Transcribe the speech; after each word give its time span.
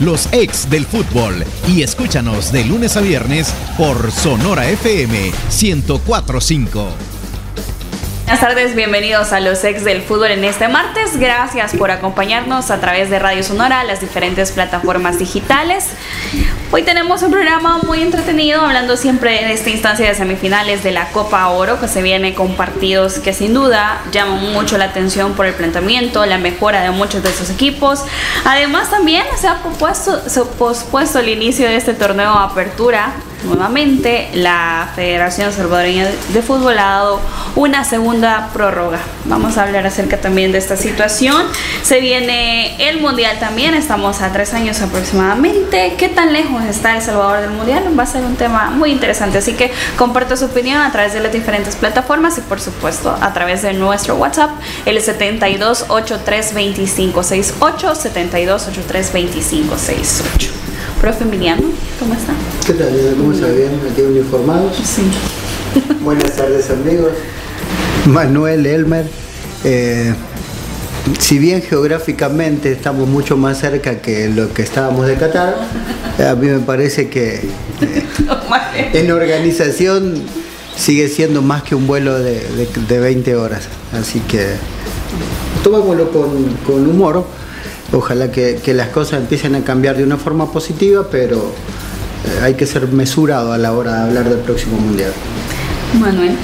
Los 0.00 0.28
Ex 0.32 0.68
del 0.68 0.84
Fútbol 0.84 1.44
y 1.68 1.82
escúchanos 1.82 2.50
de 2.50 2.64
lunes 2.64 2.96
a 2.96 3.00
viernes 3.00 3.54
por 3.78 4.10
Sonora 4.10 4.68
FM 4.68 5.30
1045. 5.60 7.13
Buenas 8.24 8.40
tardes, 8.40 8.74
bienvenidos 8.74 9.34
a 9.34 9.40
los 9.40 9.62
ex 9.64 9.84
del 9.84 10.00
fútbol 10.00 10.30
en 10.30 10.44
este 10.44 10.66
martes. 10.66 11.18
Gracias 11.18 11.74
por 11.76 11.90
acompañarnos 11.90 12.70
a 12.70 12.80
través 12.80 13.10
de 13.10 13.18
Radio 13.18 13.42
Sonora, 13.42 13.84
las 13.84 14.00
diferentes 14.00 14.50
plataformas 14.50 15.18
digitales. 15.18 15.90
Hoy 16.72 16.84
tenemos 16.84 17.22
un 17.22 17.30
programa 17.30 17.80
muy 17.86 18.00
entretenido, 18.00 18.62
hablando 18.62 18.96
siempre 18.96 19.42
en 19.42 19.50
esta 19.50 19.68
instancia 19.68 20.08
de 20.08 20.14
semifinales 20.14 20.82
de 20.82 20.92
la 20.92 21.10
Copa 21.10 21.46
Oro, 21.50 21.78
que 21.78 21.86
se 21.86 22.00
viene 22.00 22.34
con 22.34 22.56
partidos 22.56 23.18
que 23.18 23.34
sin 23.34 23.52
duda 23.52 24.00
llaman 24.10 24.54
mucho 24.54 24.78
la 24.78 24.86
atención 24.86 25.34
por 25.34 25.44
el 25.44 25.52
planteamiento, 25.52 26.24
la 26.24 26.38
mejora 26.38 26.80
de 26.80 26.92
muchos 26.92 27.22
de 27.22 27.28
esos 27.28 27.50
equipos. 27.50 28.04
Además, 28.46 28.90
también 28.90 29.26
se 29.38 29.48
ha 29.48 29.60
se 30.26 30.40
ha 30.40 30.44
pospuesto 30.44 31.18
el 31.18 31.28
inicio 31.28 31.66
de 31.66 31.76
este 31.76 31.92
torneo 31.92 32.30
Apertura 32.30 33.12
nuevamente 33.44 34.28
la 34.34 34.90
Federación 34.94 35.52
Salvadoreña 35.52 36.06
de 36.32 36.42
Fútbol 36.42 36.78
ha 36.78 36.84
dado 36.84 37.20
una 37.56 37.84
segunda 37.84 38.50
prórroga. 38.52 39.00
Vamos 39.26 39.56
a 39.56 39.62
hablar 39.62 39.86
acerca 39.86 40.20
también 40.20 40.52
de 40.52 40.58
esta 40.58 40.76
situación. 40.76 41.46
Se 41.82 42.00
viene 42.00 42.76
el 42.88 43.00
Mundial 43.00 43.38
también, 43.38 43.74
estamos 43.74 44.20
a 44.22 44.32
tres 44.32 44.54
años 44.54 44.80
aproximadamente. 44.82 45.94
¿Qué 45.96 46.08
tan 46.08 46.32
lejos 46.32 46.64
está 46.64 46.96
El 46.96 47.02
Salvador 47.02 47.40
del 47.40 47.50
Mundial? 47.50 47.84
Va 47.98 48.04
a 48.04 48.06
ser 48.06 48.24
un 48.24 48.36
tema 48.36 48.70
muy 48.70 48.90
interesante, 48.90 49.38
así 49.38 49.54
que 49.54 49.72
comparto 49.96 50.36
su 50.36 50.44
opinión 50.46 50.80
a 50.80 50.90
través 50.92 51.12
de 51.12 51.20
las 51.20 51.32
diferentes 51.32 51.76
plataformas 51.76 52.38
y 52.38 52.40
por 52.42 52.60
supuesto 52.60 53.16
a 53.20 53.32
través 53.32 53.62
de 53.62 53.72
nuestro 53.74 54.16
WhatsApp, 54.16 54.50
el 54.86 54.98
72832568, 54.98 57.94
72832568. 57.94 60.63
Profe 61.04 61.24
Emiliano, 61.24 61.64
¿cómo 62.00 62.14
está? 62.14 62.32
¿Qué 62.66 62.72
tal, 62.72 63.14
¿Cómo 63.18 63.32
está? 63.34 63.48
¿Bien? 63.48 63.78
¿Aquí 63.92 64.00
uniformados? 64.00 64.74
Sí. 64.82 65.02
Buenas 66.00 66.34
tardes, 66.34 66.70
amigos. 66.70 67.10
Manuel 68.06 68.64
Elmer. 68.64 69.04
Eh, 69.64 70.14
si 71.18 71.38
bien 71.38 71.60
geográficamente 71.60 72.72
estamos 72.72 73.06
mucho 73.06 73.36
más 73.36 73.58
cerca 73.58 74.00
que 74.00 74.30
lo 74.30 74.54
que 74.54 74.62
estábamos 74.62 75.06
de 75.06 75.16
Qatar, 75.16 75.54
a 76.26 76.34
mí 76.36 76.46
me 76.46 76.60
parece 76.60 77.10
que 77.10 77.34
eh, 77.34 78.06
en 78.94 79.10
organización 79.10 80.14
sigue 80.74 81.08
siendo 81.08 81.42
más 81.42 81.64
que 81.64 81.74
un 81.74 81.86
vuelo 81.86 82.18
de, 82.18 82.46
20 82.88 83.36
horas. 83.36 83.64
Así 83.92 84.20
que 84.20 84.54
tomémoslo 85.62 86.10
con, 86.10 86.44
con 86.64 86.88
humor. 86.88 87.26
Ojalá 87.94 88.30
que, 88.30 88.56
que, 88.62 88.74
las 88.74 88.88
cosas 88.88 89.20
empiecen 89.20 89.54
a 89.54 89.60
cambiar 89.60 89.96
de 89.96 90.04
una 90.04 90.16
forma 90.16 90.50
positiva, 90.50 91.06
pero 91.10 91.36
eh, 91.36 92.42
hay 92.42 92.54
que 92.54 92.66
ser 92.66 92.88
mesurado 92.88 93.52
a 93.52 93.58
la 93.58 93.72
hora 93.72 93.94
de 93.96 94.02
hablar 94.08 94.28
del 94.28 94.40
próximo 94.40 94.78
mundial. 94.78 95.12
Manuel. 96.00 96.36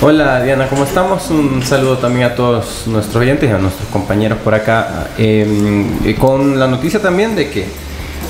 Hola 0.00 0.42
Diana, 0.42 0.68
¿cómo 0.68 0.84
estamos? 0.84 1.28
Un 1.30 1.60
saludo 1.62 1.98
también 1.98 2.26
a 2.26 2.34
todos 2.36 2.84
nuestros 2.86 3.16
oyentes 3.16 3.50
y 3.50 3.52
a 3.52 3.58
nuestros 3.58 3.88
compañeros 3.88 4.38
por 4.38 4.54
acá. 4.54 5.08
Em, 5.18 6.14
con 6.14 6.58
la 6.58 6.68
noticia 6.68 7.00
también 7.00 7.34
de 7.34 7.50
que 7.50 7.66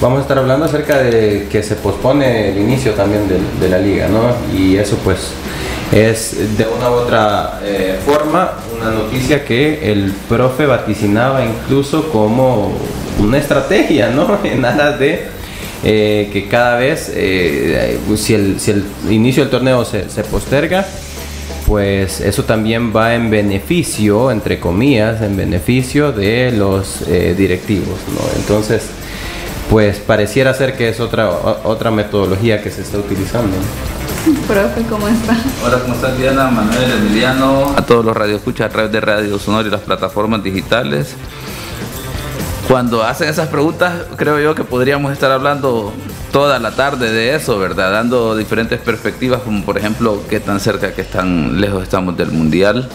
vamos 0.01 0.21
a 0.21 0.23
estar 0.23 0.39
hablando 0.39 0.65
acerca 0.65 0.99
de 0.99 1.47
que 1.51 1.63
se 1.63 1.75
pospone 1.77 2.51
el 2.51 2.59
inicio 2.59 2.93
también 2.93 3.25
de, 3.29 3.69
la 3.69 3.79
liga, 3.79 4.09
¿no? 4.09 4.35
Y 4.59 4.77
eso 4.77 4.97
pues 5.05 5.19
es 5.93 6.59
de 6.59 6.67
una 6.67 6.91
u 6.91 6.95
otra 6.95 7.61
eh, 7.65 7.99
forma 8.05 8.53
una 8.79 8.91
noticia 8.91 9.45
que 9.45 9.91
el 9.91 10.13
profe 10.29 10.67
vaticinaba 10.67 11.45
incluso 11.45 12.11
como 12.11 12.77
una 13.19 13.39
estrategia, 13.39 14.11
¿no? 14.11 14.39
En 14.45 14.65
aras 14.65 14.99
de 14.99 15.27
eh, 15.85 16.29
que 16.33 16.49
cada 16.49 16.77
vez, 16.79 17.11
eh, 17.15 17.99
si, 18.17 18.35
el, 18.35 18.61
si, 18.61 18.73
el, 18.73 18.85
inicio 19.09 19.45
del 19.45 19.51
torneo 19.51 19.85
se, 19.85 20.11
se 20.11 20.25
posterga, 20.25 20.87
pues 21.67 22.21
eso 22.21 22.45
también 22.45 22.95
va 22.95 23.15
en 23.15 23.31
beneficio, 23.31 24.31
entre 24.31 24.59
comillas, 24.59 25.23
en 25.23 25.37
beneficio 25.37 26.13
de 26.13 26.51
los 26.51 27.05
directivos, 27.07 27.99
¿no? 28.09 28.41
Entonces, 28.41 28.85
pues 29.69 29.99
pareciera 29.99 30.55
ser 30.55 30.77
que 30.77 30.89
es 30.89 30.99
otra, 30.99 31.31
otra 31.31 31.91
metodología 31.91 32.63
que 32.63 32.71
se 32.71 32.81
está 32.81 32.97
utilizando. 32.97 33.55
Profe, 34.47 34.83
¿cómo 34.89 35.09
está? 35.09 35.37
Hola, 35.65 35.79
¿cómo 35.81 35.95
estás 35.95 36.19
Diana? 36.19 36.51
Manuel, 36.51 36.91
Emiliano, 36.91 37.73
a 37.77 37.83
todos 37.83 38.05
los 38.05 38.17
radioescuchas 38.17 38.67
a 38.67 38.69
través 38.71 38.93
de 38.93 39.01
Radio 39.01 39.39
Sonora 39.39 39.67
y 39.67 39.71
las 39.71 39.81
plataformas 39.81 40.43
digitales. 40.43 41.15
Cuando 42.67 43.03
hacen 43.03 43.29
esas 43.29 43.49
preguntas, 43.49 43.95
creo 44.17 44.39
yo 44.39 44.55
que 44.55 44.65
podríamos 44.65 45.13
estar 45.13 45.31
hablando 45.31 45.95
toda 46.31 46.59
la 46.59 46.73
tarde 46.73 47.11
de 47.11 47.35
eso, 47.35 47.59
¿verdad? 47.59 47.93
Dando 47.93 48.37
diferentes 48.37 48.79
perspectivas, 48.81 49.41
como 49.41 49.65
por 49.65 49.79
ejemplo, 49.79 50.23
qué 50.29 50.41
tan 50.41 50.61
cerca, 50.61 50.93
qué 50.93 51.05
tan 51.05 51.61
lejos 51.61 51.83
estamos 51.83 52.17
del 52.17 52.31
Mundial. 52.31 52.87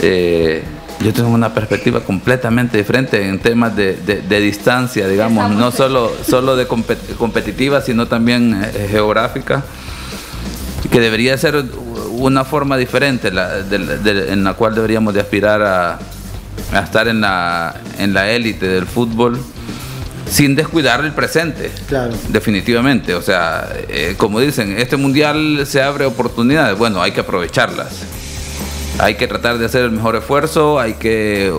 Eh, 0.00 0.64
yo 1.00 1.12
tengo 1.12 1.30
una 1.30 1.54
perspectiva 1.54 2.00
completamente 2.00 2.76
diferente 2.76 3.28
en 3.28 3.38
temas 3.38 3.76
de, 3.76 3.94
distancia, 4.40 5.06
digamos, 5.06 5.50
no 5.52 5.70
solo, 5.70 6.10
solo 6.28 6.56
de 6.56 6.66
competitiva, 6.66 7.80
sino 7.80 8.06
también 8.08 8.60
eh, 8.64 8.88
geográfica, 8.90 9.64
que 10.90 11.00
debería 11.00 11.36
ser 11.38 11.64
una 12.10 12.44
forma 12.44 12.76
diferente 12.76 13.28
en 13.28 14.44
la 14.44 14.54
cual 14.54 14.74
deberíamos 14.74 15.14
de 15.14 15.20
aspirar 15.20 15.62
a, 15.62 15.98
a 16.72 16.80
estar 16.80 17.08
en 17.08 17.20
la 17.20 17.74
en 17.98 18.14
la 18.14 18.30
élite 18.30 18.66
del 18.68 18.86
fútbol 18.86 19.38
sin 20.32 20.56
descuidar 20.56 21.04
el 21.04 21.12
presente. 21.12 21.70
Claro. 21.88 22.14
Definitivamente. 22.28 23.14
O 23.14 23.22
sea, 23.22 23.68
eh, 23.88 24.14
como 24.16 24.40
dicen, 24.40 24.78
este 24.78 24.96
mundial 24.96 25.64
se 25.66 25.82
abre 25.82 26.06
oportunidades. 26.06 26.78
Bueno, 26.78 27.02
hay 27.02 27.12
que 27.12 27.20
aprovecharlas. 27.20 27.88
Hay 28.98 29.16
que 29.16 29.26
tratar 29.26 29.58
de 29.58 29.66
hacer 29.66 29.84
el 29.84 29.90
mejor 29.90 30.16
esfuerzo, 30.16 30.78
hay 30.78 30.94
que 30.94 31.48
eh, 31.48 31.52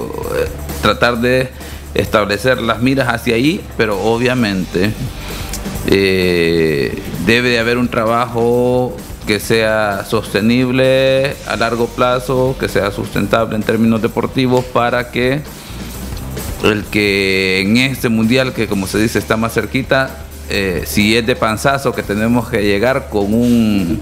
tratar 0.81 1.19
de 1.19 1.49
establecer 1.93 2.61
las 2.61 2.81
miras 2.81 3.09
hacia 3.09 3.35
ahí, 3.35 3.61
pero 3.75 3.99
obviamente 4.01 4.91
eh, 5.87 7.01
debe 7.25 7.49
de 7.49 7.59
haber 7.59 7.77
un 7.77 7.87
trabajo 7.87 8.95
que 9.25 9.39
sea 9.39 10.05
sostenible 10.05 11.35
a 11.47 11.55
largo 11.55 11.87
plazo, 11.87 12.55
que 12.59 12.67
sea 12.69 12.91
sustentable 12.91 13.55
en 13.55 13.63
términos 13.63 14.01
deportivos 14.01 14.65
para 14.65 15.11
que 15.11 15.41
el 16.63 16.83
que 16.85 17.61
en 17.61 17.77
este 17.77 18.09
mundial, 18.09 18.53
que 18.53 18.67
como 18.67 18.87
se 18.87 18.97
dice 18.99 19.19
está 19.19 19.37
más 19.37 19.53
cerquita, 19.53 20.25
eh, 20.49 20.83
si 20.85 21.15
es 21.15 21.25
de 21.25 21.35
panzazo 21.35 21.93
que 21.93 22.03
tenemos 22.03 22.49
que 22.49 22.63
llegar 22.63 23.09
con 23.09 23.33
un 23.33 24.01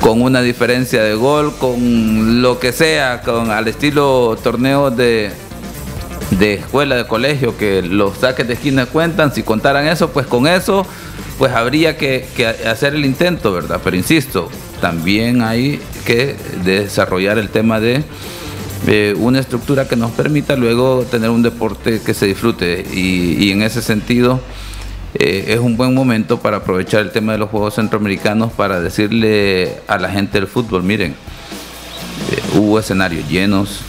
con 0.00 0.22
una 0.22 0.40
diferencia 0.40 1.02
de 1.02 1.14
gol, 1.14 1.54
con 1.58 2.40
lo 2.40 2.58
que 2.58 2.72
sea, 2.72 3.20
con 3.20 3.50
al 3.50 3.68
estilo 3.68 4.38
torneo 4.42 4.90
de, 4.90 5.30
de 6.30 6.54
escuela, 6.54 6.96
de 6.96 7.06
colegio, 7.06 7.56
que 7.58 7.82
los 7.82 8.16
saques 8.18 8.48
de 8.48 8.54
esquina 8.54 8.86
cuentan, 8.86 9.34
si 9.34 9.42
contaran 9.42 9.86
eso, 9.86 10.10
pues 10.10 10.26
con 10.26 10.46
eso, 10.46 10.86
pues 11.40 11.54
habría 11.54 11.96
que, 11.96 12.26
que 12.36 12.46
hacer 12.46 12.94
el 12.94 13.06
intento, 13.06 13.50
¿verdad? 13.50 13.80
Pero 13.82 13.96
insisto, 13.96 14.50
también 14.82 15.40
hay 15.40 15.80
que 16.04 16.36
desarrollar 16.66 17.38
el 17.38 17.48
tema 17.48 17.80
de 17.80 18.04
una 19.16 19.40
estructura 19.40 19.88
que 19.88 19.96
nos 19.96 20.10
permita 20.10 20.54
luego 20.54 21.06
tener 21.10 21.30
un 21.30 21.42
deporte 21.42 22.02
que 22.04 22.12
se 22.12 22.26
disfrute. 22.26 22.84
Y, 22.92 23.50
en 23.52 23.62
ese 23.62 23.80
sentido 23.80 24.42
eh, 25.14 25.46
es 25.48 25.60
un 25.60 25.78
buen 25.78 25.94
momento 25.94 26.40
para 26.40 26.58
aprovechar 26.58 27.00
el 27.00 27.10
tema 27.10 27.32
de 27.32 27.38
los 27.38 27.48
Juegos 27.48 27.76
Centroamericanos 27.76 28.52
para 28.52 28.78
decirle 28.78 29.76
a 29.88 29.96
la 29.96 30.10
gente 30.10 30.38
del 30.38 30.46
fútbol, 30.46 30.82
miren, 30.82 31.12
eh, 31.12 32.58
hubo 32.58 32.78
escenarios 32.78 33.26
llenos, 33.30 33.80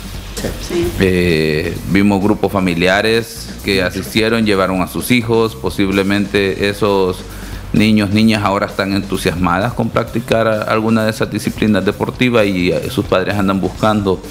eh, 1.01 1.75
vimos 1.89 2.23
grupos 2.23 2.49
familiares 2.49 3.49
que 3.65 3.83
asistieron, 3.83 4.45
llevaron 4.45 4.81
a 4.81 4.87
sus 4.87 5.11
hijos, 5.11 5.53
posiblemente 5.53 6.69
esos 6.69 7.25
niños, 7.73 8.11
niñas 8.11 8.43
ahora 8.43 8.67
están 8.67 8.93
entusiasmadas 8.93 9.73
con 9.73 9.89
practicar 9.89 10.47
alguna 10.47 11.05
de 11.05 11.11
esas 11.11 11.31
disciplinas 11.31 11.85
deportivas 11.85 12.45
y 12.45 12.71
sus 12.89 13.05
padres 13.05 13.35
andan 13.35 13.61
buscando 13.61 14.21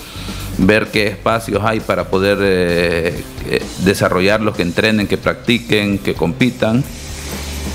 ver 0.58 0.88
qué 0.88 1.08
espacios 1.08 1.62
hay 1.64 1.80
para 1.80 2.04
poder 2.04 2.38
eh, 2.40 3.24
eh, 3.48 3.62
desarrollarlos, 3.84 4.56
que 4.56 4.62
entrenen, 4.62 5.06
que 5.06 5.16
practiquen, 5.16 5.98
que 5.98 6.14
compitan. 6.14 6.84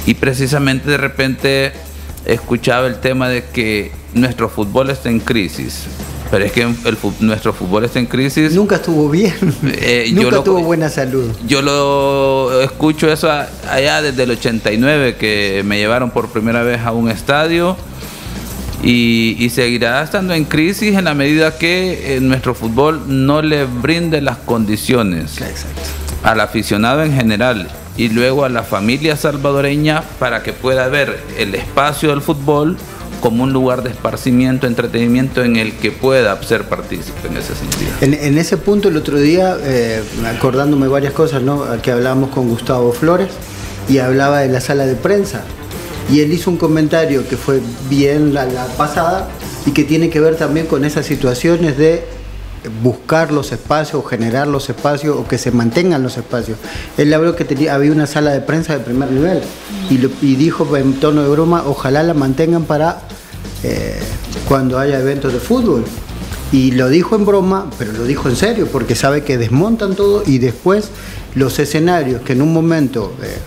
Y 0.06 0.14
precisamente 0.14 0.90
de 0.90 0.98
repente 0.98 1.72
escuchaba 2.26 2.88
el 2.88 3.00
tema 3.00 3.30
de 3.30 3.44
que 3.46 3.92
nuestro 4.14 4.50
fútbol 4.50 4.90
está 4.90 5.10
en 5.10 5.20
crisis. 5.20 5.88
Pero 6.32 6.46
es 6.46 6.52
que 6.52 6.68
nuestro 7.20 7.54
fútbol 7.54 7.86
está 7.86 8.00
en 8.00 8.08
crisis. 8.08 8.54
Nunca 8.54 8.76
estuvo 8.76 9.10
bien. 9.10 9.36
Eh, 9.78 10.12
Nunca 10.14 10.44
tuvo 10.44 10.62
buena 10.62 10.90
salud. 10.90 11.32
Yo 11.48 11.62
lo 11.62 12.62
escucho 12.62 13.12
eso 13.12 13.30
allá 13.30 14.02
desde 14.02 14.24
el 14.24 14.32
89, 14.32 15.16
que 15.18 15.64
me 15.66 15.78
llevaron 15.78 16.12
por 16.12 16.30
primera 16.30 16.64
vez 16.64 16.82
a 16.82 16.92
un 16.92 17.10
estadio 17.10 17.78
y, 18.84 19.50
seguirá 19.50 20.04
estando 20.04 20.34
en 20.34 20.46
crisis 20.46 20.96
en 20.96 21.06
la 21.06 21.14
medida 21.14 21.58
que 21.58 22.16
eh, 22.16 22.20
nuestro 22.20 22.54
fútbol 22.54 23.02
no 23.08 23.42
le 23.42 23.66
brinde 23.66 24.22
las 24.22 24.38
condiciones 24.38 25.40
al 26.24 26.40
aficionado 26.40 27.04
en 27.04 27.14
general 27.14 27.68
y 27.98 28.10
luego 28.10 28.46
a 28.46 28.50
la 28.50 28.64
familia 28.64 29.16
salvadoreña 29.16 30.04
para 30.20 30.44
que 30.44 30.54
pueda 30.54 30.88
ver 30.88 31.20
el 31.38 31.56
espacio 31.56 32.10
del 32.10 32.22
fútbol 32.22 32.78
como 33.22 33.44
un 33.44 33.54
lugar 33.54 33.84
de 33.84 33.90
esparcimiento, 33.90 34.68
entretenimiento 34.68 35.44
en 35.44 35.56
el 35.56 35.74
que 35.74 35.92
pueda 35.92 36.42
ser 36.44 36.64
partícipe 36.64 37.28
en 37.28 37.38
ese 37.38 37.56
sentido. 37.56 37.92
En, 38.02 38.38
ese 38.38 38.58
punto 38.58 38.90
el 38.90 38.98
otro 38.98 39.20
día, 39.20 39.58
eh, 39.62 40.04
acordándome 40.26 40.88
varias 40.88 41.14
cosas, 41.14 41.42
que 41.82 41.92
hablábamos 41.92 42.30
con 42.30 42.50
Gustavo 42.50 42.92
Flores 42.92 43.30
y 43.88 44.00
hablaba 44.00 44.40
de 44.40 44.50
la 44.50 44.62
sala 44.62 44.86
de 44.86 44.96
prensa 44.96 45.44
y 46.12 46.22
él 46.22 46.32
hizo 46.32 46.52
un 46.52 46.58
comentario 46.58 47.28
que 47.28 47.38
fue 47.38 47.62
bien 47.90 48.34
la, 48.34 48.48
pasada 48.78 49.28
y 49.66 49.72
que 49.72 49.84
tiene 49.84 50.10
que 50.10 50.20
ver 50.20 50.36
también 50.36 50.68
con 50.68 50.86
esas 50.86 51.06
situaciones 51.06 51.78
de 51.78 52.04
buscar 52.82 53.32
los 53.32 53.52
espacios 53.52 54.06
generar 54.08 54.48
los 54.48 54.70
espacios 54.70 55.18
o 55.18 55.28
que 55.28 55.38
se 55.38 55.52
mantengan 55.52 56.04
los 56.04 56.18
espacios. 56.18 56.58
Él 56.98 57.14
habló 57.14 57.36
que 57.36 57.46
tenía, 57.46 57.76
había 57.76 57.92
una 57.92 58.08
sala 58.08 58.32
de 58.32 58.42
prensa 58.42 58.78
de 58.78 58.84
primer 58.84 59.12
nivel 59.12 59.42
y, 59.90 60.36
dijo 60.36 60.76
en 60.78 61.00
tono 61.00 61.24
de 61.24 61.30
broma, 61.30 61.64
ojalá 61.66 62.04
la 62.04 62.14
mantengan 62.14 62.64
para 62.64 63.02
eh, 63.64 64.00
cuando 64.48 64.80
haya 64.80 65.00
eventos 65.00 65.34
de 65.34 65.40
fútbol. 65.40 65.84
Y 66.52 66.72
lo 66.72 66.90
dijo 66.90 67.16
en 67.16 67.26
broma, 67.26 67.70
pero 67.78 67.92
lo 67.92 68.06
dijo 68.06 68.30
en 68.30 68.36
serio, 68.36 68.68
porque 68.72 68.96
sabe 68.96 69.24
que 69.24 69.38
desmontan 69.38 69.96
todo 69.96 70.24
y 70.26 70.38
después 70.38 70.90
los 71.34 71.60
escenarios 71.60 72.22
que 72.22 72.34
en 72.34 72.42
un 72.42 72.54
momento 72.54 73.14
eh, 73.22 73.38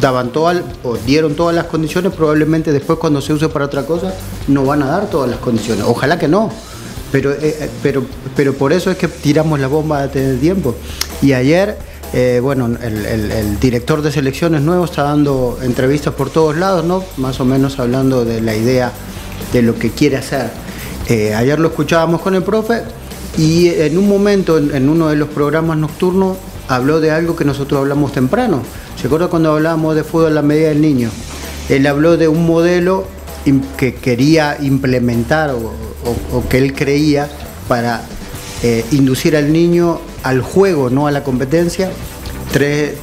daban 0.00 0.30
todas 0.30 0.62
o 0.82 0.96
dieron 0.96 1.34
todas 1.34 1.54
las 1.54 1.66
condiciones, 1.66 2.12
probablemente 2.12 2.72
después 2.72 2.98
cuando 2.98 3.20
se 3.20 3.32
use 3.32 3.48
para 3.48 3.66
otra 3.66 3.84
cosa 3.84 4.14
no 4.48 4.64
van 4.64 4.82
a 4.82 4.86
dar 4.86 5.10
todas 5.10 5.28
las 5.28 5.40
condiciones. 5.40 5.84
Ojalá 5.86 6.18
que 6.18 6.28
no. 6.28 6.50
Pero, 7.12 7.32
eh, 7.32 7.38
eh, 7.42 7.70
pero, 7.82 8.04
pero 8.36 8.54
por 8.54 8.72
eso 8.72 8.90
es 8.90 8.96
que 8.96 9.08
tiramos 9.08 9.58
la 9.60 9.66
bomba 9.66 10.06
de 10.06 10.36
tiempo. 10.36 10.74
Y 11.22 11.32
ayer, 11.32 11.76
eh, 12.12 12.40
bueno, 12.42 12.66
el, 12.66 13.58
director 13.60 14.02
de 14.02 14.12
selecciones 14.12 14.62
nuevo 14.62 14.84
está 14.84 15.02
dando 15.02 15.58
entrevistas 15.62 16.14
por 16.14 16.30
todos 16.30 16.56
lados, 16.56 16.84
¿no? 16.84 17.04
Más 17.16 17.40
o 17.40 17.44
menos 17.44 17.78
hablando 17.78 18.24
de 18.24 18.40
la 18.40 18.54
idea 18.54 18.92
de 19.52 19.62
lo 19.62 19.78
que 19.78 19.90
quiere 19.90 20.16
hacer. 20.16 20.50
ayer 21.08 21.58
lo 21.58 21.68
escuchábamos 21.68 22.20
con 22.20 22.34
el 22.36 22.42
profe 22.42 22.82
y 23.36 23.68
en 23.68 23.98
un 23.98 24.08
momento, 24.08 24.58
en 24.58 24.88
uno 24.88 25.08
de 25.08 25.16
los 25.16 25.28
programas 25.28 25.76
nocturnos, 25.76 26.36
habló 26.68 27.00
de 27.00 27.10
algo 27.10 27.34
que 27.34 27.44
nosotros 27.44 27.80
hablamos 27.80 28.12
temprano 28.12 28.62
¿Se 29.00 29.06
acuerda 29.06 29.28
cuando 29.28 29.52
hablábamos 29.52 29.96
de 29.96 30.04
fútbol 30.04 30.26
a 30.26 30.30
la 30.30 30.42
medida 30.42 30.68
del 30.68 30.82
niño? 30.82 31.08
Él 31.70 31.86
habló 31.86 32.18
de 32.18 32.28
un 32.28 32.46
modelo 32.46 33.06
que 33.78 33.94
quería 33.94 34.58
implementar 34.60 35.52
o, 35.52 35.72
que 36.48 36.58
él 36.58 36.74
creía 36.74 37.28
para 37.68 38.02
eh, 38.62 38.84
inducir 38.92 39.36
al 39.36 39.52
niño 39.52 40.00
al 40.22 40.42
juego, 40.42 40.90
no 40.90 41.06
a 41.06 41.10
la 41.10 41.22
competencia. 41.22 41.90
Tres, 42.52 42.96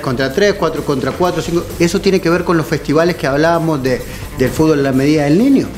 contra 0.00 0.32
tres, 0.32 0.54
cuatro 0.54 0.84
contra 0.84 1.12
cuatro, 1.12 1.42
cinco. 1.42 1.64
Eso 1.78 2.00
tiene 2.00 2.20
que 2.20 2.30
ver 2.30 2.44
con 2.44 2.56
los 2.56 2.66
festivales 2.66 3.16
que 3.16 3.26
hablábamos 3.26 3.82
de, 3.82 4.00
del 4.38 4.50
fútbol 4.50 4.78
a 4.78 4.82
la 4.82 4.92
medida 4.92 5.24
del 5.24 5.38
niño. 5.38 5.68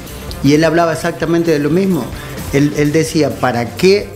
Y 0.45 0.55
él 0.55 0.63
hablaba 0.63 0.93
exactamente 0.93 1.51
de 1.51 1.59
lo 1.59 1.71
mismo. 1.71 2.05
Él, 2.53 2.73
él 2.77 2.93
decía, 2.93 3.31
¿para 3.41 3.77
qué 3.77 4.09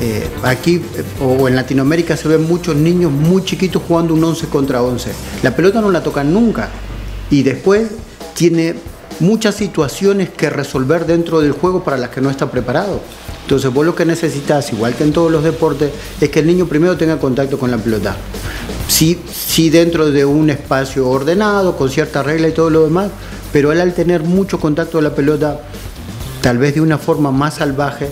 eh, 0.00 0.28
aquí 0.42 0.82
o 1.20 1.46
en 1.46 1.54
Latinoamérica 1.54 2.16
se 2.16 2.26
ven 2.26 2.42
muchos 2.42 2.74
niños 2.74 3.12
muy 3.12 3.44
chiquitos 3.44 3.80
jugando 3.86 4.14
un 4.14 4.24
11 4.24 4.48
contra 4.48 4.82
11. 4.82 5.10
La 5.42 5.54
pelota 5.54 5.80
no 5.80 5.90
la 5.90 6.02
tocan 6.02 6.32
nunca 6.32 6.68
y 7.30 7.44
después 7.44 7.90
tiene 8.34 8.74
muchas 9.20 9.54
situaciones 9.54 10.30
que 10.30 10.50
resolver 10.50 11.06
dentro 11.06 11.40
del 11.40 11.52
juego 11.52 11.84
para 11.84 11.96
las 11.96 12.10
que 12.10 12.20
no 12.20 12.30
está 12.30 12.50
preparado. 12.50 13.00
Entonces 13.42 13.72
vos 13.72 13.84
lo 13.84 13.94
que 13.94 14.04
necesitas, 14.04 14.72
igual 14.72 14.94
que 14.94 15.04
en 15.04 15.12
todos 15.12 15.30
los 15.30 15.44
deportes, 15.44 15.90
es 16.20 16.28
que 16.30 16.40
el 16.40 16.46
niño 16.46 16.66
primero 16.66 16.96
tenga 16.96 17.18
contacto 17.18 17.58
con 17.58 17.70
la 17.70 17.76
pelota. 17.76 18.16
Sí, 18.88 19.20
sí 19.30 19.70
dentro 19.70 20.10
de 20.10 20.24
un 20.24 20.50
espacio 20.50 21.08
ordenado, 21.08 21.76
con 21.76 21.90
cierta 21.90 22.22
regla 22.22 22.48
y 22.48 22.52
todo 22.52 22.70
lo 22.70 22.84
demás, 22.84 23.10
pero 23.52 23.70
él 23.70 23.80
al 23.80 23.94
tener 23.94 24.22
mucho 24.22 24.58
contacto 24.58 24.92
con 24.92 25.04
la 25.04 25.14
pelota, 25.14 25.60
tal 26.40 26.58
vez 26.58 26.74
de 26.74 26.80
una 26.80 26.98
forma 26.98 27.30
más 27.30 27.54
salvaje, 27.54 28.10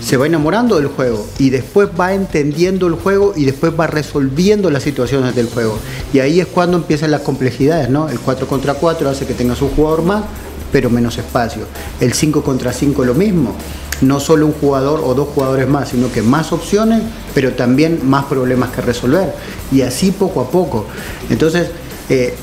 se 0.00 0.16
va 0.16 0.26
enamorando 0.26 0.76
del 0.76 0.88
juego 0.88 1.26
y 1.38 1.50
después 1.50 1.88
va 1.98 2.14
entendiendo 2.14 2.86
el 2.86 2.94
juego 2.94 3.32
y 3.36 3.44
después 3.44 3.72
va 3.78 3.86
resolviendo 3.86 4.70
las 4.70 4.82
situaciones 4.82 5.34
del 5.34 5.48
juego. 5.48 5.78
Y 6.12 6.20
ahí 6.20 6.40
es 6.40 6.46
cuando 6.46 6.76
empiezan 6.76 7.10
las 7.10 7.22
complejidades, 7.22 7.88
¿no? 7.88 8.08
El 8.08 8.20
4 8.20 8.46
contra 8.46 8.74
4 8.74 9.08
hace 9.08 9.26
que 9.26 9.34
tengas 9.34 9.60
un 9.60 9.70
jugador 9.70 10.02
más, 10.02 10.24
pero 10.72 10.90
menos 10.90 11.18
espacio. 11.18 11.62
El 12.00 12.12
5 12.12 12.42
contra 12.42 12.72
5 12.72 13.04
lo 13.04 13.14
mismo. 13.14 13.54
No 14.00 14.20
solo 14.20 14.46
un 14.46 14.52
jugador 14.52 15.00
o 15.04 15.12
dos 15.14 15.28
jugadores 15.34 15.68
más, 15.68 15.88
sino 15.88 16.12
que 16.12 16.22
más 16.22 16.52
opciones, 16.52 17.02
pero 17.34 17.52
también 17.54 18.00
más 18.04 18.26
problemas 18.26 18.70
que 18.70 18.80
resolver. 18.80 19.34
Y 19.72 19.82
así 19.82 20.12
poco 20.12 20.40
a 20.40 20.50
poco. 20.50 20.86
Entonces, 21.30 21.68
eh, 22.08 22.34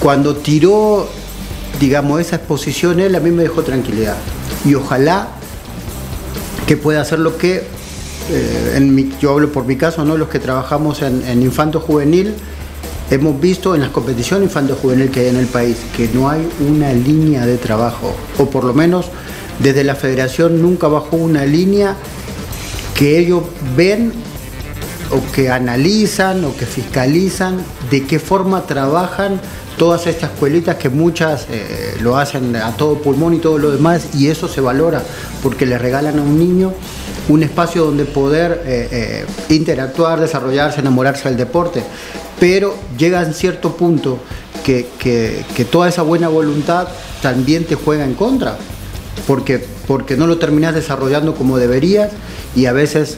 cuando 0.00 0.36
tiró, 0.36 1.06
digamos, 1.78 2.20
esa 2.20 2.36
exposición, 2.36 3.00
él 3.00 3.14
a 3.14 3.20
mí 3.20 3.30
me 3.30 3.42
dejó 3.42 3.62
tranquilidad. 3.62 4.16
Y 4.64 4.74
ojalá 4.74 5.28
que 6.66 6.76
puede 6.76 6.98
hacer 6.98 7.18
lo 7.18 7.36
que, 7.36 7.56
eh, 8.30 8.74
en 8.76 9.18
yo 9.18 9.32
hablo 9.32 9.52
por 9.52 9.64
mi 9.66 9.76
caso, 9.76 10.04
¿no? 10.04 10.16
los 10.16 10.28
que 10.28 10.38
trabajamos 10.38 11.02
en, 11.02 11.42
infanto 11.42 11.80
juvenil, 11.80 12.34
hemos 13.10 13.40
visto 13.40 13.74
en 13.74 13.82
las 13.82 13.90
competiciones 13.90 14.48
infanto 14.48 14.76
juvenil 14.80 15.10
que 15.10 15.20
hay 15.20 15.28
en 15.28 15.36
el 15.36 15.46
país 15.46 15.76
que 15.96 16.08
no 16.08 16.30
hay 16.30 16.48
una 16.66 16.92
línea 16.92 17.46
de 17.46 17.58
trabajo, 17.58 18.14
o 18.38 18.48
por 18.48 18.64
lo 18.64 18.72
menos 18.72 19.06
desde 19.58 19.84
la 19.84 19.94
federación 19.94 20.62
nunca 20.62 20.88
bajó 20.88 21.16
una 21.16 21.44
línea 21.44 21.96
que 22.94 23.18
ellos 23.18 23.42
ven 23.76 24.12
o 25.10 25.32
que 25.32 25.50
analizan 25.50 26.44
o 26.44 26.56
que 26.56 26.66
fiscalizan 26.66 27.58
de 27.90 28.04
qué 28.04 28.18
forma 28.18 28.66
trabajan 28.66 29.40
todas 29.76 30.06
estas 30.06 30.32
escuelitas 30.32 30.76
que 30.76 30.88
muchas 30.88 31.46
eh, 31.50 31.96
lo 32.00 32.16
hacen 32.16 32.54
a 32.56 32.72
todo 32.76 32.98
pulmón 32.98 33.34
y 33.34 33.38
todo 33.38 33.58
lo 33.58 33.70
demás 33.70 34.14
y 34.14 34.28
eso 34.28 34.48
se 34.48 34.60
valora 34.60 35.02
porque 35.42 35.66
le 35.66 35.78
regalan 35.78 36.18
a 36.18 36.22
un 36.22 36.38
niño 36.38 36.72
un 37.28 37.42
espacio 37.42 37.84
donde 37.86 38.04
poder 38.04 38.62
eh, 38.66 38.88
eh, 38.90 39.26
interactuar, 39.48 40.20
desarrollarse, 40.20 40.80
enamorarse 40.80 41.28
del 41.28 41.38
deporte. 41.38 41.82
Pero 42.38 42.74
llega 42.98 43.20
a 43.20 43.32
cierto 43.32 43.76
punto 43.76 44.18
que, 44.62 44.86
toda 45.70 45.88
esa 45.88 46.02
buena 46.02 46.28
voluntad 46.28 46.88
también 47.22 47.64
te 47.64 47.76
juega 47.76 48.04
en 48.04 48.12
contra, 48.12 48.58
porque, 49.26 49.64
porque 49.86 50.18
no 50.18 50.26
lo 50.26 50.36
terminas 50.36 50.74
desarrollando 50.74 51.34
como 51.34 51.56
deberías 51.56 52.10
y 52.54 52.66
a 52.66 52.74
veces 52.74 53.16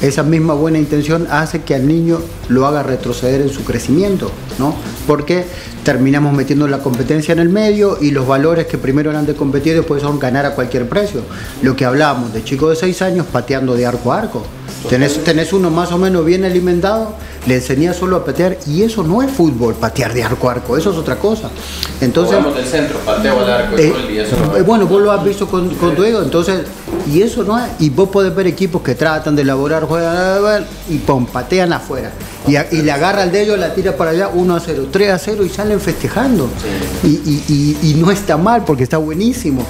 esa 0.00 0.22
misma 0.22 0.54
buena 0.54 0.78
intención 0.78 1.26
hace 1.30 1.62
que 1.62 1.74
al 1.74 1.86
niño 1.86 2.20
lo 2.48 2.66
haga 2.66 2.82
retroceder 2.82 3.40
en 3.40 3.48
su 3.48 3.64
crecimiento, 3.64 4.30
¿no? 4.58 4.74
Porque 5.06 5.44
terminamos 5.84 6.32
metiendo 6.32 6.66
la 6.66 6.78
competencia 6.78 7.32
en 7.32 7.38
el 7.38 7.50
medio 7.50 7.98
y 8.00 8.10
los 8.10 8.26
valores 8.26 8.66
que 8.66 8.78
primero 8.78 9.10
eran 9.10 9.26
de 9.26 9.34
competir 9.34 9.74
después 9.74 10.02
son 10.02 10.18
ganar 10.18 10.46
a 10.46 10.54
cualquier 10.54 10.88
precio. 10.88 11.20
Lo 11.62 11.76
que 11.76 11.84
hablábamos 11.84 12.32
de 12.32 12.42
chicos 12.42 12.70
de 12.70 12.76
6 12.76 13.02
años 13.02 13.26
pateando 13.30 13.74
de 13.74 13.86
arco 13.86 14.12
a 14.12 14.18
arco. 14.18 14.44
Tenés, 14.88 15.22
tenés 15.24 15.52
uno 15.52 15.70
más 15.70 15.92
o 15.92 15.98
menos 15.98 16.24
bien 16.24 16.44
alimentado, 16.44 17.14
le 17.46 17.54
enseñás 17.54 17.96
solo 17.96 18.16
a 18.16 18.24
patear 18.24 18.58
y 18.66 18.82
eso 18.82 19.02
no 19.02 19.22
es 19.22 19.30
fútbol, 19.30 19.74
patear 19.74 20.12
de 20.12 20.22
arco 20.22 20.48
a 20.48 20.52
arco, 20.52 20.76
eso 20.76 20.90
es 20.90 20.96
otra 20.96 21.16
cosa. 21.16 21.48
Entonces, 22.00 22.36
del 22.54 22.64
centro, 22.66 22.98
pateo 22.98 23.40
al 23.40 23.50
arco 23.50 23.78
eh, 23.78 23.92
y 24.12 24.18
eso 24.18 24.36
no 24.36 24.56
eh, 24.56 24.62
Bueno, 24.62 24.86
vos 24.86 25.00
lo 25.00 25.10
has 25.10 25.24
visto 25.24 25.46
con, 25.46 25.70
tu 25.70 26.04
ego, 26.04 26.22
entonces, 26.22 26.66
y 27.10 27.22
eso 27.22 27.44
no 27.44 27.58
es, 27.58 27.64
y 27.78 27.88
vos 27.88 28.10
podés 28.10 28.34
ver 28.34 28.46
equipos 28.46 28.82
que 28.82 28.94
tratan 28.94 29.34
de 29.36 29.42
elaborar, 29.42 29.84
juegan 29.84 30.66
y 30.90 30.98
pum, 30.98 31.26
patean 31.26 31.72
afuera. 31.72 32.10
Y, 32.46 32.56
y, 32.76 32.82
le 32.82 32.92
agarra 32.92 33.22
el 33.22 33.32
dedo, 33.32 33.56
la 33.56 33.74
tira 33.74 33.96
para 33.96 34.10
allá, 34.10 34.28
1 34.28 34.54
a 34.54 34.60
0, 34.60 34.88
3 34.90 35.10
a 35.10 35.18
0 35.18 35.44
y 35.44 35.48
salen 35.48 35.80
festejando. 35.80 36.48
Y, 37.02 37.78
y 37.82 37.94
no 37.96 38.10
está 38.10 38.36
mal 38.36 38.64
porque 38.64 38.82
está 38.82 38.98
buenísimo 38.98 39.66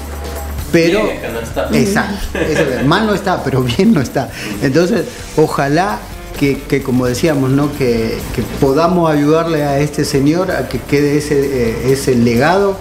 pero 0.75 1.05
no 1.33 1.39
está. 1.39 1.69
exacto, 1.73 2.39
mal 2.85 3.07
no 3.07 3.15
está, 3.15 3.43
pero 3.45 3.63
bien 3.63 3.95
no 3.95 4.01
está. 4.01 4.29
Entonces, 4.61 5.07
ojalá 5.37 6.01
que, 6.39 6.83
como 6.83 7.07
decíamos, 7.07 7.51
¿no? 7.51 7.73
Que, 7.79 8.19
podamos 8.61 9.11
ayudarle 9.11 9.63
a 9.63 9.79
este 9.79 10.05
señor 10.05 10.51
a 10.51 10.69
que 10.69 10.81
quede 10.81 11.19
ese, 11.19 11.71
eh, 11.71 11.93
ese 11.93 12.17
legado 12.17 12.77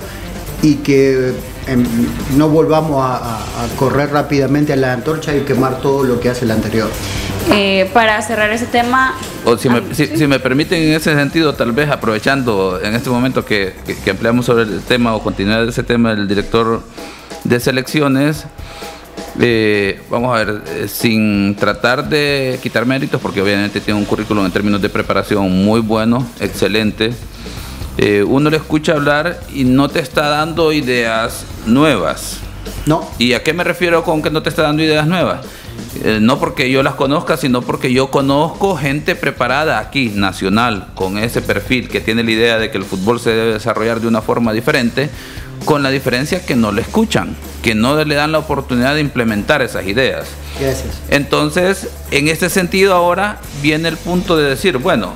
y 0.64 0.76
que 0.76 1.34
em, 1.68 1.86
no 2.36 2.50
volvamos 2.50 3.00
a, 3.06 3.46
correr 3.78 4.12
rápidamente 4.12 4.74
a 4.74 4.76
la 4.76 4.94
antorcha 4.94 5.36
y 5.36 5.42
quemar 5.42 5.80
todo 5.80 6.04
lo 6.04 6.20
que 6.20 6.30
hace 6.30 6.46
el 6.46 6.52
anterior. 6.52 6.90
Eh, 7.52 7.90
para 7.94 8.22
cerrar 8.22 8.52
ese 8.52 8.66
tema... 8.66 9.16
O 9.46 9.58
si, 9.58 9.70
me, 9.70 9.80
ah, 9.80 9.82
si, 9.94 10.28
me, 10.28 10.40
permiten 10.40 10.82
en 10.82 10.94
ese 10.94 11.14
sentido, 11.14 11.54
tal 11.54 11.72
vez 11.72 11.90
aprovechando 11.90 12.80
en 12.82 12.96
este 12.96 13.10
momento 13.10 13.46
que, 13.46 13.74
que 13.86 14.10
empleamos 14.10 14.46
sobre 14.46 14.64
el 14.64 14.82
tema 14.82 15.14
o 15.14 15.22
continuar 15.22 15.68
ese 15.68 15.84
tema, 15.84 16.12
el 16.12 16.28
director 16.28 16.82
de 17.44 17.60
selecciones, 17.60 18.46
eh, 19.40 20.00
vamos 20.10 20.34
a 20.34 20.44
ver, 20.44 20.62
eh, 20.68 20.88
sin 20.88 21.56
tratar 21.56 22.08
de 22.08 22.60
quitar 22.62 22.86
méritos, 22.86 23.20
porque 23.20 23.42
obviamente 23.42 23.80
tiene 23.80 24.00
un 24.00 24.06
currículum 24.06 24.46
en 24.46 24.52
términos 24.52 24.82
de 24.82 24.90
preparación 24.90 25.52
muy 25.66 25.82
bueno, 25.82 26.28
excelente. 26.40 27.14
Eh, 27.98 28.24
uno 28.24 28.50
le 28.50 28.58
escucha 28.58 28.94
hablar 28.94 29.40
y 29.54 29.64
no 29.64 29.90
te 29.90 30.00
está 30.00 30.30
dando 30.30 30.72
ideas 30.72 31.46
nuevas. 31.66 32.40
No. 32.86 33.10
¿Y 33.18 33.34
a 33.34 33.44
qué 33.44 33.54
me 33.54 33.64
refiero 33.64 34.04
con 34.04 34.22
que 34.22 34.30
no 34.30 34.44
te 34.44 34.50
está 34.50 34.64
dando 34.64 34.84
ideas 34.84 35.08
nuevas? 35.08 35.46
Eh, 36.04 36.20
no 36.22 36.40
porque 36.40 36.70
yo 36.72 36.84
las 36.84 36.96
conozca, 36.96 37.38
sino 37.38 37.62
porque 37.62 37.94
yo 37.94 38.10
conozco 38.10 38.76
gente 38.76 39.16
preparada 39.16 39.80
aquí, 39.80 40.10
nacional, 40.10 40.88
con 40.96 41.18
ese 41.18 41.42
perfil, 41.42 41.88
que 41.88 42.02
tiene 42.02 42.24
la 42.24 42.32
idea 42.32 42.60
de 42.60 42.72
que 42.72 42.78
el 42.78 42.84
fútbol 42.84 43.20
se 43.20 43.30
debe 43.30 43.54
desarrollar 43.54 44.02
de 44.02 44.08
una 44.08 44.22
forma 44.22 44.54
diferente, 44.54 45.10
con 45.66 45.84
la 45.84 45.92
diferencia 45.92 46.46
que 46.46 46.56
no 46.56 46.72
le 46.72 46.82
escuchan, 46.82 47.36
que 47.62 47.76
no 47.76 48.04
le 48.04 48.16
dan 48.16 48.32
la 48.32 48.40
oportunidad 48.40 48.96
de 48.96 49.02
implementar 49.02 49.62
esas 49.62 49.88
ideas. 49.88 50.28
Gracias. 50.60 51.00
Entonces, 51.10 51.88
en 52.12 52.28
este 52.28 52.50
sentido 52.50 52.94
ahora 52.94 53.40
viene 53.62 53.88
el 53.88 53.98
punto 53.98 54.36
de 54.36 54.50
decir, 54.50 54.78
bueno, 54.80 55.14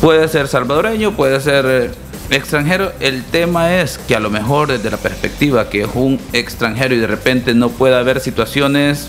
puede 0.00 0.28
ser 0.28 0.48
salvadoreño, 0.48 1.16
puede 1.16 1.40
ser 1.40 1.66
eh, 1.66 1.90
extranjero. 2.30 2.92
El 3.00 3.24
tema 3.24 3.74
es 3.76 3.98
que 3.98 4.14
a 4.14 4.20
lo 4.20 4.30
mejor 4.30 4.68
desde 4.68 4.90
la 4.90 4.96
perspectiva 4.98 5.68
que 5.68 5.82
es 5.82 5.88
un 5.94 6.20
extranjero 6.32 6.94
y 6.94 6.98
de 6.98 7.06
repente 7.06 7.54
no 7.54 7.70
puede 7.70 7.96
haber 7.96 8.20
situaciones 8.20 9.08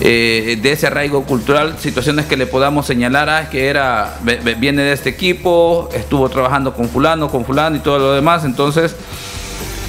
eh, 0.00 0.58
de 0.60 0.72
ese 0.72 0.88
arraigo 0.88 1.24
cultural, 1.24 1.76
situaciones 1.78 2.26
que 2.26 2.36
le 2.36 2.46
podamos 2.46 2.86
señalar, 2.86 3.30
ah, 3.30 3.48
que 3.48 3.68
era, 3.68 4.18
viene 4.58 4.82
de 4.82 4.92
este 4.92 5.08
equipo, 5.08 5.88
estuvo 5.94 6.28
trabajando 6.28 6.74
con 6.74 6.90
fulano, 6.90 7.30
con 7.30 7.46
fulano 7.46 7.76
y 7.76 7.78
todo 7.78 7.98
lo 7.98 8.12
demás, 8.12 8.44
entonces 8.44 8.94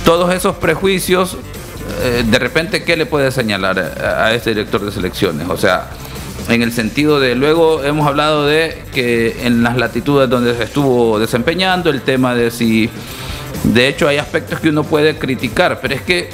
todos 0.06 0.34
esos 0.34 0.56
prejuicios, 0.56 1.36
eh, 2.04 2.24
de 2.26 2.40
repente, 2.40 2.84
¿qué 2.86 2.96
le 2.96 3.06
puede 3.06 3.32
señalar 3.32 3.78
a, 3.78 4.34
este 4.34 4.52
director 4.52 4.86
de 4.86 4.94
selecciones? 4.94 5.50
O 5.50 5.58
sea, 5.58 5.90
en 6.48 6.62
el 6.62 6.72
sentido 6.72 7.20
de, 7.20 7.36
luego 7.36 7.84
hemos 7.84 8.08
hablado 8.08 8.46
de 8.46 8.84
que 8.94 9.46
en 9.46 9.62
las 9.62 9.76
latitudes 9.76 10.30
donde 10.30 10.56
se 10.56 10.64
estuvo 10.64 11.20
desempeñando, 11.20 11.90
el 11.90 12.02
tema 12.02 12.34
de 12.34 12.50
si, 12.50 12.90
de 13.66 13.90
hecho 13.90 14.08
hay 14.08 14.20
aspectos 14.20 14.62
que 14.62 14.70
uno 14.70 14.86
puede 14.86 15.18
criticar, 15.18 15.80
pero 15.82 15.96
es 15.96 16.02
que 16.02 16.30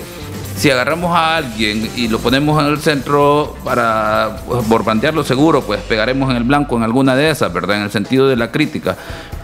si 0.55 0.69
agarramos 0.69 1.15
a 1.15 1.38
alguien 1.38 1.89
y 1.95 2.07
lo 2.07 2.19
ponemos 2.19 2.62
en 2.62 2.72
el 2.72 2.79
centro 2.79 3.55
para 3.63 4.38
pues, 4.45 4.67
borbandearlo 4.67 5.24
seguro, 5.24 5.62
pues 5.62 5.81
pegaremos 5.81 6.29
en 6.29 6.38
el 6.38 6.43
blanco 6.43 6.77
en 6.77 6.83
alguna 6.83 7.15
de 7.15 7.29
esas, 7.29 7.51
¿verdad? 7.51 7.77
En 7.77 7.83
el 7.83 7.91
sentido 7.91 8.27
de 8.27 8.36
la 8.36 8.51
crítica. 8.51 8.95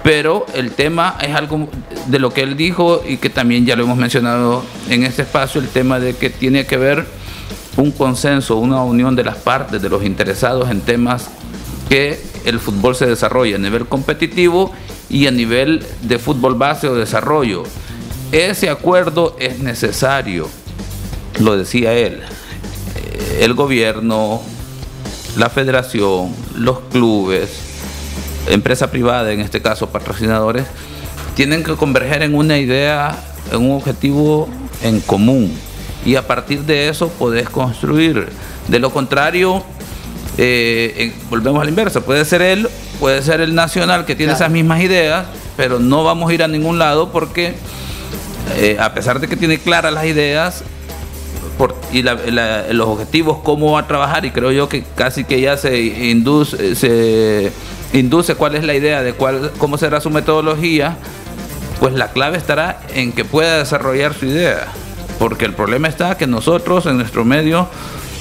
Pero 0.04 0.46
el 0.54 0.72
tema 0.72 1.18
es 1.22 1.36
algo 1.36 1.68
de 2.08 2.20
lo 2.20 2.32
que 2.32 2.42
él 2.42 2.56
dijo 2.56 3.04
y 3.06 3.18
que 3.18 3.30
también 3.30 3.66
ya 3.66 3.76
lo 3.76 3.84
hemos 3.84 3.98
mencionado 3.98 4.64
en 4.88 5.04
este 5.04 5.24
espacio, 5.24 5.60
el 5.60 5.68
tema 5.68 6.00
de 6.00 6.16
que 6.16 6.30
tiene 6.30 6.66
que 6.66 6.78
ver 6.78 7.06
un 7.76 7.92
consenso, 7.92 8.58
una 8.58 8.84
unión 8.84 9.16
de 9.16 9.24
las 9.24 9.38
partes, 9.38 9.82
de 9.82 9.90
los 9.90 10.04
interesados 10.04 10.70
en 10.70 10.82
temas 10.82 11.30
que 11.90 12.22
el 12.46 12.60
fútbol 12.60 12.96
se 12.96 13.08
desarrolle 13.08 13.56
a 13.56 13.58
nivel 13.58 13.88
competitivo 13.88 14.72
y 15.10 15.28
a 15.28 15.32
nivel 15.32 15.86
de 16.02 16.20
fútbol 16.20 16.56
base 16.56 16.88
o 16.88 16.96
desarrollo. 16.96 17.64
Ese 18.32 18.70
acuerdo 18.70 19.36
es 19.40 19.60
necesario 19.60 20.48
lo 21.40 21.58
decía 21.58 21.94
él, 21.94 22.22
eh, 22.96 23.40
el 23.42 23.54
gobierno, 23.54 24.42
la 25.38 25.50
federación, 25.50 26.34
los 26.56 26.80
clubes, 26.92 27.50
empresa 28.48 28.92
privada, 28.92 29.32
en 29.32 29.40
este 29.40 29.62
caso 29.62 29.90
patrocinadores, 29.90 30.66
tienen 31.36 31.64
que 31.64 31.76
converger 31.76 32.24
en 32.24 32.36
una 32.36 32.58
idea, 32.58 33.16
en 33.52 33.62
un 33.62 33.78
objetivo 33.78 34.50
en 34.84 35.00
común. 35.02 35.52
Y 36.06 36.16
a 36.16 36.28
partir 36.28 36.64
de 36.64 36.90
eso 36.90 37.10
podés 37.10 37.50
construir. 37.50 38.30
De 38.68 38.80
lo 38.80 38.92
contrario, 38.92 39.64
eh, 40.38 41.14
volvemos 41.30 41.62
a 41.62 41.66
la 41.66 41.70
inversa. 41.70 42.02
Puede 42.02 42.24
ser 42.26 42.42
él, 42.42 42.70
puede 43.00 43.22
ser 43.22 43.42
el 43.42 43.56
nacional 43.56 44.06
que 44.06 44.16
tiene 44.16 44.34
esas 44.34 44.50
mismas 44.50 44.82
ideas, 44.82 45.26
pero 45.58 45.80
no 45.80 46.04
vamos 46.04 46.30
a 46.30 46.34
ir 46.34 46.44
a 46.44 46.48
ningún 46.48 46.80
lado 46.80 47.12
porque 47.12 47.56
eh, 48.56 48.78
a 48.80 48.94
pesar 48.94 49.20
de 49.20 49.28
que 49.28 49.36
tiene 49.36 49.60
claras 49.60 49.94
las 49.94 50.06
ideas, 50.06 50.64
y 51.92 52.02
los 52.02 52.88
objetivos, 52.88 53.40
cómo 53.44 53.74
va 53.74 53.82
a 53.82 53.88
trabajar, 53.88 54.26
y 54.26 54.32
creo 54.32 54.52
yo 54.52 54.70
que 54.70 54.84
casi 54.96 55.24
que 55.24 55.42
ya 55.42 55.58
se 55.58 55.80
induce, 55.80 56.76
se 56.76 57.52
induce 57.94 58.36
cuál 58.36 58.56
es 58.56 58.64
la 58.64 58.76
idea 58.76 59.02
de 59.02 59.14
cuál, 59.14 59.52
cómo 59.58 59.78
será 59.78 60.00
su 60.00 60.10
metodología, 60.10 60.98
pues 61.80 61.94
la 61.94 62.12
clave 62.12 62.38
estará 62.38 62.80
en 62.94 63.12
que 63.12 63.26
pueda 63.26 63.58
desarrollar 63.58 64.14
su 64.14 64.26
idea. 64.26 64.68
Porque 65.18 65.46
el 65.46 65.54
problema 65.54 65.88
está 65.88 66.18
que 66.18 66.28
nosotros 66.28 66.86
en 66.86 66.98
nuestro 66.98 67.26
medio 67.26 67.68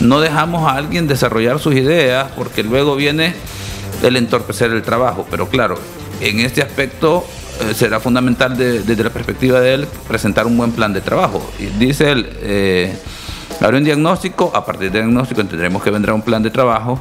no 0.01 0.21
dejamos 0.21 0.69
a 0.69 0.77
alguien 0.77 1.07
desarrollar 1.07 1.59
sus 1.59 1.75
ideas 1.75 2.29
porque 2.37 2.63
luego 2.63 2.97
viene 2.97 3.35
el 4.03 4.17
entorpecer 4.17 4.73
el 4.73 4.83
trabajo. 4.83 5.27
Pero 5.31 5.49
claro, 5.49 5.79
en 6.21 6.41
este 6.41 6.63
aspecto 6.63 7.25
eh, 7.61 7.75
será 7.75 8.01
fundamental 8.01 8.57
desde 8.57 9.03
la 9.03 9.11
perspectiva 9.11 9.61
de 9.61 9.75
él 9.75 9.89
presentar 10.07 10.47
un 10.47 10.57
buen 10.57 10.73
plan 10.73 10.93
de 10.93 11.01
trabajo. 11.01 11.49
Y 11.59 11.67
dice 11.67 12.13
él, 12.13 12.29
eh, 12.43 12.97
Habrá 13.61 13.79
un 13.79 13.85
diagnóstico, 13.85 14.53
a 14.55 14.65
partir 14.65 14.93
del 14.93 15.03
diagnóstico 15.03 15.45
tendremos 15.45 15.83
que 15.83 15.91
vendrá 15.91 16.15
un 16.15 16.23
plan 16.23 16.43
de 16.43 16.51
trabajo 16.51 17.01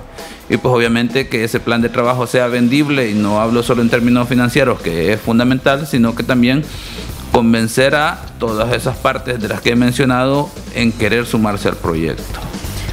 y 0.50 0.58
pues 0.58 0.74
obviamente 0.74 1.28
que 1.28 1.44
ese 1.44 1.60
plan 1.60 1.82
de 1.82 1.90
trabajo 1.90 2.26
sea 2.26 2.48
vendible 2.48 3.10
y 3.10 3.14
no 3.14 3.40
hablo 3.40 3.62
solo 3.62 3.84
en 3.84 3.90
términos 3.90 4.28
financieros, 4.28 4.82
que 4.82 5.14
es 5.14 5.22
fundamental, 5.22 5.86
sino 5.86 6.16
que 6.16 6.24
también 6.24 6.64
convencer 7.32 7.94
a 7.94 8.20
todas 8.40 8.74
esas 8.74 8.98
partes 8.98 9.40
de 9.40 9.48
las 9.48 9.62
que 9.62 9.72
he 9.72 9.76
mencionado 9.76 10.50
en 10.74 10.92
querer 10.92 11.28
sumarse 11.28 11.68
al 11.68 11.76
proyecto. 11.76 12.47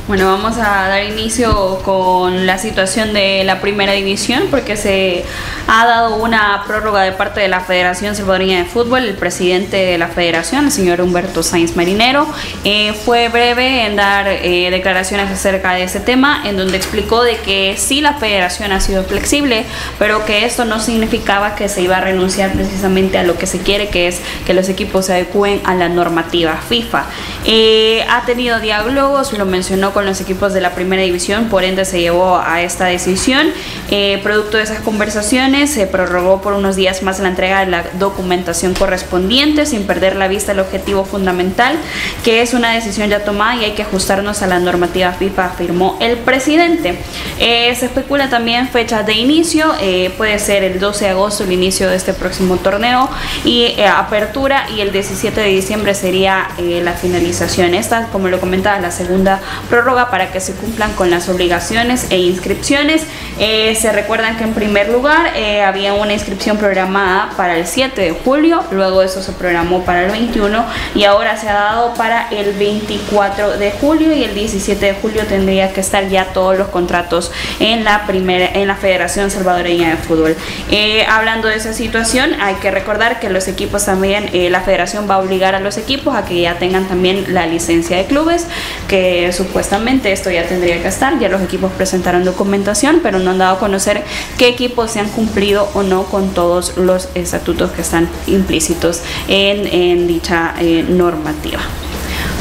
Bueno, 0.07 0.27
vamos 0.27 0.59
a 0.59 0.89
dar 0.89 1.03
inicio 1.05 1.81
con 1.83 2.47
la 2.47 2.59
situación 2.59 3.15
de 3.15 3.43
la 3.43 3.63
primera 3.63 3.95
división 3.95 4.49
porque 4.51 4.77
se 4.77 5.25
ha 5.67 5.87
dado 5.87 6.17
una 6.17 6.63
prórroga 6.67 7.01
de 7.01 7.13
parte 7.13 7.41
de 7.41 7.49
la 7.49 7.61
Federación 7.61 8.15
Salvadoreña 8.15 8.59
de 8.59 8.65
Fútbol. 8.67 9.05
El 9.05 9.15
presidente 9.15 9.79
de 9.79 9.97
la 9.97 10.09
federación, 10.09 10.67
el 10.67 10.73
señor 10.73 11.01
Humberto 11.01 11.43
Sainz 11.43 11.75
Marinero, 11.75 12.27
eh, 12.65 12.93
fue 12.93 13.31
breve 13.31 13.87
en 13.87 13.97
dar 13.97 14.29
eh, 14.29 14.69
declaraciones 14.71 15.31
acerca 15.31 15.73
de 15.73 15.85
ese 15.85 16.01
tema, 16.01 16.43
en 16.45 16.59
donde 16.59 16.77
explicó 16.77 17.23
de 17.23 17.39
que 17.39 17.77
sí 17.79 18.03
la 18.03 18.13
federación 18.13 18.73
ha 18.73 18.83
sido 18.83 19.05
flexible, 19.05 19.65
pero 19.99 20.27
que 20.27 20.45
esto 20.45 20.67
no 20.67 20.81
significaba 20.81 21.55
que 21.55 21.71
se 21.71 21.81
iba 21.81 21.97
a 21.97 22.03
renunciar 22.03 22.53
precisamente 22.53 23.17
a 23.17 23.23
lo 23.23 23.39
que 23.39 23.47
se 23.47 23.61
quiere, 23.61 23.89
que 23.89 24.09
es 24.09 24.21
que 24.45 24.53
los 24.53 24.69
equipos 24.69 25.07
se 25.07 25.15
adecúen 25.15 25.63
a 25.65 25.75
la 25.75 25.89
normativa 25.89 26.59
FIFA. 26.69 27.07
Eh, 27.47 28.05
ha 28.11 28.27
tenido 28.27 28.61
diálogos, 28.61 29.33
lo 29.33 29.47
mencionó 29.47 29.94
con 29.95 30.05
los 30.05 30.21
equipos 30.21 30.53
de 30.53 30.61
la 30.61 30.75
primera 30.75 31.03
división, 31.03 31.49
por 31.49 31.65
ende 31.65 31.85
se 31.85 32.01
llevó 32.01 32.39
a 32.39 32.61
esta 32.61 32.87
decisión. 32.87 33.47
Eh, 33.91 34.21
producto 34.23 34.57
de 34.57 34.65
esas 34.65 34.81
conversaciones 34.81 35.71
se 35.71 35.87
prorrogó 35.87 36.43
por 36.43 36.53
unos 36.53 36.77
días 36.77 37.03
más 37.03 37.21
la 37.21 37.29
entrega 37.29 37.61
de 37.61 37.71
la 37.71 37.85
documentación 37.99 38.75
correspondiente 38.75 39.65
sin 39.65 39.85
perder 39.85 40.17
la 40.17 40.27
vista 40.29 40.53
el 40.53 40.59
objetivo 40.59 41.05
fundamental, 41.05 41.77
que 42.25 42.43
es 42.43 42.53
una 42.55 42.73
decisión 42.73 43.09
ya 43.09 43.25
tomada 43.25 43.57
y 43.57 43.65
hay 43.65 43.73
que 43.73 43.83
ajustarnos 43.83 44.43
a 44.43 44.49
la 44.49 44.59
normativa 44.59 45.13
FIFA, 45.13 45.47
afirmó 45.47 45.97
el 46.01 46.19
presidente. 46.19 46.99
Eh, 47.39 47.75
se 47.77 47.87
especula 47.87 48.29
también 48.29 48.69
fechas 48.69 49.07
de 49.07 49.15
inicio, 49.15 49.75
eh, 49.81 50.13
puede 50.17 50.39
ser 50.41 50.65
el 50.65 50.81
12 50.81 51.05
de 51.05 51.11
agosto 51.13 51.45
el 51.45 51.53
inicio 51.53 51.89
de 51.89 51.97
este 51.97 52.13
próximo 52.15 52.57
torneo 52.57 53.09
y 53.45 53.75
apertura 53.81 54.67
y 54.75 54.81
el 54.81 54.91
17 54.91 55.41
de 55.41 55.49
diciembre 55.49 55.95
sería 55.95 56.49
la 56.59 56.93
finalización. 56.93 57.75
Esta, 57.75 58.09
como 58.09 58.29
lo 58.29 58.41
comentaba, 58.41 58.81
la 58.81 58.91
segunda 58.91 59.41
prórroga 59.85 60.11
para 60.11 60.33
que 60.33 60.41
se 60.41 60.55
cumplan 60.55 60.95
con 60.95 61.11
las 61.11 61.29
obligaciones 61.29 62.07
e 62.09 62.17
inscripciones. 62.19 63.03
Eh, 63.39 63.75
se 63.75 63.93
recuerdan 63.93 64.39
que 64.39 64.45
en 64.45 64.55
primer 64.55 64.89
lugar 64.89 65.33
eh, 65.37 65.63
había 65.63 65.93
una 65.93 66.15
inscripción 66.15 66.57
programada 66.57 67.31
para 67.37 67.57
el 67.57 67.67
7 67.67 68.01
de 68.01 68.13
julio, 68.13 68.63
luego 68.71 69.03
eso 69.03 69.23
se 69.23 69.33
programó 69.33 69.85
para 69.85 70.05
el 70.05 70.11
21 70.11 70.65
y 70.95 71.05
ahora 71.05 71.37
se 71.37 71.49
ha 71.49 71.55
dado 71.55 71.95
para 71.95 72.29
el 72.31 72.53
24 72.55 73.59
de 73.59 73.73
julio 73.73 74.15
y 74.15 74.25
el 74.25 74.35
17 74.35 74.87
de 74.87 74.95
julio 74.95 75.27
tendría 75.27 75.73
que 75.73 75.81
estar 75.81 76.09
ya 76.09 76.27
todos 76.33 76.57
los 76.57 76.69
contratos 76.69 77.31
en 77.61 77.85
la 77.85 78.07
primera 78.07 78.49
en 78.55 78.69
la 78.69 78.77
Federación 78.77 79.31
Salvadoreña 79.31 79.91
de 79.91 79.97
Fútbol. 79.97 80.35
Eh, 80.71 81.05
hablando 81.11 81.49
de 81.49 81.57
esa 81.57 81.75
situación, 81.75 82.41
hay 82.41 82.55
que 82.55 82.71
recordar 82.71 83.21
que 83.21 83.29
los 83.29 83.49
equipos 83.49 83.85
también, 83.85 84.31
la 84.51 84.61
Federación 84.63 85.11
va 85.11 85.17
a 85.17 85.19
obligar 85.19 85.55
a 85.55 85.61
los 85.61 85.77
equipos 85.77 86.15
a 86.15 86.25
que 86.25 86.41
ya 86.41 86.59
tengan 86.59 86.87
también 86.87 87.35
la 87.35 87.47
licencia 87.47 87.99
de 87.99 88.07
clubes, 88.07 88.47
que 88.89 89.31
supuestamente 89.33 89.74
esto 90.05 90.31
ya 90.31 90.47
tendría 90.47 90.81
que 90.81 90.89
estar, 90.89 91.19
ya 91.19 91.29
los 91.29 91.43
equipos 91.43 91.73
presentaron 91.73 92.25
documentación, 92.25 93.01
pero 93.03 93.19
no 93.19 93.33
han 93.33 93.39
dado 93.39 93.57
a 93.57 93.59
conocer 93.59 94.05
qué 94.39 94.49
equipos 94.49 94.93
se 94.93 95.01
han 95.01 95.09
cumplido 95.09 95.69
o 95.75 95.83
no 95.83 96.05
con 96.05 96.33
todos 96.33 96.77
los 96.77 97.09
estatutos 97.15 97.73
que 97.73 97.83
están 97.83 98.09
implícitos 98.27 99.03
en, 99.27 100.07
dicha 100.07 100.55
eh, 100.61 100.85
normativa. 100.89 101.61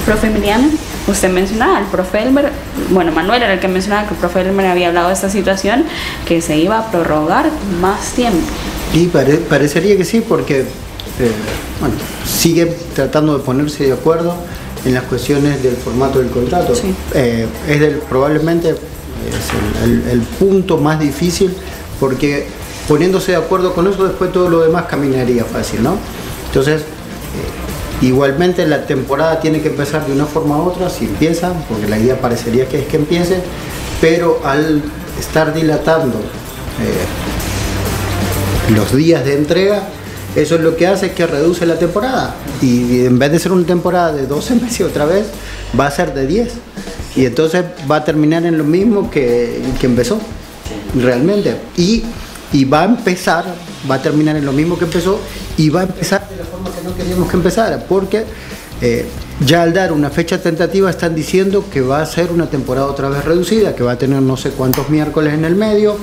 Profe 0.05 0.27
Emiliano, 0.27 0.69
usted 1.07 1.29
mencionaba 1.31 1.77
al 1.77 1.85
profe 1.85 2.21
Elmer, 2.21 2.51
bueno, 2.89 3.11
Manuel 3.11 3.41
era 3.41 3.53
el 3.53 3.59
que 3.59 3.67
mencionaba 3.67 4.07
que 4.07 4.13
el 4.13 4.19
profe 4.19 4.41
Elmer 4.41 4.67
había 4.67 4.89
hablado 4.89 5.07
de 5.07 5.13
esta 5.13 5.29
situación 5.29 5.85
que 6.27 6.41
se 6.41 6.57
iba 6.57 6.77
a 6.77 6.91
prorrogar 6.91 7.49
más 7.81 8.11
tiempo. 8.11 8.45
Y 8.93 9.07
parecería 9.07 9.97
que 9.97 10.05
sí, 10.05 10.21
porque 10.21 10.59
eh, 10.61 11.31
sigue 12.25 12.67
tratando 12.93 13.37
de 13.37 13.43
ponerse 13.43 13.85
de 13.85 13.93
acuerdo 13.93 14.35
en 14.85 14.93
las 14.93 15.03
cuestiones 15.03 15.61
del 15.63 15.75
formato 15.75 16.19
del 16.19 16.29
contrato. 16.29 16.73
Eh, 17.13 17.47
es 17.67 17.79
del, 17.79 17.95
probablemente 18.09 18.69
es 18.69 20.09
el, 20.11 20.21
punto 20.21 20.77
más 20.77 20.99
difícil 20.99 21.53
porque 21.99 22.47
poniéndose 22.87 23.31
de 23.31 23.37
acuerdo 23.37 23.73
con 23.73 23.87
eso 23.87 24.05
después 24.05 24.31
todo 24.31 24.49
lo 24.49 24.61
demás 24.61 24.85
caminaría 24.85 25.45
fácil, 25.45 25.83
¿no? 25.83 25.97
Entonces, 26.47 26.81
eh, 26.81 27.63
Igualmente 28.03 28.67
la 28.67 28.85
temporada 28.85 29.39
tiene 29.39 29.61
que 29.61 29.69
empezar 29.69 30.05
de 30.05 30.11
una 30.11 30.25
forma 30.25 30.57
u 30.57 30.63
otra, 30.63 30.89
si 30.89 31.05
empieza, 31.05 31.53
porque 31.69 31.87
la 31.87 31.97
idea 31.97 32.19
parecería 32.19 32.67
que 32.67 32.79
es 32.79 32.85
que 32.87 32.97
empiece, 32.97 33.41
pero 34.01 34.41
al 34.43 34.81
estar 35.17 35.53
dilatando 35.53 36.17
eh, 36.17 37.05
los 38.75 38.93
días 38.93 39.23
de 39.23 39.35
entrega, 39.35 39.83
eso 40.35 40.55
es 40.55 40.61
lo 40.61 40.75
que 40.75 40.87
hace 40.87 41.07
es 41.07 41.11
que 41.13 41.27
reduce 41.27 41.65
la 41.65 41.77
temporada. 41.77 42.35
Y 42.61 43.05
en 43.05 43.19
vez 43.19 43.31
de 43.31 43.39
ser 43.39 43.51
una 43.51 43.65
temporada 43.65 44.13
de 44.13 44.25
12 44.25 44.55
meses 44.55 44.81
otra 44.81 45.05
vez, 45.05 45.25
va 45.79 45.87
a 45.87 45.91
ser 45.91 46.13
de 46.13 46.25
10. 46.25 46.53
Y 47.15 47.25
entonces 47.25 47.63
va 47.89 47.97
a 47.97 48.03
terminar 48.03 48.45
en 48.45 48.57
lo 48.57 48.63
mismo 48.63 49.11
que, 49.11 49.61
que 49.79 49.85
empezó, 49.85 50.19
realmente. 50.95 51.55
Y, 51.77 52.03
y 52.51 52.65
va 52.65 52.81
a 52.81 52.85
empezar, 52.85 53.45
va 53.89 53.95
a 53.95 54.01
terminar 54.01 54.35
en 54.35 54.45
lo 54.45 54.53
mismo 54.53 54.77
que 54.77 54.85
empezó, 54.85 55.19
y 55.57 55.69
va 55.69 55.81
a 55.81 55.83
empezar 55.83 56.27
de 56.27 56.37
la 56.37 56.45
forma 56.45 56.71
que 56.71 56.83
no 56.83 56.95
queríamos 56.95 57.29
que 57.29 57.37
empezara, 57.37 57.85
porque 57.87 58.23
eh, 58.85 59.05
ya 59.45 59.61
al 59.61 59.73
dar 59.73 59.93
una 59.93 60.09
fecha 60.09 60.41
tentativa 60.41 60.89
están 60.89 61.15
diciendo 61.15 61.63
que 61.71 61.79
va 61.79 62.01
a 62.01 62.05
ser 62.05 62.33
una 62.33 62.49
temporada 62.49 62.87
otra 62.87 63.07
vez 63.07 63.23
reducida, 63.23 63.73
que 63.73 63.81
va 63.81 63.93
a 63.93 63.97
tener 63.97 64.21
no 64.21 64.35
sé 64.35 64.49
cuántos 64.49 64.89
miércoles 64.89 65.33
en 65.33 65.45
el 65.45 65.55
medio, 65.55 65.95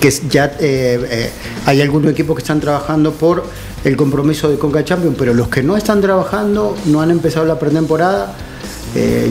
que 0.00 0.10
ya 0.30 0.46
eh, 0.58 0.98
eh, 1.10 1.30
hay 1.66 1.82
algunos 1.82 2.10
equipos 2.10 2.34
que 2.36 2.40
están 2.40 2.58
trabajando 2.58 3.12
por 3.12 3.44
el 3.84 3.98
compromiso 3.98 4.48
de 4.48 4.56
Conca 4.56 4.82
Champions, 4.82 5.14
pero 5.18 5.34
los 5.34 5.48
que 5.48 5.62
no 5.62 5.76
están 5.76 6.00
trabajando, 6.00 6.74
no 6.86 7.02
han 7.02 7.10
empezado 7.10 7.44
la 7.44 7.58
pretemporada, 7.58 8.34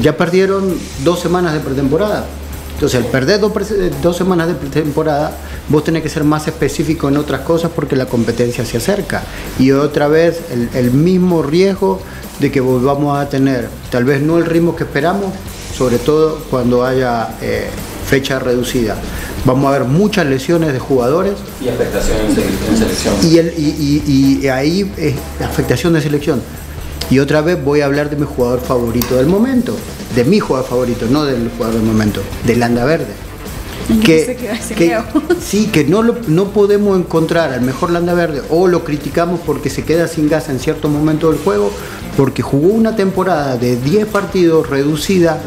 ya 0.01 0.15
perdieron 0.15 0.75
dos 1.03 1.20
semanas 1.22 1.53
de 1.53 1.60
pretemporada. 1.60 2.27
Entonces, 2.82 3.00
al 3.00 3.12
perder 3.12 3.40
dos, 4.02 4.18
semanas 4.18 4.48
de 4.48 4.56
pretemporada, 4.56 5.38
vos 5.70 5.84
tenés 5.84 6.02
que 6.02 6.10
ser 6.10 6.24
más 6.24 6.48
específico 6.48 7.10
en 7.10 7.18
otras 7.18 7.42
cosas 7.42 7.70
porque 7.76 7.96
la 7.96 8.08
competencia 8.08 8.66
se 8.66 8.78
acerca. 8.78 9.22
Y 9.60 9.72
otra 9.72 10.08
vez, 10.08 10.42
el 10.74 10.90
mismo 10.90 11.44
riesgo 11.44 12.02
de 12.40 12.52
que 12.52 12.60
volvamos 12.60 13.20
a 13.20 13.30
tener, 13.30 13.70
tal 13.92 14.04
vez 14.04 14.24
no 14.24 14.40
el 14.40 14.46
ritmo 14.46 14.76
que 14.76 14.86
esperamos, 14.86 15.28
sobre 15.78 16.00
todo 16.00 16.40
cuando 16.50 16.84
haya 16.84 17.36
eh, 17.44 17.68
fecha 18.08 18.40
reducida. 18.40 18.98
Vamos 19.46 19.70
a 19.70 19.78
ver 19.78 19.88
muchas 19.88 20.26
lesiones 20.26 20.74
de 20.74 20.80
jugadores. 20.80 21.36
Y 21.64 21.70
afectación 21.70 22.18
en 22.18 22.78
selección. 22.78 23.16
Y, 23.22 24.48
ahí 24.48 24.92
es 24.98 25.14
afectación 25.40 25.94
de 25.94 26.02
selección. 26.02 26.42
Y 27.12 27.20
otra 27.20 27.41
vez 27.41 27.63
voy 27.63 27.82
a 27.82 27.86
hablar 27.86 28.10
de 28.10 28.15
mi 28.15 28.25
jugador 28.25 28.62
favorito 28.62 29.18
del 29.18 29.27
momento, 29.27 29.75
de 30.15 30.24
mi 30.24 30.39
jugador 30.39 30.68
favorito, 30.68 31.06
no 31.08 31.25
del 31.25 31.51
jugador 31.51 31.75
del 31.75 31.86
momento, 31.86 32.22
de 32.48 32.56
Landa 32.56 32.86
Verde 32.86 33.31
que, 34.04 34.38
sí, 35.42 35.68
que 35.68 35.84
no, 35.84 36.04
no 36.04 36.46
podemos 36.52 36.98
encontrar 36.98 37.54
al 37.54 37.62
mejor 37.62 37.92
Landa 37.92 38.14
Verde 38.14 38.42
o 38.50 38.68
lo 38.68 38.84
criticamos 38.84 39.40
porque 39.46 39.70
se 39.70 39.84
queda 39.84 40.08
sin 40.08 40.30
gas 40.30 40.50
en 40.50 40.60
cierto 40.60 40.90
momento 40.90 41.32
del 41.32 41.40
juego, 41.42 41.72
porque 42.18 42.42
jugó 42.42 42.70
una 42.70 42.96
temporada 42.96 43.58
de 43.58 43.76
10 43.78 44.08
partidos 44.08 44.70
reducida, 44.70 45.42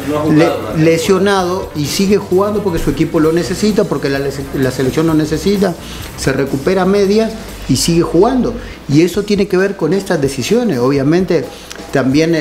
lesionado 0.79 1.71
y 1.76 1.87
sigue 1.87 2.17
jugando 2.17 2.62
porque 2.62 2.79
su 2.79 2.91
equipo 2.91 3.21
lo 3.21 3.33
necesita, 3.33 3.85
porque 3.85 4.09
la, 4.09 4.71
selección 4.71 5.07
lo 5.07 5.14
necesita, 5.14 5.75
se 6.17 6.33
recupera 6.33 6.83
a 6.83 6.87
medias 6.87 7.33
y 7.69 7.76
sigue 7.76 8.03
jugando. 8.03 8.55
Y 8.88 9.03
eso 9.03 9.23
tiene 9.23 9.49
que 9.49 9.57
ver 9.57 9.76
con 9.76 9.93
estas 9.93 10.21
decisiones. 10.21 10.79
Obviamente 10.79 11.45
también 11.93 12.35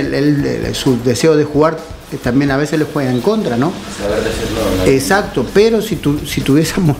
su 0.74 1.02
deseo 1.04 1.36
de 1.36 1.44
jugar 1.44 1.78
también 2.17 2.51
a 2.51 2.58
veces 2.58 2.79
les 2.79 2.88
juega 2.91 3.12
en 3.12 3.22
contra, 3.22 3.58
¿no? 3.58 3.72
Exacto, 4.86 5.46
pero 5.53 5.82
si, 5.82 5.98
tu, 5.98 6.20
si 6.20 6.41
tuviésemos 6.41 6.98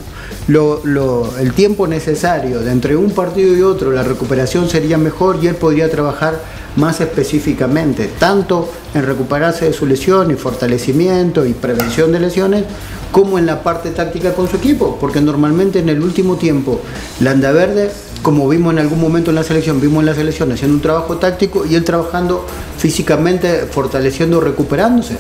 el 0.48 1.54
tiempo 1.54 1.88
necesario 1.88 2.60
de 2.60 2.72
entre 2.72 2.96
un 2.96 3.12
partido 3.12 3.56
y 3.56 3.62
otro, 3.62 3.92
la 3.92 4.04
recuperación 4.04 4.70
sería 4.70 4.98
mejor 4.98 5.40
y 5.42 5.48
él 5.48 5.56
podría 5.56 5.90
trabajar 5.90 6.42
más 6.76 7.02
específicamente, 7.02 8.10
tanto 8.20 8.70
en 8.94 9.06
recuperarse 9.06 9.66
de 9.66 9.74
su 9.74 9.86
lesión 9.86 10.32
y 10.32 10.36
fortalecimiento 10.36 11.46
y 11.46 11.54
prevención 11.54 12.12
de 12.12 12.20
lesiones, 12.20 12.66
como 13.12 13.38
en 13.38 13.46
la 13.46 13.62
parte 13.62 13.92
táctica 13.92 14.34
con 14.34 14.50
su 14.50 14.58
equipo, 14.58 14.98
porque 15.00 15.22
normalmente 15.22 15.80
en 15.80 15.90
el 15.90 16.02
último 16.02 16.36
tiempo 16.36 16.82
Landa 17.20 17.52
Verde 17.52 17.92
como 18.24 18.48
vimos 18.48 18.74
en 18.74 18.80
algún 18.80 19.00
momento 19.00 19.30
en 19.30 19.36
la 19.36 19.44
selección, 19.44 19.80
vimos 19.82 20.00
en 20.00 20.08
la 20.08 20.16
selección 20.16 20.52
haciendo 20.52 20.76
un 20.76 20.82
trabajo 20.82 21.18
táctico 21.18 21.66
y 21.66 21.76
él 21.76 21.84
trabajando 21.84 22.48
físicamente, 22.78 23.68
fortaleciendo, 23.70 24.40
recuperándose. 24.40 25.18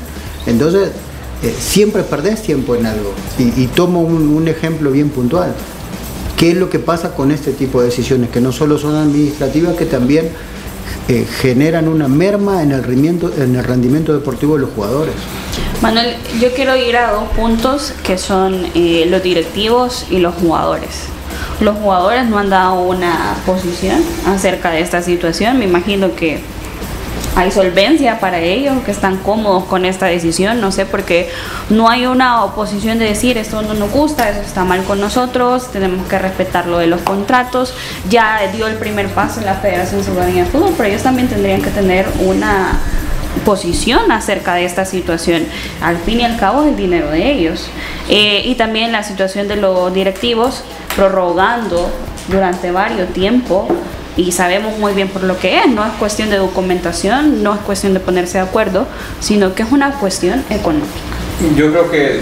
Entonces, 0.47 0.89
eh, 1.43 1.53
siempre 1.59 2.03
perdés 2.03 2.41
tiempo 2.41 2.75
en 2.75 2.85
algo. 2.85 3.13
Y, 3.37 3.67
tomo 3.67 4.01
un, 4.01 4.47
ejemplo 4.47 4.89
bien 4.89 5.09
puntual. 5.09 5.53
¿Qué 6.37 6.51
es 6.51 6.57
lo 6.57 6.69
que 6.69 6.79
pasa 6.79 7.13
con 7.13 7.31
este 7.31 7.51
tipo 7.51 7.81
de 7.81 7.87
decisiones? 7.87 8.29
Que 8.29 8.39
no 8.39 8.53
solo 8.53 8.77
son 8.77 8.95
administrativas, 8.95 9.75
que 9.75 9.85
también 9.85 10.29
eh, 11.09 11.27
generan 11.41 11.89
una 11.89 12.07
merma 12.07 12.63
en 12.63 12.71
el, 12.71 12.83
rendimiento, 12.83 13.31
en 13.37 13.55
el 13.55 13.63
rendimiento 13.63 14.13
deportivo 14.13 14.55
de 14.55 14.61
los 14.61 14.69
jugadores. 14.71 15.13
Manuel, 15.81 16.15
yo 16.39 16.53
quiero 16.53 16.77
ir 16.77 16.95
a 16.95 17.11
dos 17.11 17.25
puntos 17.35 17.93
que 18.03 18.17
son 18.17 18.65
eh, 18.73 19.05
los 19.09 19.21
directivos 19.21 20.05
y 20.09 20.19
los 20.19 20.33
jugadores. 20.35 21.09
Los 21.59 21.77
jugadores 21.77 22.25
no 22.25 22.37
han 22.39 22.49
dado 22.49 22.81
una 22.81 23.35
posición 23.45 24.03
acerca 24.27 24.71
de 24.71 24.81
esta 24.81 25.01
situación. 25.01 25.59
Me 25.59 25.65
imagino 25.65 26.15
que 26.15 26.41
hay 27.35 27.51
solvencia 27.51 28.19
para 28.19 28.39
ellos, 28.39 28.75
que 28.85 28.91
están 28.91 29.17
cómodos 29.17 29.63
con 29.63 29.85
esta 29.85 30.05
decisión, 30.05 30.61
no 30.61 30.71
sé, 30.71 30.85
porque 30.85 31.29
no 31.69 31.89
hay 31.89 32.05
una 32.05 32.43
oposición 32.43 32.99
de 32.99 33.05
decir 33.05 33.37
esto 33.37 33.61
no 33.63 33.73
nos 33.73 33.91
gusta, 33.91 34.29
eso 34.29 34.41
está 34.41 34.63
mal 34.63 34.83
con 34.83 34.99
nosotros, 34.99 35.71
tenemos 35.71 36.07
que 36.07 36.19
respetar 36.19 36.67
lo 36.67 36.77
de 36.77 36.87
los 36.87 37.01
contratos. 37.01 37.73
Ya 38.09 38.39
dio 38.53 38.67
el 38.67 38.75
primer 38.75 39.07
paso 39.09 39.39
en 39.39 39.47
la 39.47 39.55
Federación 39.55 40.03
Salvadoreña 40.03 40.43
de 40.43 40.49
Fútbol, 40.51 40.73
pero 40.77 40.89
ellos 40.89 41.01
también 41.01 41.27
tendrían 41.27 41.61
que 41.61 41.71
tener 41.71 42.07
una 42.19 42.79
posición 43.45 44.11
acerca 44.11 44.53
de 44.53 44.65
esta 44.65 44.85
situación. 44.85 45.45
Al 45.81 45.97
fin 45.97 46.21
y 46.21 46.23
al 46.23 46.37
cabo 46.37 46.63
es 46.63 46.69
el 46.69 46.75
dinero 46.75 47.09
de 47.09 47.31
ellos. 47.31 47.67
Eh, 48.09 48.43
y 48.45 48.55
también 48.55 48.91
la 48.91 49.01
situación 49.01 49.47
de 49.47 49.55
los 49.55 49.91
directivos 49.93 50.63
prorrogando 50.95 51.89
durante 52.27 52.71
varios 52.71 53.09
tiempo 53.09 53.67
y 54.15 54.31
sabemos 54.31 54.77
muy 54.77 54.93
bien 54.93 55.07
por 55.07 55.23
lo 55.23 55.37
que 55.39 55.59
es, 55.59 55.67
no 55.67 55.85
es 55.85 55.91
cuestión 55.93 56.29
de 56.29 56.37
documentación, 56.37 57.41
no 57.43 57.53
es 57.53 57.61
cuestión 57.61 57.93
de 57.93 57.99
ponerse 57.99 58.37
de 58.37 58.43
acuerdo, 58.43 58.85
sino 59.19 59.55
que 59.55 59.63
es 59.63 59.71
una 59.71 59.91
cuestión 59.99 60.43
económica. 60.49 60.87
Yo 61.57 61.71
creo 61.71 61.91
que 61.91 62.21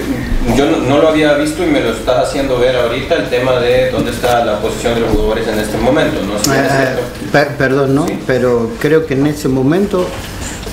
yo 0.56 0.66
no, 0.66 0.98
lo 0.98 1.10
había 1.10 1.34
visto 1.36 1.64
y 1.64 1.68
me 1.68 1.82
lo 1.82 1.92
estás 1.92 2.30
haciendo 2.30 2.58
ver 2.58 2.76
ahorita 2.76 3.16
el 3.16 3.30
tema 3.30 3.60
de 3.60 3.92
dónde 3.92 4.12
está 4.12 4.44
la 4.46 4.60
posición 4.60 4.96
de 4.96 5.02
los 5.02 5.12
jugadores 5.12 5.48
en 5.48 5.60
este 5.60 5.78
momento. 5.78 6.22
¿no? 6.24 6.54
Eh, 6.54 7.48
perdón, 7.58 7.94
¿no? 7.94 8.06
Pero 8.26 8.72
creo 8.80 9.06
que 9.06 9.14
en 9.14 9.28
ese 9.28 9.50
momento 9.50 10.08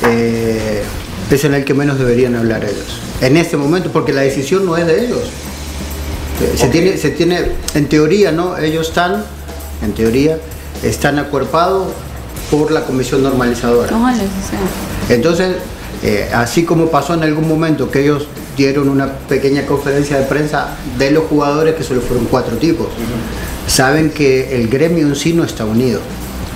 eh, 0.06 0.82
es 1.30 1.44
en 1.44 1.54
el 1.54 1.64
que 1.64 1.74
menos 1.74 1.98
deberían 1.98 2.36
hablar 2.36 2.64
ellos. 2.64 3.00
En 3.20 3.36
este 3.36 3.56
momento, 3.56 3.90
porque 3.92 4.12
la 4.12 4.22
decisión 4.22 4.64
no 4.64 4.76
es 4.76 4.86
de 4.86 5.04
ellos. 5.04 5.30
Eh, 6.40 6.56
se, 6.56 6.68
tiene, 6.68 6.96
se 6.96 7.10
tiene, 7.10 7.40
en 7.74 7.88
teoría, 7.88 8.30
¿no? 8.30 8.56
Ellos 8.58 8.88
están, 8.88 9.24
en 9.82 9.92
teoría, 9.92 10.38
están 10.82 11.18
acuerpados 11.18 11.88
por 12.50 12.70
la 12.70 12.84
comisión 12.84 13.22
normalizadora. 13.22 13.88
Entonces, 15.08 15.56
eh, 16.02 16.30
así 16.32 16.64
como 16.64 16.86
pasó 16.86 17.14
en 17.14 17.24
algún 17.24 17.48
momento 17.48 17.90
que 17.90 18.02
ellos 18.04 18.28
dieron 18.56 18.88
una 18.88 19.12
pequeña 19.28 19.66
conferencia 19.66 20.18
de 20.18 20.26
prensa 20.26 20.76
de 20.96 21.10
los 21.10 21.24
jugadores, 21.24 21.74
que 21.74 21.82
solo 21.82 22.00
fueron 22.00 22.26
cuatro 22.26 22.56
tipos, 22.56 22.86
saben 23.66 24.10
que 24.10 24.56
el 24.56 24.68
gremio 24.68 25.06
en 25.06 25.16
sí 25.16 25.32
no 25.32 25.42
está 25.42 25.64
unido, 25.64 26.00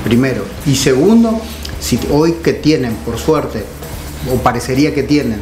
primero. 0.04 0.44
Y 0.64 0.76
segundo, 0.76 1.40
si 1.80 1.98
hoy 2.10 2.36
que 2.42 2.52
tienen, 2.52 2.94
por 3.04 3.18
suerte, 3.18 3.64
o 4.32 4.36
parecería 4.36 4.94
que 4.94 5.02
tienen, 5.02 5.40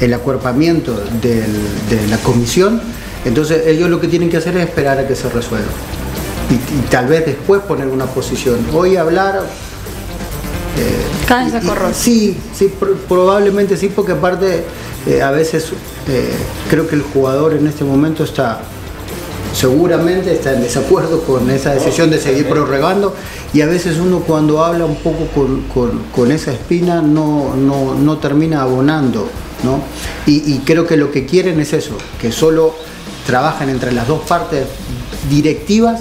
el 0.00 0.12
acuerpamiento 0.12 0.92
de 1.22 2.06
la 2.08 2.18
comisión, 2.18 2.82
entonces 3.26 3.66
ellos 3.66 3.90
lo 3.90 4.00
que 4.00 4.08
tienen 4.08 4.30
que 4.30 4.38
hacer 4.38 4.56
es 4.56 4.64
esperar 4.64 4.98
a 4.98 5.06
que 5.06 5.14
se 5.14 5.28
resuelva. 5.28 5.68
Y, 6.48 6.86
tal 6.88 7.08
vez 7.08 7.26
después 7.26 7.60
poner 7.62 7.88
una 7.88 8.06
posición. 8.06 8.58
Hoy 8.72 8.96
hablar... 8.96 9.42
Eh, 10.78 11.92
sí, 11.92 12.36
sí, 12.54 12.72
probablemente 13.08 13.76
sí, 13.76 13.88
porque 13.88 14.12
aparte 14.12 14.64
eh, 15.06 15.22
a 15.22 15.30
veces 15.30 15.72
eh, 16.08 16.30
creo 16.70 16.86
que 16.86 16.94
el 16.94 17.02
jugador 17.02 17.54
en 17.54 17.66
este 17.66 17.82
momento 17.82 18.24
está 18.24 18.60
seguramente 19.56 20.34
está 20.34 20.52
en 20.52 20.60
desacuerdo 20.60 21.22
con 21.22 21.50
esa 21.50 21.72
decisión 21.72 22.10
de 22.10 22.18
seguir 22.20 22.46
prorrogando 22.46 23.14
y 23.54 23.62
a 23.62 23.66
veces 23.66 23.96
uno 23.98 24.20
cuando 24.20 24.62
habla 24.62 24.84
un 24.84 24.96
poco 24.96 25.26
con, 25.32 26.30
esa 26.30 26.52
espina 26.52 27.00
no, 27.00 27.54
no, 27.56 28.18
termina 28.18 28.62
abonando. 28.62 29.28
¿no? 29.64 29.80
Y, 30.26 30.58
creo 30.58 30.86
que 30.86 30.98
lo 30.98 31.10
que 31.10 31.24
quieren 31.24 31.58
es 31.60 31.72
eso, 31.72 31.96
que 32.20 32.30
solo 32.30 32.74
trabajen 33.26 33.68
entre 33.68 33.92
las 33.92 34.06
dos 34.08 34.22
partes 34.22 34.66
directivas 35.28 36.00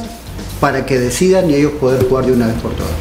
para 0.60 0.86
que 0.86 0.98
decidan 1.00 1.50
y 1.50 1.56
ellos 1.56 1.74
poder 1.74 2.08
jugar 2.08 2.26
de 2.26 2.34
una 2.34 2.48
vez 2.48 2.56
por 2.62 2.72
todas. 2.74 2.94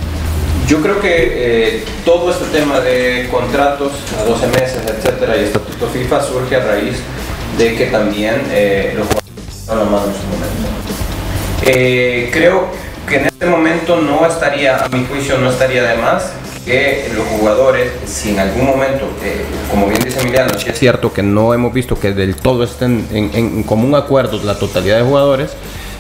Yo 0.66 0.80
creo 0.80 1.00
que 1.00 1.08
eh, 1.10 1.84
todo 2.04 2.30
este 2.30 2.46
tema 2.46 2.80
de 2.80 3.28
contratos 3.30 3.92
a 4.18 4.24
12 4.24 4.46
meses, 4.46 4.78
etcétera, 4.86 5.36
y 5.36 5.44
estatuto 5.44 5.86
FIFA 5.88 6.22
surge 6.22 6.56
a 6.56 6.64
raíz 6.64 6.96
de 7.58 7.76
que 7.76 7.86
también 7.86 8.42
eh, 8.50 8.94
los 8.96 9.06
jugadores 9.06 10.08
en 10.08 10.20
su 10.20 10.26
momento. 10.26 10.74
Eh, 11.66 12.30
creo 12.32 12.68
que 13.08 13.16
en 13.16 13.26
este 13.26 13.46
momento 13.46 14.00
no 14.00 14.26
estaría, 14.26 14.84
a 14.84 14.88
mi 14.88 15.04
juicio, 15.04 15.36
no 15.38 15.50
estaría 15.50 15.82
de 15.82 15.96
más 15.96 16.32
que 16.64 17.10
los 17.14 17.26
jugadores, 17.26 17.92
si 18.06 18.30
en 18.30 18.38
algún 18.38 18.66
momento, 18.66 19.04
eh, 19.22 19.44
como 19.70 19.86
bien 19.86 20.00
dice 20.02 20.20
Emiliano, 20.20 20.52
es 20.54 20.78
cierto 20.78 21.12
que 21.12 21.22
no 21.22 21.52
hemos 21.52 21.72
visto 21.72 21.98
que 21.98 22.12
del 22.12 22.36
todo 22.36 22.64
estén 22.64 23.06
en, 23.12 23.62
común 23.64 23.94
acuerdo 23.94 24.42
la 24.42 24.58
totalidad 24.58 24.96
de 24.96 25.02
jugadores, 25.02 25.50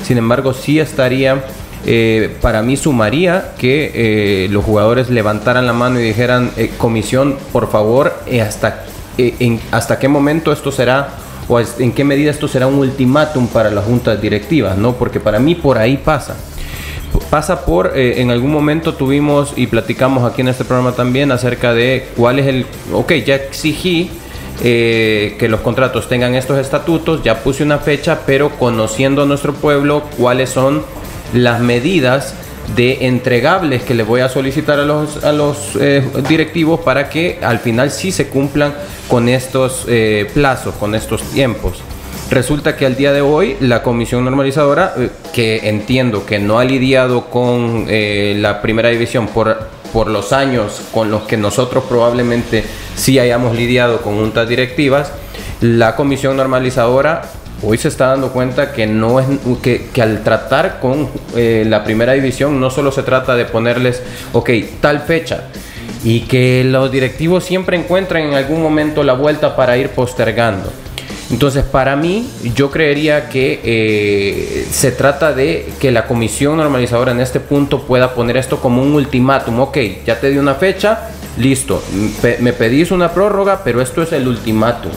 sin 0.02 0.16
embargo 0.16 0.54
sí 0.54 0.80
estaría, 0.80 1.44
eh, 1.84 2.34
para 2.40 2.62
mí 2.62 2.76
sumaría 2.76 3.52
que 3.58 3.92
eh, 3.94 4.48
los 4.50 4.64
jugadores 4.64 5.10
levantaran 5.10 5.66
la 5.66 5.74
mano 5.74 6.00
y 6.00 6.02
dijeran, 6.02 6.50
comisión, 6.78 7.36
por 7.52 7.70
favor, 7.70 8.14
hasta, 8.42 8.84
hasta 9.70 9.98
qué 9.98 10.08
momento 10.08 10.50
esto 10.50 10.72
será 10.72 11.10
o 11.46 11.60
en 11.60 11.92
qué 11.92 12.04
medida 12.04 12.30
esto 12.30 12.48
será 12.48 12.66
un 12.66 12.78
ultimátum 12.78 13.48
para 13.48 13.70
las 13.70 13.84
juntas 13.84 14.18
directivas, 14.20 14.78
¿no? 14.78 14.94
Porque 14.94 15.20
para 15.20 15.38
mí 15.38 15.54
por 15.54 15.76
ahí 15.76 15.98
pasa 15.98 16.36
pasa 17.24 17.64
por, 17.64 17.92
eh, 17.94 18.20
en 18.20 18.30
algún 18.30 18.52
momento 18.52 18.94
tuvimos 18.94 19.52
y 19.56 19.66
platicamos 19.66 20.30
aquí 20.30 20.42
en 20.42 20.48
este 20.48 20.64
programa 20.64 20.92
también 20.92 21.32
acerca 21.32 21.74
de 21.74 22.08
cuál 22.16 22.38
es 22.38 22.46
el, 22.46 22.66
ok, 22.92 23.12
ya 23.24 23.36
exigí 23.36 24.10
eh, 24.62 25.36
que 25.38 25.48
los 25.48 25.60
contratos 25.60 26.08
tengan 26.08 26.34
estos 26.34 26.58
estatutos, 26.58 27.22
ya 27.22 27.42
puse 27.42 27.62
una 27.62 27.78
fecha, 27.78 28.20
pero 28.26 28.50
conociendo 28.50 29.22
a 29.22 29.26
nuestro 29.26 29.52
pueblo 29.54 30.02
cuáles 30.16 30.50
son 30.50 30.84
las 31.32 31.60
medidas 31.60 32.34
de 32.76 33.06
entregables 33.06 33.82
que 33.82 33.94
le 33.94 34.04
voy 34.04 34.20
a 34.20 34.28
solicitar 34.28 34.78
a 34.80 34.84
los, 34.84 35.22
a 35.24 35.32
los 35.32 35.76
eh, 35.80 36.02
directivos 36.28 36.80
para 36.80 37.10
que 37.10 37.38
al 37.42 37.58
final 37.58 37.90
sí 37.90 38.12
se 38.12 38.28
cumplan 38.28 38.74
con 39.08 39.28
estos 39.28 39.86
plazos, 40.32 40.74
con 40.76 40.94
estos 40.94 41.22
tiempos. 41.22 41.82
Resulta 42.30 42.76
que 42.76 42.86
al 42.86 42.96
día 42.96 43.12
de 43.12 43.20
hoy 43.20 43.56
la 43.60 43.82
comisión 43.82 44.24
normalizadora, 44.24 44.94
eh, 44.96 45.10
que 45.32 45.68
entiendo 45.68 46.24
que 46.24 46.38
no 46.38 46.58
ha 46.58 46.64
lidiado 46.64 47.26
con 47.26 47.86
eh, 47.88 48.36
la 48.40 48.62
primera 48.62 48.88
división 48.88 49.28
por, 49.28 49.68
por 49.92 50.08
los 50.08 50.32
años 50.32 50.80
con 50.92 51.10
los 51.10 51.22
que 51.22 51.36
nosotros 51.36 51.84
probablemente 51.84 52.64
sí 52.96 53.18
hayamos 53.18 53.54
lidiado 53.54 54.00
con 54.00 54.18
juntas 54.18 54.48
directivas, 54.48 55.12
la 55.60 55.94
comisión 55.96 56.36
normalizadora 56.36 57.22
hoy 57.62 57.78
se 57.78 57.88
está 57.88 58.08
dando 58.08 58.30
cuenta 58.32 58.72
que 58.72 58.86
no 58.86 59.20
es 59.20 59.26
que, 59.62 60.02
al 60.02 60.22
tratar 60.22 60.80
con 60.80 61.08
eh, 61.36 61.64
la 61.66 61.84
primera 61.84 62.12
división 62.12 62.60
no 62.60 62.70
solo 62.70 62.92
se 62.92 63.02
trata 63.02 63.34
de 63.34 63.44
ponerles 63.44 64.02
ok 64.32 64.50
tal 64.80 65.00
fecha 65.00 65.44
y 66.02 66.22
que 66.22 66.64
los 66.64 66.90
directivos 66.90 67.44
siempre 67.44 67.76
encuentran 67.76 68.24
en 68.24 68.34
algún 68.34 68.62
momento 68.62 69.02
la 69.02 69.14
vuelta 69.14 69.56
para 69.56 69.78
ir 69.78 69.90
postergando 69.90 70.70
entonces, 71.34 71.64
para 71.64 71.96
mí, 71.96 72.30
yo 72.54 72.70
creería 72.70 73.28
que 73.28 73.60
eh, 73.64 74.68
se 74.70 74.92
trata 74.92 75.32
de 75.32 75.68
que 75.80 75.90
la 75.90 76.06
comisión 76.06 76.58
normalizadora 76.58 77.10
en 77.10 77.18
este 77.18 77.40
punto 77.40 77.82
pueda 77.82 78.14
poner 78.14 78.36
esto 78.36 78.60
como 78.60 78.80
un 78.80 78.92
ultimátum. 78.92 79.58
Ok, 79.58 79.78
ya 80.06 80.20
te 80.20 80.30
di 80.30 80.38
una 80.38 80.54
fecha, 80.54 81.10
listo, 81.36 81.82
me 82.38 82.52
pedís 82.52 82.92
una 82.92 83.12
prórroga, 83.12 83.62
pero 83.64 83.80
esto 83.80 84.00
es 84.00 84.12
el 84.12 84.28
ultimátum. 84.28 84.92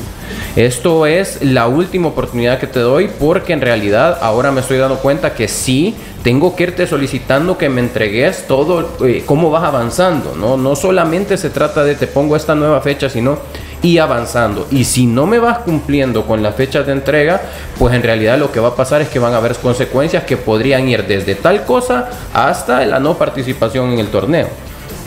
Esto 0.56 1.08
es 1.08 1.41
la 1.41 1.67
última 1.67 2.10
oportunidad 2.10 2.60
que 2.60 2.67
te 2.67 2.82
doy 2.82 3.10
porque 3.19 3.54
en 3.54 3.62
realidad 3.62 4.19
ahora 4.21 4.52
me 4.52 4.62
estoy 4.62 4.78
dando 4.78 5.00
cuenta 5.00 5.34
que 5.34 5.47
sí 5.47 5.95
tengo 6.23 6.56
que 6.56 6.63
irte 6.63 6.86
solicitando 6.86 7.58
que 7.58 7.69
me 7.69 7.82
entregues 7.82 8.45
todo, 8.47 9.06
eh, 9.08 9.23
cómo 9.26 9.50
vas 9.50 9.63
avanzando, 9.63 10.36
¿no? 10.36 10.56
No 10.56 10.76
solamente 10.76 11.36
se 11.38 11.50
trata 11.50 11.84
de 11.84 11.95
te 11.95 12.06
pongo 12.06 12.36
esta 12.36 12.54
nueva 12.54 12.82
fecha, 12.82 13.10
sino 13.10 13.39
y 13.82 13.98
avanzando. 13.98 14.68
Y 14.72 14.84
si 14.84 15.06
no 15.06 15.26
me 15.26 15.40
vas 15.40 15.60
cumpliendo 15.60 16.26
con 16.26 16.42
las 16.42 16.56
fechas 16.56 16.86
de 16.86 16.94
entrega, 16.94 17.42
pues 17.78 17.94
en 17.94 18.04
realidad 18.04 18.38
lo 18.38 18.52
que 18.52 18.60
va 18.60 18.70
a 18.70 18.76
pasar 18.76 19.02
es 19.02 19.10
que 19.10 19.20
van 19.20 19.34
a 19.34 19.38
haber 19.38 19.56
consecuencias 19.56 20.24
que 20.24 20.38
podrían 20.38 20.88
ir 20.88 21.06
desde 21.06 21.36
tal 21.36 21.66
cosa 21.66 22.10
hasta 22.34 22.86
la 22.86 23.00
no 23.00 23.18
participación 23.18 23.94
en 23.94 24.00
el 24.00 24.08
torneo. 24.08 24.48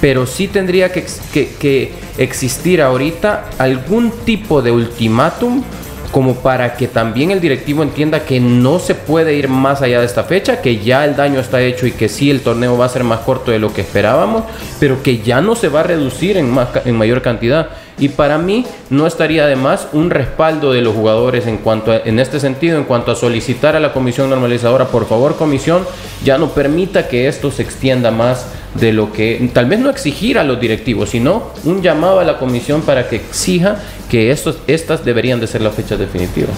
Pero 0.00 0.26
sí 0.26 0.48
tendría 0.48 0.92
que, 0.92 1.04
que 1.32 1.92
existir 2.16 2.80
ahorita 2.80 3.46
algún 3.58 4.10
tipo 4.24 4.62
de 4.62 4.70
ultimátum 4.70 5.62
como 6.10 6.34
para 6.36 6.74
que 6.74 6.88
también 6.88 7.30
el 7.30 7.40
directivo 7.40 7.82
entienda 7.82 8.24
que 8.24 8.40
no 8.40 8.78
se 8.78 8.94
puede 8.94 9.34
ir 9.34 9.48
más 9.48 9.80
allá 9.82 10.00
de 10.00 10.06
esta 10.06 10.24
fecha, 10.24 10.60
que 10.60 10.78
ya 10.78 11.04
el 11.04 11.16
daño 11.16 11.40
está 11.40 11.60
hecho 11.60 11.86
y 11.86 11.92
que 11.92 12.08
sí 12.08 12.30
el 12.30 12.40
torneo 12.40 12.76
va 12.76 12.86
a 12.86 12.88
ser 12.88 13.04
más 13.04 13.20
corto 13.20 13.50
de 13.50 13.58
lo 13.58 13.72
que 13.72 13.82
esperábamos, 13.82 14.44
pero 14.78 15.02
que 15.02 15.18
ya 15.18 15.40
no 15.40 15.54
se 15.54 15.68
va 15.68 15.80
a 15.80 15.84
reducir 15.84 16.36
en, 16.36 16.50
más, 16.50 16.68
en 16.84 16.96
mayor 16.96 17.22
cantidad. 17.22 17.70
Y 18.00 18.08
para 18.08 18.38
mí 18.38 18.64
no 18.88 19.06
estaría 19.06 19.46
de 19.46 19.56
más 19.56 19.86
un 19.92 20.08
respaldo 20.08 20.72
de 20.72 20.80
los 20.80 20.94
jugadores 20.94 21.46
en 21.46 21.58
cuanto 21.58 21.92
en 21.92 22.18
este 22.18 22.40
sentido, 22.40 22.78
en 22.78 22.84
cuanto 22.84 23.12
a 23.12 23.14
solicitar 23.14 23.76
a 23.76 23.80
la 23.80 23.92
comisión 23.92 24.30
normalizadora, 24.30 24.88
por 24.88 25.06
favor 25.06 25.36
comisión, 25.36 25.86
ya 26.24 26.38
no 26.38 26.48
permita 26.48 27.08
que 27.08 27.28
esto 27.28 27.50
se 27.50 27.62
extienda 27.62 28.10
más 28.10 28.46
de 28.74 28.94
lo 28.94 29.12
que, 29.12 29.50
tal 29.52 29.66
vez 29.66 29.80
no 29.80 29.90
exigir 29.90 30.38
a 30.38 30.44
los 30.44 30.58
directivos, 30.58 31.10
sino 31.10 31.50
un 31.64 31.82
llamado 31.82 32.20
a 32.20 32.24
la 32.24 32.38
comisión 32.38 32.80
para 32.82 33.08
que 33.08 33.16
exija 33.16 33.76
que 34.08 34.30
estos, 34.30 34.58
estas 34.66 35.04
deberían 35.04 35.38
de 35.38 35.46
ser 35.46 35.60
las 35.60 35.74
fechas 35.74 35.98
definitivas. 35.98 36.56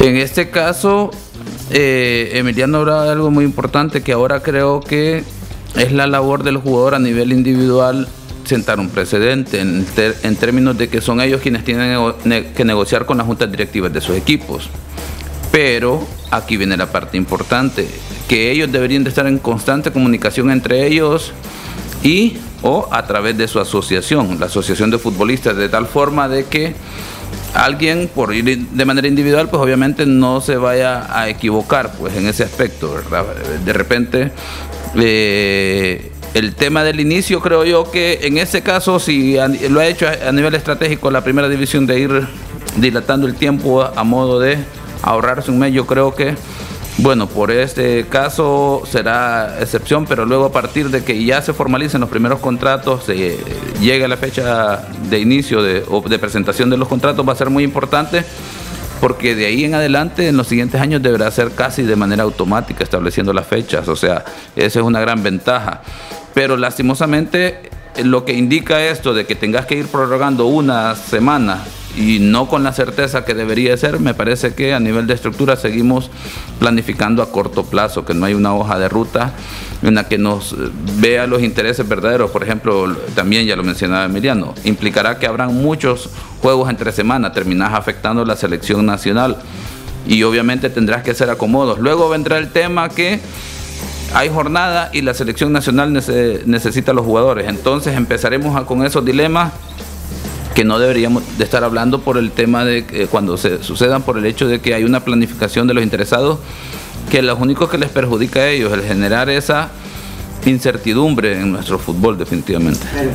En 0.00 0.16
este 0.16 0.50
caso, 0.50 1.12
eh, 1.70 2.30
Emiliano 2.34 2.78
hablaba 2.78 3.12
algo 3.12 3.30
muy 3.30 3.44
importante 3.44 4.02
que 4.02 4.12
ahora 4.12 4.40
creo 4.40 4.80
que 4.80 5.22
es 5.76 5.92
la 5.92 6.06
labor 6.06 6.42
del 6.42 6.56
jugador 6.56 6.94
a 6.96 6.98
nivel 6.98 7.32
individual 7.32 8.08
sentar 8.48 8.80
un 8.80 8.88
precedente 8.88 9.60
en, 9.60 10.36
términos 10.36 10.76
de 10.76 10.88
que 10.88 11.00
son 11.00 11.20
ellos 11.20 11.40
quienes 11.40 11.64
tienen 11.64 12.14
que 12.56 12.64
negociar 12.64 13.06
con 13.06 13.18
las 13.18 13.26
juntas 13.26 13.50
directivas 13.50 13.92
de 13.92 14.00
sus 14.00 14.16
equipos. 14.16 14.68
Pero 15.52 16.06
aquí 16.30 16.56
viene 16.56 16.76
la 16.76 16.90
parte 16.90 17.16
importante, 17.16 17.88
que 18.28 18.50
ellos 18.50 18.70
deberían 18.70 19.04
de 19.04 19.10
estar 19.10 19.26
en 19.26 19.38
constante 19.38 19.92
comunicación 19.92 20.50
entre 20.50 20.86
ellos 20.86 21.32
y 22.02 22.38
o 22.62 22.88
a 22.90 23.06
través 23.06 23.38
de 23.38 23.46
su 23.46 23.60
asociación, 23.60 24.40
la 24.40 24.46
Asociación 24.46 24.90
de 24.90 24.98
Futbolistas, 24.98 25.56
de 25.56 25.68
tal 25.68 25.86
forma 25.86 26.28
de 26.28 26.44
que 26.44 26.74
alguien 27.54 28.10
por 28.12 28.34
ir 28.34 28.58
de 28.68 28.84
manera 28.84 29.08
individual, 29.08 29.48
pues 29.48 29.62
obviamente 29.62 30.06
no 30.06 30.40
se 30.40 30.56
vaya 30.56 31.06
a 31.16 31.28
equivocar 31.28 31.92
pues 31.92 32.16
en 32.16 32.26
ese 32.26 32.44
aspecto, 32.44 32.92
¿verdad? 32.92 33.24
De 33.64 33.72
repente 33.72 34.32
eh, 34.96 36.12
el 36.38 36.54
tema 36.54 36.84
del 36.84 37.00
inicio, 37.00 37.40
creo 37.40 37.64
yo 37.64 37.90
que 37.90 38.20
en 38.22 38.38
ese 38.38 38.62
caso, 38.62 39.00
si 39.00 39.36
lo 39.68 39.80
ha 39.80 39.86
hecho 39.86 40.06
a, 40.06 40.30
nivel 40.30 40.54
estratégico 40.54 41.10
la 41.10 41.22
primera 41.22 41.48
división 41.48 41.84
de 41.84 41.98
ir 41.98 42.28
dilatando 42.76 43.26
el 43.26 43.34
tiempo 43.34 43.82
a, 43.82 44.04
modo 44.04 44.38
de 44.38 44.56
ahorrarse 45.02 45.50
un 45.50 45.58
mes, 45.58 45.72
yo 45.72 45.84
creo 45.84 46.14
que, 46.14 46.36
bueno, 46.98 47.26
por 47.28 47.50
este 47.50 48.06
caso 48.08 48.84
será 48.88 49.58
excepción, 49.60 50.06
pero 50.06 50.24
luego 50.26 50.44
a 50.44 50.52
partir 50.52 50.90
de 50.90 51.02
que 51.02 51.24
ya 51.24 51.42
se 51.42 51.52
formalicen 51.52 52.00
los 52.00 52.08
primeros 52.08 52.38
contratos, 52.38 53.04
se 53.04 53.38
llegue 53.80 54.06
la 54.06 54.16
fecha 54.16 54.86
de 55.10 55.18
inicio 55.18 55.58
o 55.88 56.00
de 56.02 56.18
presentación 56.20 56.70
de 56.70 56.76
los 56.76 56.86
contratos, 56.86 57.26
va 57.28 57.32
a 57.32 57.36
ser 57.36 57.50
muy 57.50 57.64
importante 57.64 58.24
porque 59.00 59.34
de 59.34 59.46
ahí 59.46 59.64
en 59.64 59.74
adelante 59.74 60.28
en 60.28 60.36
los 60.36 60.48
siguientes 60.48 60.80
años 60.80 61.02
deberá 61.02 61.30
ser 61.30 61.52
casi 61.52 61.82
de 61.82 61.96
manera 61.96 62.22
automática 62.22 62.84
estableciendo 62.84 63.32
las 63.32 63.46
fechas, 63.46 63.88
o 63.88 63.96
sea, 63.96 64.24
esa 64.56 64.80
es 64.80 64.84
una 64.84 65.00
gran 65.00 65.22
ventaja. 65.22 65.82
Pero 66.34 66.56
lastimosamente 66.56 67.70
lo 68.04 68.24
que 68.24 68.32
indica 68.32 68.84
esto 68.84 69.14
de 69.14 69.26
que 69.26 69.34
tengas 69.34 69.66
que 69.66 69.76
ir 69.76 69.86
prorrogando 69.86 70.46
una 70.46 70.94
semana 70.94 71.64
y 71.96 72.18
no 72.20 72.48
con 72.48 72.62
la 72.62 72.72
certeza 72.72 73.24
que 73.24 73.34
debería 73.34 73.76
ser, 73.76 73.98
me 73.98 74.14
parece 74.14 74.54
que 74.54 74.74
a 74.74 74.80
nivel 74.80 75.06
de 75.06 75.14
estructura 75.14 75.56
seguimos 75.56 76.10
planificando 76.58 77.22
a 77.22 77.32
corto 77.32 77.64
plazo, 77.64 78.04
que 78.04 78.14
no 78.14 78.26
hay 78.26 78.34
una 78.34 78.54
hoja 78.54 78.78
de 78.78 78.88
ruta 78.88 79.32
en 79.82 79.94
la 79.94 80.08
que 80.08 80.18
nos 80.18 80.54
vea 81.00 81.26
los 81.26 81.42
intereses 81.42 81.88
verdaderos. 81.88 82.30
Por 82.30 82.42
ejemplo, 82.42 82.96
también 83.14 83.46
ya 83.46 83.56
lo 83.56 83.64
mencionaba 83.64 84.04
Emiliano, 84.04 84.54
implicará 84.64 85.18
que 85.18 85.26
habrán 85.26 85.54
muchos 85.54 86.10
juegos 86.40 86.70
entre 86.70 86.92
semana, 86.92 87.32
terminás 87.32 87.74
afectando 87.74 88.24
la 88.24 88.36
selección 88.36 88.86
nacional 88.86 89.36
y 90.06 90.22
obviamente 90.22 90.70
tendrás 90.70 91.02
que 91.02 91.12
hacer 91.12 91.30
acomodos. 91.30 91.78
Luego 91.78 92.08
vendrá 92.08 92.38
el 92.38 92.50
tema 92.50 92.88
que 92.88 93.20
hay 94.14 94.30
jornada 94.30 94.90
y 94.92 95.02
la 95.02 95.14
selección 95.14 95.52
nacional 95.52 95.92
necesita 95.92 96.92
a 96.92 96.94
los 96.94 97.04
jugadores. 97.04 97.48
Entonces 97.48 97.96
empezaremos 97.96 98.60
con 98.64 98.84
esos 98.84 99.04
dilemas 99.04 99.52
que 100.54 100.64
no 100.64 100.78
deberíamos 100.78 101.22
de 101.38 101.44
estar 101.44 101.64
hablando 101.64 102.00
por 102.00 102.18
el 102.18 102.30
tema 102.30 102.64
de 102.64 103.08
cuando 103.10 103.36
se 103.36 103.62
sucedan 103.62 104.02
por 104.02 104.18
el 104.18 104.26
hecho 104.26 104.48
de 104.48 104.60
que 104.60 104.74
hay 104.74 104.84
una 104.84 105.00
planificación 105.00 105.66
de 105.66 105.74
los 105.74 105.84
interesados 105.84 106.38
que 107.10 107.22
los 107.22 107.38
únicos 107.38 107.70
que 107.70 107.78
les 107.78 107.88
perjudica 107.88 108.40
a 108.40 108.48
ellos 108.48 108.72
el 108.72 108.82
generar 108.82 109.30
esa 109.30 109.70
incertidumbre 110.44 111.40
en 111.40 111.52
nuestro 111.52 111.78
fútbol 111.78 112.16
definitivamente. 112.16 112.86
Eh, 112.96 113.10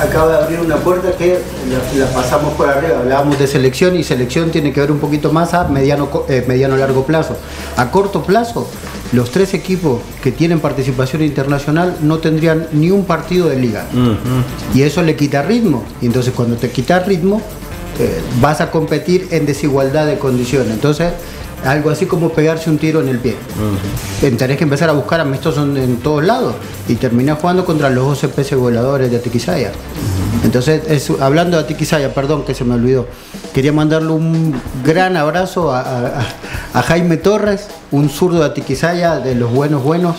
acaba 0.00 0.32
de 0.32 0.44
abrir 0.44 0.60
una 0.60 0.76
puerta 0.76 1.12
que 1.16 1.38
la, 1.96 2.06
pasamos 2.06 2.54
por 2.54 2.68
arriba, 2.68 2.98
hablábamos 2.98 3.38
de 3.38 3.46
selección 3.46 3.96
y 3.96 4.04
selección 4.04 4.50
tiene 4.50 4.72
que 4.72 4.80
ver 4.80 4.92
un 4.92 4.98
poquito 4.98 5.32
más 5.32 5.54
a 5.54 5.64
mediano, 5.68 6.08
eh, 6.28 6.44
mediano 6.46 6.76
largo 6.76 7.04
plazo. 7.04 7.36
A 7.76 7.90
corto 7.90 8.22
plazo 8.22 8.68
los 9.12 9.30
tres 9.30 9.54
equipos 9.54 10.00
que 10.22 10.32
tienen 10.32 10.60
participación 10.60 11.22
internacional 11.22 11.96
no 12.02 12.18
tendrían 12.18 12.66
ni 12.72 12.90
un 12.90 13.04
partido 13.04 13.48
de 13.48 13.56
liga. 13.56 13.86
Y 14.74 14.82
eso 14.82 15.02
le 15.02 15.16
quita 15.16 15.42
ritmo. 15.42 15.84
Y 16.02 16.06
entonces 16.06 16.32
cuando 16.34 16.56
te 16.56 16.70
quitas 16.70 17.06
ritmo, 17.06 17.40
eh, 17.98 18.20
vas 18.40 18.60
a 18.60 18.70
competir 18.70 19.28
en 19.30 19.46
desigualdad 19.46 20.06
de 20.06 20.18
condiciones. 20.18 20.72
Entonces, 20.72 21.12
algo 21.64 21.90
así 21.90 22.06
como 22.06 22.30
pegarse 22.30 22.70
un 22.70 22.78
tiro 22.78 23.00
en 23.00 23.08
el 23.08 23.18
pie. 23.18 23.34
Eh, 24.22 24.30
Tenés 24.32 24.56
que 24.58 24.64
empezar 24.64 24.88
a 24.90 24.92
buscar 24.92 25.20
amistosos 25.20 25.66
en, 25.66 25.76
en 25.76 25.96
todos 25.96 26.24
lados 26.24 26.54
y 26.86 26.94
terminé 26.94 27.32
jugando 27.32 27.64
contra 27.64 27.90
los 27.90 28.04
12 28.04 28.28
peces 28.28 28.58
voladores 28.58 29.10
de 29.10 29.16
Atiquizaya. 29.16 29.72
Entonces, 30.48 30.80
es- 30.88 31.10
hablando 31.20 31.58
de 31.58 31.64
Atiquizaya, 31.64 32.14
perdón 32.14 32.42
que 32.46 32.54
se 32.54 32.64
me 32.64 32.74
olvidó, 32.74 33.06
quería 33.52 33.70
mandarle 33.70 34.12
un 34.12 34.58
gran 34.82 35.14
abrazo 35.18 35.72
a, 35.74 35.80
a- 35.82 36.26
a 36.72 36.82
Jaime 36.82 37.18
Torres, 37.18 37.66
un 37.90 38.08
zurdo 38.08 38.38
de 38.38 38.46
Atiquizaya, 38.46 39.16
de 39.20 39.34
los 39.34 39.52
buenos 39.52 39.82
buenos, 39.82 40.16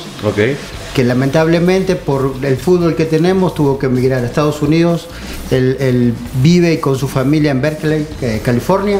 que 0.93 1.03
lamentablemente 1.03 1.95
por 1.95 2.35
el 2.43 2.57
fútbol 2.57 2.95
que 2.95 3.05
tenemos 3.05 3.55
tuvo 3.55 3.79
que 3.79 3.87
emigrar 3.87 4.21
a 4.23 4.27
Estados 4.27 4.61
Unidos. 4.61 5.07
Él, 5.49 5.77
él 5.79 6.13
vive 6.43 6.79
con 6.79 6.95
su 6.95 7.07
familia 7.07 7.49
en 7.49 7.61
Berkeley, 7.61 8.05
eh, 8.21 8.39
California, 8.45 8.99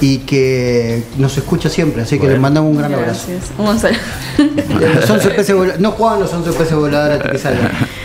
y 0.00 0.18
que 0.18 1.04
nos 1.16 1.36
escucha 1.38 1.68
siempre, 1.70 2.02
así 2.02 2.18
que 2.18 2.28
le 2.28 2.38
mandamos 2.38 2.70
un 2.70 2.78
gran 2.78 2.92
abrazo. 2.94 3.26
Gracias. 3.28 3.52
Un 3.58 3.78
saludo. 3.78 4.00
Los 5.00 5.10
11 5.10 5.30
peces 5.30 5.56
no 5.80 5.90
jugaban 5.92 6.20
los 6.20 6.32
11 6.32 6.52
peces 6.52 6.74
voladores. 6.76 7.20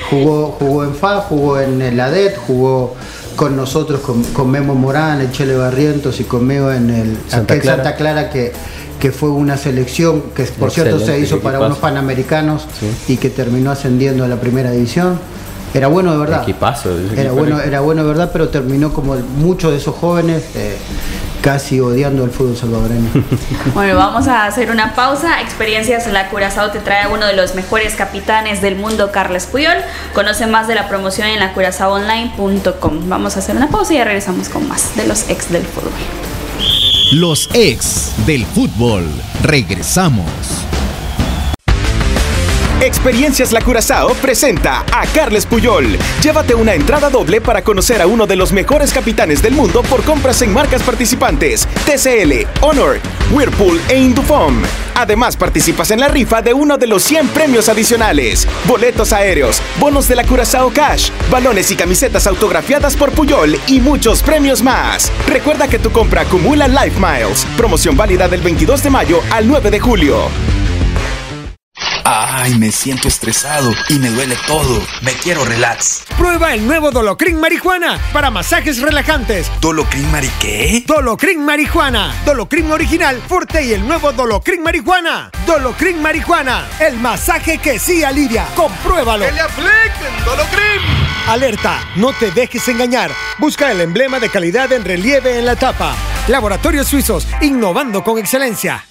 Jugó, 0.10 0.56
jugó 0.60 0.84
en 0.84 0.93
FA, 0.95 1.17
jugó 1.21 1.60
en 1.60 1.82
el 1.82 1.99
ADET, 1.99 2.38
jugó 2.38 2.95
con 3.36 3.56
nosotros, 3.56 4.01
con, 4.01 4.23
con 4.25 4.49
Memo 4.51 4.75
Morán, 4.75 5.21
el 5.21 5.32
Chele 5.32 5.56
Barrientos 5.56 6.19
y 6.19 6.25
conmigo 6.25 6.71
en 6.71 6.89
el 6.89 7.17
Santa 7.27 7.60
Clara. 7.60 7.84
Santa 7.84 7.95
Clara 7.97 8.30
que, 8.30 8.51
que 8.99 9.12
fue 9.12 9.30
una 9.30 9.56
selección 9.58 10.21
que 10.36 10.43
por 10.43 10.69
cierto 10.71 10.99
se 10.99 11.17
hizo 11.19 11.39
para 11.39 11.60
unos 11.60 11.77
panamericanos 11.77 12.67
Sí. 12.80 13.13
y 13.13 13.17
que 13.17 13.30
terminó 13.30 13.71
ascendiendo 13.71 14.23
a 14.25 14.27
la 14.27 14.36
primera 14.36 14.71
división. 14.71 15.17
Era 15.73 15.88
bueno 15.88 16.12
de 16.12 16.17
verdad. 16.17 16.43
Equipazo, 16.43 16.89
Era 17.15 17.32
bueno, 17.32 17.56
era- 17.58 17.65
era 17.65 17.80
bueno 17.80 18.01
de 18.04 18.10
verdad, 18.10 18.30
pero 18.34 18.49
terminó 18.49 18.91
como 18.91 19.15
muchos 19.38 19.71
de 19.71 19.77
esos 19.77 19.95
jóvenes 19.95 20.43
eh, 20.56 20.75
casi 21.41 21.80
odiando 21.80 22.23
el 22.23 22.32
fútbol 22.32 22.56
salvadoreño. 22.56 23.10
Bueno, 23.73 23.95
vamos 23.95 24.27
a 24.27 24.45
hacer 24.45 24.69
una 24.69 24.95
pausa. 24.95 25.41
Experiencias 25.41 26.08
La 26.08 26.30
Curazao 26.30 26.71
te 26.71 26.80
trae 26.80 27.04
a 27.04 27.10
uno 27.10 27.25
de 27.25 27.34
los 27.34 27.56
mejores 27.56 27.95
capitanes 27.95 28.62
del 28.62 28.75
mundo, 28.75 29.12
Carles 29.12 29.45
Puyol. 29.45 29.77
Conoce 30.13 30.45
más 30.47 30.67
de 30.67 30.75
la 30.75 30.88
promoción 30.88 31.27
en 31.27 31.39
lacurazaoonline.com. 31.39 33.10
Vamos 33.10 33.36
a 33.36 33.39
hacer 33.39 33.56
una 33.56 33.69
pausa 33.69 33.93
y 33.93 33.97
ya 33.97 34.04
regresamos 34.04 34.49
con 34.49 34.67
más 34.67 34.95
de 34.95 35.08
los 35.08 35.30
ex 35.30 35.51
del 35.51 35.65
fútbol. 35.65 35.91
Los 37.13 37.49
ex 37.54 38.13
del 38.25 38.45
fútbol. 38.45 39.06
Regresamos. 39.43 40.25
Experiencias 42.81 43.51
La 43.51 43.61
Curazao 43.61 44.15
presenta 44.15 44.83
a 44.91 45.05
Carles 45.13 45.45
Puyol. 45.45 45.99
Llévate 46.23 46.55
una 46.55 46.73
entrada 46.73 47.11
doble 47.11 47.39
para 47.39 47.63
conocer 47.63 48.01
a 48.01 48.07
uno 48.07 48.25
de 48.25 48.35
los 48.35 48.51
mejores 48.51 48.91
capitanes 48.91 49.39
del 49.43 49.53
mundo 49.53 49.83
por 49.83 50.03
compras 50.03 50.41
en 50.41 50.51
marcas 50.51 50.81
participantes: 50.81 51.67
TCL, 51.85 52.47
Honor, 52.61 52.99
Whirlpool 53.31 53.79
e 53.87 53.99
Indufom. 53.99 54.63
Además, 54.95 55.37
participas 55.37 55.91
en 55.91 55.99
la 55.99 56.07
rifa 56.07 56.41
de 56.41 56.55
uno 56.55 56.79
de 56.79 56.87
los 56.87 57.03
100 57.03 57.27
premios 57.27 57.69
adicionales: 57.69 58.47
boletos 58.65 59.13
aéreos, 59.13 59.61
bonos 59.79 60.07
de 60.07 60.15
la 60.15 60.23
Curazao 60.23 60.71
Cash, 60.73 61.11
balones 61.29 61.69
y 61.69 61.75
camisetas 61.75 62.25
autografiadas 62.25 62.95
por 62.95 63.11
Puyol 63.11 63.59
y 63.67 63.79
muchos 63.79 64.23
premios 64.23 64.63
más. 64.63 65.11
Recuerda 65.27 65.67
que 65.67 65.77
tu 65.77 65.91
compra 65.91 66.21
acumula 66.21 66.67
Life 66.67 66.99
Miles. 66.99 67.45
Promoción 67.55 67.95
válida 67.95 68.27
del 68.27 68.41
22 68.41 68.81
de 68.81 68.89
mayo 68.89 69.21
al 69.29 69.47
9 69.47 69.69
de 69.69 69.79
julio. 69.79 70.50
Ay, 72.03 72.55
me 72.55 72.71
siento 72.71 73.07
estresado 73.07 73.73
y 73.89 73.99
me 73.99 74.09
duele 74.09 74.35
todo. 74.47 74.81
Me 75.01 75.13
quiero 75.13 75.45
relax. 75.45 76.03
Prueba 76.17 76.53
el 76.53 76.65
nuevo 76.65 76.91
Dolocrin 76.91 77.39
Marihuana 77.39 77.99
para 78.13 78.31
masajes 78.31 78.81
relajantes. 78.81 79.51
¿Dolocrin 79.61 80.11
Mari 80.11 80.29
qué? 80.39 80.83
Dolocrin 80.85 81.43
Marihuana, 81.43 82.13
Dolocrin 82.25 82.71
original, 82.71 83.21
fuerte 83.27 83.63
y 83.63 83.73
el 83.73 83.87
nuevo 83.87 84.11
Dolocrin 84.11 84.63
Marihuana. 84.63 85.31
Dolocrin 85.45 86.01
Marihuana, 86.01 86.67
el 86.79 86.97
masaje 86.97 87.57
que 87.57 87.79
sí 87.79 88.03
alivia. 88.03 88.45
Compruébalo. 88.55 89.29
le 89.29 89.41
apliquen 89.41 90.25
Dolocrin! 90.25 90.81
Alerta, 91.27 91.79
no 91.95 92.13
te 92.13 92.31
dejes 92.31 92.67
engañar. 92.67 93.11
Busca 93.37 93.71
el 93.71 93.81
emblema 93.81 94.19
de 94.19 94.29
calidad 94.29 94.71
en 94.73 94.83
relieve 94.83 95.37
en 95.37 95.45
la 95.45 95.55
tapa. 95.55 95.95
Laboratorios 96.27 96.87
Suizos, 96.87 97.27
innovando 97.41 98.03
con 98.03 98.17
excelencia. 98.17 98.85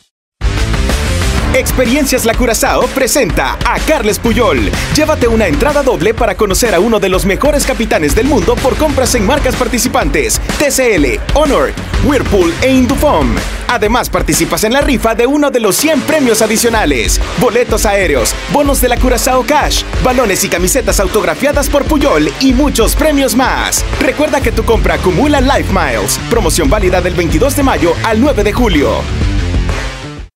Experiencias 1.54 2.24
La 2.26 2.34
Curazao 2.34 2.86
presenta 2.94 3.58
a 3.66 3.80
Carles 3.80 4.20
Puyol. 4.20 4.70
Llévate 4.94 5.26
una 5.26 5.48
entrada 5.48 5.82
doble 5.82 6.14
para 6.14 6.36
conocer 6.36 6.76
a 6.76 6.80
uno 6.80 7.00
de 7.00 7.08
los 7.08 7.26
mejores 7.26 7.66
capitanes 7.66 8.14
del 8.14 8.28
mundo 8.28 8.54
por 8.54 8.76
compras 8.76 9.16
en 9.16 9.26
marcas 9.26 9.56
participantes: 9.56 10.40
TCL, 10.58 11.18
Honor, 11.34 11.72
Whirlpool 12.04 12.54
e 12.62 12.70
Indufom. 12.70 13.34
Además, 13.66 14.08
participas 14.08 14.62
en 14.62 14.72
la 14.72 14.80
rifa 14.80 15.16
de 15.16 15.26
uno 15.26 15.50
de 15.50 15.58
los 15.58 15.74
100 15.74 16.02
premios 16.02 16.40
adicionales: 16.40 17.20
boletos 17.38 17.84
aéreos, 17.84 18.32
bonos 18.52 18.80
de 18.80 18.88
la 18.88 18.96
Curazao 18.96 19.44
Cash, 19.44 19.82
balones 20.04 20.44
y 20.44 20.48
camisetas 20.48 21.00
autografiadas 21.00 21.68
por 21.68 21.84
Puyol 21.84 22.32
y 22.38 22.52
muchos 22.52 22.94
premios 22.94 23.34
más. 23.34 23.84
Recuerda 24.00 24.40
que 24.40 24.52
tu 24.52 24.64
compra 24.64 24.94
acumula 24.94 25.40
Life 25.40 25.72
Miles. 25.72 26.20
Promoción 26.30 26.70
válida 26.70 27.00
del 27.00 27.14
22 27.14 27.56
de 27.56 27.62
mayo 27.64 27.92
al 28.04 28.20
9 28.20 28.44
de 28.44 28.52
julio. 28.52 29.02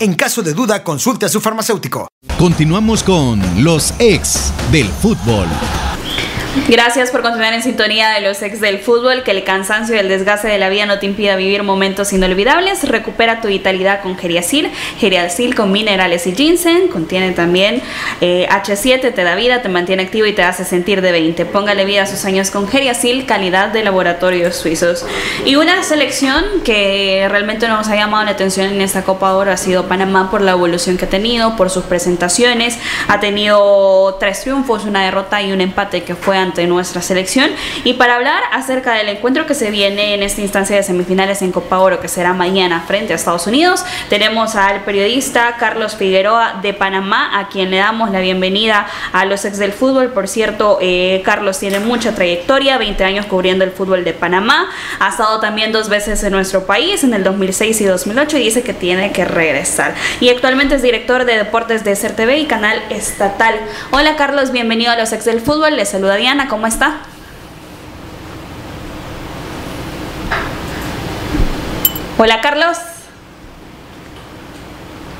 En 0.00 0.14
caso 0.14 0.42
de 0.42 0.54
duda, 0.54 0.82
consulte 0.82 1.26
a 1.26 1.28
su 1.28 1.40
farmacéutico. 1.40 2.08
Continuamos 2.38 3.02
con 3.02 3.40
los 3.62 3.94
ex 3.98 4.52
del 4.72 4.88
fútbol. 4.88 5.46
Gracias 6.68 7.10
por 7.10 7.22
continuar 7.22 7.54
en 7.54 7.62
sintonía 7.62 8.10
de 8.10 8.20
los 8.20 8.42
ex 8.42 8.60
del 8.60 8.78
fútbol. 8.78 9.22
Que 9.22 9.30
el 9.30 9.42
cansancio 9.42 9.96
y 9.96 9.98
el 9.98 10.08
desgaste 10.08 10.48
de 10.48 10.58
la 10.58 10.68
vida 10.68 10.84
no 10.84 10.98
te 10.98 11.06
impida 11.06 11.34
vivir 11.34 11.62
momentos 11.62 12.12
inolvidables. 12.12 12.86
Recupera 12.86 13.40
tu 13.40 13.48
vitalidad 13.48 14.02
con 14.02 14.18
Geriasil. 14.18 14.70
Geriasil 14.98 15.54
con 15.54 15.72
minerales 15.72 16.26
y 16.26 16.34
ginseng. 16.34 16.88
Contiene 16.88 17.32
también 17.32 17.80
eh, 18.20 18.46
H7, 18.50 19.14
te 19.14 19.24
da 19.24 19.34
vida, 19.34 19.62
te 19.62 19.70
mantiene 19.70 20.02
activo 20.02 20.26
y 20.26 20.34
te 20.34 20.42
hace 20.42 20.66
sentir 20.66 21.00
de 21.00 21.12
20. 21.12 21.46
Póngale 21.46 21.86
vida 21.86 22.02
a 22.02 22.06
sus 22.06 22.26
años 22.26 22.50
con 22.50 22.68
Geriasil, 22.68 23.24
calidad 23.24 23.68
de 23.68 23.82
laboratorios 23.82 24.54
suizos. 24.54 25.06
Y 25.46 25.56
una 25.56 25.82
selección 25.82 26.44
que 26.64 27.26
realmente 27.30 27.66
nos 27.66 27.88
ha 27.88 27.96
llamado 27.96 28.24
la 28.24 28.32
atención 28.32 28.66
en 28.66 28.82
esta 28.82 29.04
Copa 29.04 29.34
Oro 29.34 29.50
ha 29.52 29.56
sido 29.56 29.88
Panamá 29.88 30.30
por 30.30 30.42
la 30.42 30.52
evolución 30.52 30.98
que 30.98 31.06
ha 31.06 31.08
tenido, 31.08 31.56
por 31.56 31.70
sus 31.70 31.84
presentaciones. 31.84 32.78
Ha 33.08 33.20
tenido 33.20 34.18
tres 34.20 34.42
triunfos, 34.42 34.84
una 34.84 35.02
derrota 35.02 35.40
y 35.40 35.50
un 35.52 35.62
empate 35.62 36.02
que 36.02 36.14
fue 36.14 36.41
ante 36.42 36.66
nuestra 36.66 37.02
selección. 37.02 37.50
Y 37.84 37.94
para 37.94 38.16
hablar 38.16 38.42
acerca 38.52 38.94
del 38.94 39.08
encuentro 39.08 39.46
que 39.46 39.54
se 39.54 39.70
viene 39.70 40.14
en 40.14 40.22
esta 40.22 40.40
instancia 40.40 40.76
de 40.76 40.82
semifinales 40.82 41.42
en 41.42 41.52
Copa 41.52 41.78
Oro, 41.78 42.00
que 42.00 42.08
será 42.08 42.32
mañana 42.32 42.84
frente 42.86 43.12
a 43.12 43.16
Estados 43.16 43.46
Unidos, 43.46 43.84
tenemos 44.08 44.54
al 44.54 44.82
periodista 44.82 45.56
Carlos 45.58 45.96
Figueroa 45.96 46.60
de 46.62 46.74
Panamá, 46.74 47.38
a 47.38 47.48
quien 47.48 47.70
le 47.70 47.78
damos 47.78 48.10
la 48.10 48.20
bienvenida 48.20 48.86
a 49.12 49.24
los 49.24 49.44
ex 49.44 49.58
del 49.58 49.72
fútbol. 49.72 50.12
Por 50.12 50.28
cierto, 50.28 50.78
eh, 50.80 51.22
Carlos 51.24 51.58
tiene 51.58 51.80
mucha 51.80 52.14
trayectoria, 52.14 52.78
20 52.78 53.04
años 53.04 53.26
cubriendo 53.26 53.64
el 53.64 53.70
fútbol 53.70 54.04
de 54.04 54.12
Panamá. 54.12 54.68
Ha 55.00 55.08
estado 55.08 55.40
también 55.40 55.72
dos 55.72 55.88
veces 55.88 56.22
en 56.24 56.32
nuestro 56.32 56.66
país, 56.66 57.04
en 57.04 57.14
el 57.14 57.24
2006 57.24 57.80
y 57.80 57.84
2008, 57.84 58.38
y 58.38 58.44
dice 58.44 58.62
que 58.62 58.74
tiene 58.74 59.12
que 59.12 59.24
regresar. 59.24 59.94
Y 60.20 60.28
actualmente 60.28 60.74
es 60.74 60.82
director 60.82 61.24
de 61.24 61.36
deportes 61.36 61.84
de 61.84 61.96
CERTV 61.96 62.38
y 62.38 62.46
canal 62.46 62.82
estatal. 62.90 63.54
Hola 63.90 64.16
Carlos, 64.16 64.52
bienvenido 64.52 64.92
a 64.92 64.96
los 64.96 65.12
ex 65.12 65.24
del 65.24 65.40
fútbol. 65.40 65.76
Le 65.76 65.86
saluda 65.86 66.16
Diana, 66.16 66.31
¿cómo 66.48 66.66
está? 66.66 66.94
Hola 72.18 72.40
Carlos. 72.40 72.78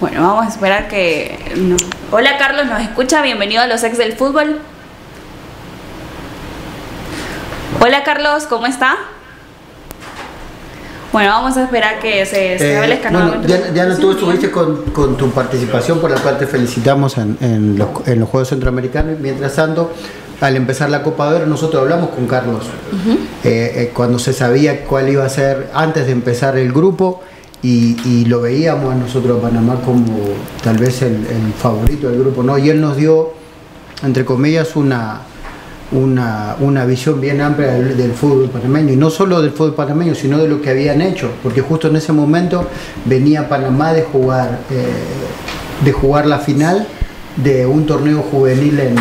Bueno, 0.01 0.23
vamos 0.23 0.47
a 0.47 0.49
esperar 0.49 0.89
que... 0.89 1.53
no. 1.57 1.77
Hola 2.11 2.39
Carlos, 2.39 2.67
¿nos 2.67 2.81
escucha? 2.81 3.23
Bienvenido 3.23 3.63
a 3.63 3.67
los 3.67 3.83
ex 3.85 3.99
del 3.99 4.15
fútbol. 4.15 4.61
Hola 7.81 8.03
Carlos, 8.05 8.45
¿cómo 8.47 8.67
está? 8.67 8.97
Bueno, 11.13 11.31
vamos 11.31 11.57
a 11.59 11.65
esperar 11.65 11.99
que 12.01 12.25
se 12.25 12.55
Eh, 12.55 12.73
establezca 12.73 13.11
bueno, 13.11 13.27
nuevamente. 13.27 13.55
Diana, 13.55 13.73
Diana, 13.73 13.97
tú 13.99 14.13
estuviste 14.13 14.51
con, 14.51 14.85
con 14.93 15.17
tu 15.17 15.31
participación, 15.31 16.01
por 16.01 16.11
la 16.11 16.19
cual 16.19 16.39
te 16.39 16.47
felicitamos 16.47 17.19
en, 17.19 17.37
en 17.43 17.79
los, 17.79 18.09
en 18.09 18.19
los 18.21 18.29
Juegos 18.31 18.49
Centroamericanos. 18.49 19.19
Mientras 19.21 19.55
tanto, 19.55 19.93
al 20.43 20.57
empezar 20.57 20.91
la 20.91 21.05
Copa 21.05 21.31
de 21.31 21.37
Oro, 21.37 21.47
nosotros 21.47 21.81
hablamos 21.81 22.11
con 22.11 22.27
Carlos. 22.27 22.65
Eh, 23.45 23.73
eh, 23.77 23.91
cuando 23.95 24.19
se 24.19 24.33
sabía 24.33 24.85
cuál 24.85 25.09
iba 25.09 25.25
a 25.25 25.29
ser 25.29 25.71
antes 25.73 26.07
de 26.07 26.13
empezar 26.13 26.59
el 26.59 26.73
grupo 26.73 27.23
y, 27.63 28.25
lo 28.25 28.41
veíamos 28.41 28.93
a 28.93 28.97
nosotros 28.97 29.39
a 29.39 29.43
Panamá 29.43 29.77
como 29.85 30.05
tal 30.65 30.79
vez 30.79 31.03
el, 31.03 31.25
favorito 31.57 32.09
del 32.09 32.19
grupo, 32.19 32.43
¿no? 32.43 32.59
Y 32.59 32.71
él 32.71 32.81
nos 32.81 32.97
dio, 32.97 33.35
entre 34.03 34.25
comillas, 34.25 34.75
una, 34.75 35.21
una, 35.93 36.85
visión 36.87 37.21
bien 37.21 37.41
amplia 37.41 37.75
del, 37.75 38.13
fútbol 38.13 38.51
panameño, 38.51 38.95
y 38.95 38.97
no 38.97 39.11
solo 39.11 39.41
del 39.41 39.53
fútbol 39.53 39.75
panameño, 39.75 40.17
sino 40.17 40.39
de 40.39 40.49
lo 40.49 40.61
que 40.61 40.71
habían 40.71 41.03
hecho, 41.03 41.31
porque 41.41 41.61
justo 41.61 41.87
en 41.87 41.95
ese 41.95 42.13
momento 42.13 42.67
venía 43.05 43.49
Panamá 43.49 43.93
de 43.93 44.03
jugar, 44.03 44.59
eh, 44.71 45.85
de 45.85 45.93
jugar 45.93 46.27
la 46.27 46.41
final 46.41 46.89
de 47.37 47.67
un 47.67 47.87
torneo 47.87 48.23
juvenil 48.23 48.79
en, 48.79 48.97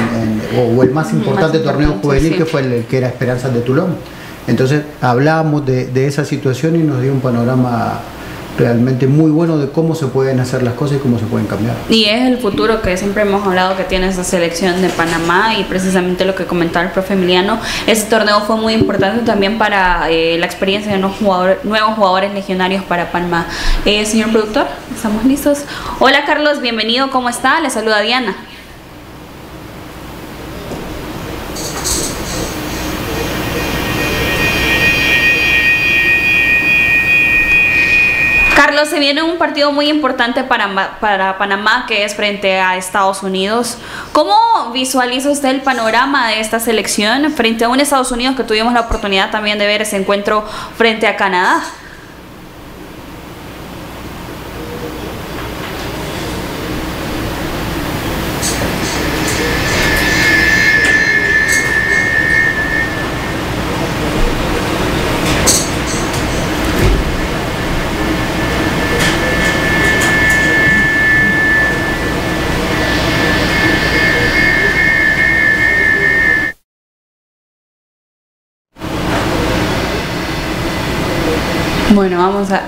o, 0.57 0.83
el 0.83 0.91
más 0.91 1.11
importante 1.13 1.59
torneo 1.59 1.99
juvenil 2.01 2.35
que 2.35 2.45
fue 2.45 2.61
el, 2.61 2.85
que 2.85 2.97
era 2.97 3.07
Esperanza 3.07 3.49
de 3.49 3.61
Tulón. 3.61 3.95
Entonces 4.47 4.83
hablábamos 5.01 5.65
de, 5.65 5.87
de 5.87 6.07
esa 6.07 6.25
situación 6.25 6.75
y 6.75 6.79
nos 6.79 7.01
dio 7.01 7.11
un 7.11 7.19
panorama 7.19 7.99
realmente 8.57 9.07
muy 9.07 9.31
bueno 9.31 9.57
de 9.57 9.69
cómo 9.69 9.95
se 9.95 10.07
pueden 10.07 10.39
hacer 10.39 10.63
las 10.63 10.73
cosas 10.73 10.97
y 10.97 10.99
cómo 10.99 11.17
se 11.19 11.25
pueden 11.25 11.47
cambiar. 11.47 11.75
Y 11.89 12.05
es 12.05 12.27
el 12.27 12.37
futuro 12.37 12.81
que 12.81 12.97
siempre 12.97 13.23
hemos 13.23 13.45
hablado 13.45 13.75
que 13.75 13.83
tiene 13.83 14.07
esa 14.07 14.23
selección 14.23 14.81
de 14.81 14.89
Panamá 14.89 15.55
y 15.57 15.63
precisamente 15.63 16.25
lo 16.25 16.35
que 16.35 16.45
comentaba 16.45 16.85
el 16.85 16.91
profe 16.91 17.13
Emiliano, 17.13 17.59
ese 17.87 18.09
torneo 18.09 18.41
fue 18.41 18.57
muy 18.57 18.73
importante 18.73 19.25
también 19.25 19.57
para 19.57 20.09
eh, 20.09 20.37
la 20.37 20.45
experiencia 20.45 20.91
de 20.91 20.99
nuevos 20.99 21.17
jugadores, 21.17 21.63
nuevos 21.63 21.95
jugadores 21.95 22.33
legionarios 22.33 22.83
para 22.83 23.11
Panamá. 23.11 23.45
Eh, 23.85 24.05
señor 24.05 24.31
productor, 24.31 24.67
¿estamos 24.93 25.23
listos? 25.25 25.65
Hola 25.99 26.25
Carlos, 26.25 26.61
bienvenido, 26.61 27.09
¿cómo 27.11 27.29
está? 27.29 27.59
Le 27.59 27.69
saluda 27.69 28.01
Diana. 28.01 28.35
Carlos, 38.63 38.89
se 38.89 38.99
viene 38.99 39.23
un 39.23 39.39
partido 39.39 39.71
muy 39.71 39.89
importante 39.89 40.43
para, 40.43 40.99
para 40.99 41.39
Panamá 41.39 41.85
que 41.87 42.03
es 42.03 42.13
frente 42.13 42.59
a 42.59 42.77
Estados 42.77 43.23
Unidos. 43.23 43.79
¿Cómo 44.13 44.69
visualiza 44.71 45.31
usted 45.31 45.49
el 45.49 45.61
panorama 45.61 46.27
de 46.27 46.41
esta 46.41 46.59
selección 46.59 47.31
frente 47.31 47.63
a 47.63 47.69
un 47.69 47.79
Estados 47.79 48.11
Unidos 48.11 48.35
que 48.35 48.43
tuvimos 48.43 48.71
la 48.71 48.81
oportunidad 48.81 49.31
también 49.31 49.57
de 49.57 49.65
ver 49.65 49.81
ese 49.81 49.97
encuentro 49.97 50.45
frente 50.77 51.07
a 51.07 51.15
Canadá? 51.15 51.63
Bueno, 82.01 82.17
vamos 82.17 82.49
a... 82.51 82.63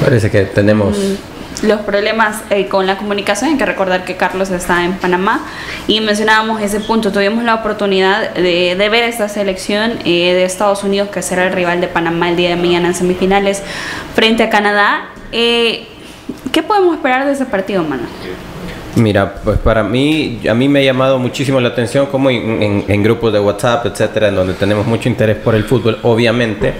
Parece 0.00 0.30
que 0.30 0.42
tenemos... 0.44 0.96
Mm, 0.96 1.66
los 1.66 1.80
problemas 1.80 2.42
eh, 2.48 2.68
con 2.68 2.86
la 2.86 2.96
comunicación, 2.96 3.50
hay 3.50 3.56
que 3.56 3.66
recordar 3.66 4.04
que 4.04 4.14
Carlos 4.14 4.50
está 4.50 4.84
en 4.84 4.92
Panamá 4.98 5.44
y 5.88 6.00
mencionábamos 6.00 6.62
ese 6.62 6.78
punto, 6.78 7.10
tuvimos 7.10 7.42
la 7.42 7.56
oportunidad 7.56 8.34
de, 8.34 8.76
ver 8.76 9.02
esta 9.02 9.28
selección 9.28 9.98
eh, 10.04 10.32
de 10.32 10.44
Estados 10.44 10.84
Unidos 10.84 11.08
que 11.08 11.22
será 11.22 11.48
el 11.48 11.52
rival 11.52 11.80
de 11.80 11.88
Panamá 11.88 12.30
el 12.30 12.36
día 12.36 12.50
de 12.50 12.54
mañana 12.54 12.86
en 12.86 12.94
semifinales 12.94 13.64
frente 14.14 14.44
a 14.44 14.48
Canadá. 14.48 15.08
Eh, 15.32 15.88
¿Qué 16.52 16.62
podemos 16.62 16.94
esperar 16.94 17.26
de 17.26 17.32
ese 17.32 17.46
partido, 17.46 17.82
Mano? 17.82 18.04
Mira, 18.94 19.34
pues 19.42 19.58
para 19.58 19.82
mí, 19.82 20.40
a 20.48 20.54
mí 20.54 20.68
me 20.68 20.78
ha 20.78 20.82
llamado 20.84 21.18
muchísimo 21.18 21.58
la 21.60 21.70
atención 21.70 22.06
como 22.06 22.30
en, 22.30 22.84
en 22.86 23.02
grupos 23.02 23.32
de 23.32 23.40
WhatsApp, 23.40 23.86
etcétera, 23.86 24.28
en 24.28 24.36
donde 24.36 24.54
tenemos 24.54 24.86
mucho 24.86 25.08
interés 25.08 25.36
por 25.38 25.56
el 25.56 25.64
fútbol, 25.64 25.98
obviamente. 26.04 26.74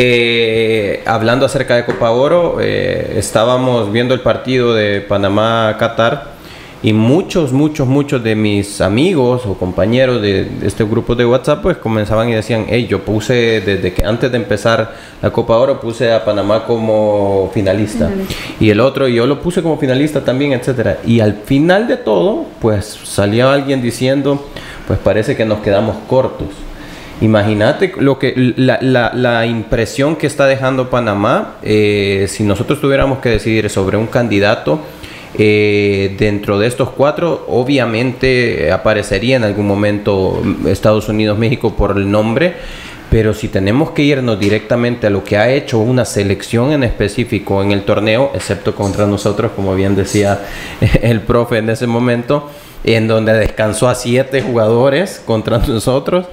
Eh, 0.00 1.02
hablando 1.06 1.44
acerca 1.44 1.74
de 1.74 1.84
Copa 1.84 2.12
Oro, 2.12 2.58
eh, 2.60 3.14
estábamos 3.16 3.90
viendo 3.90 4.14
el 4.14 4.20
partido 4.20 4.72
de 4.72 5.00
Panamá-Qatar 5.00 6.38
y 6.84 6.92
muchos, 6.92 7.52
muchos, 7.52 7.88
muchos 7.88 8.22
de 8.22 8.36
mis 8.36 8.80
amigos 8.80 9.44
o 9.44 9.54
compañeros 9.54 10.22
de, 10.22 10.48
este 10.62 10.84
grupo 10.84 11.16
de 11.16 11.26
WhatsApp 11.26 11.62
pues 11.62 11.78
comenzaban 11.78 12.28
y 12.28 12.34
decían, 12.34 12.66
hey, 12.68 12.86
yo 12.88 13.00
puse 13.00 13.60
desde 13.60 13.92
que 13.92 14.04
antes 14.04 14.30
de 14.30 14.36
empezar 14.36 14.94
la 15.20 15.30
Copa 15.30 15.56
Oro 15.56 15.80
puse 15.80 16.12
a 16.12 16.24
Panamá 16.24 16.64
como 16.64 17.50
finalista 17.52 18.08
y 18.60 18.70
el 18.70 18.78
otro 18.78 19.08
yo 19.08 19.26
lo 19.26 19.42
puse 19.42 19.64
como 19.64 19.78
finalista 19.78 20.24
también, 20.24 20.52
etcétera. 20.52 20.98
Y 21.04 21.18
al 21.18 21.38
final 21.44 21.88
de 21.88 21.96
todo 21.96 22.44
pues 22.60 23.00
salía 23.02 23.52
alguien 23.52 23.82
diciendo, 23.82 24.46
pues 24.86 25.00
parece 25.00 25.34
que 25.34 25.44
nos 25.44 25.58
quedamos 25.58 25.96
cortos. 26.06 26.67
Imagínate 27.20 27.92
lo 27.98 28.18
que 28.18 28.32
la, 28.56 28.78
la, 29.12 29.46
impresión 29.46 30.14
que 30.14 30.28
está 30.28 30.46
dejando 30.46 30.88
Panamá 30.88 31.56
eh, 31.62 32.26
si 32.28 32.44
nosotros 32.44 32.80
tuviéramos 32.80 33.18
que 33.18 33.30
decidir 33.30 33.68
sobre 33.70 33.96
un 33.96 34.06
candidato 34.06 34.80
eh, 35.36 36.14
dentro 36.16 36.60
de 36.60 36.68
estos 36.68 36.90
cuatro 36.90 37.44
obviamente 37.48 38.70
aparecería 38.70 39.36
en 39.36 39.42
algún 39.42 39.66
momento 39.66 40.40
Estados 40.66 41.08
Unidos 41.08 41.36
México 41.36 41.74
por 41.74 41.96
el 41.96 42.08
nombre 42.08 42.54
pero 43.10 43.34
si 43.34 43.48
tenemos 43.48 43.90
que 43.90 44.02
irnos 44.02 44.38
directamente 44.38 45.08
a 45.08 45.10
lo 45.10 45.24
que 45.24 45.38
ha 45.38 45.50
hecho 45.50 45.78
una 45.80 46.04
selección 46.04 46.72
en 46.72 46.84
específico 46.84 47.62
en 47.62 47.72
el 47.72 47.82
torneo 47.82 48.30
excepto 48.32 48.76
contra 48.76 49.06
nosotros 49.06 49.50
como 49.56 49.74
bien 49.74 49.96
decía 49.96 50.40
el 51.02 51.20
profe 51.22 51.58
en 51.58 51.70
ese 51.70 51.88
momento 51.88 52.48
en 52.84 53.08
donde 53.08 53.32
descansó 53.32 53.88
a 53.88 53.94
siete 53.94 54.42
jugadores 54.42 55.20
contra 55.24 55.58
nosotros. 55.58 56.26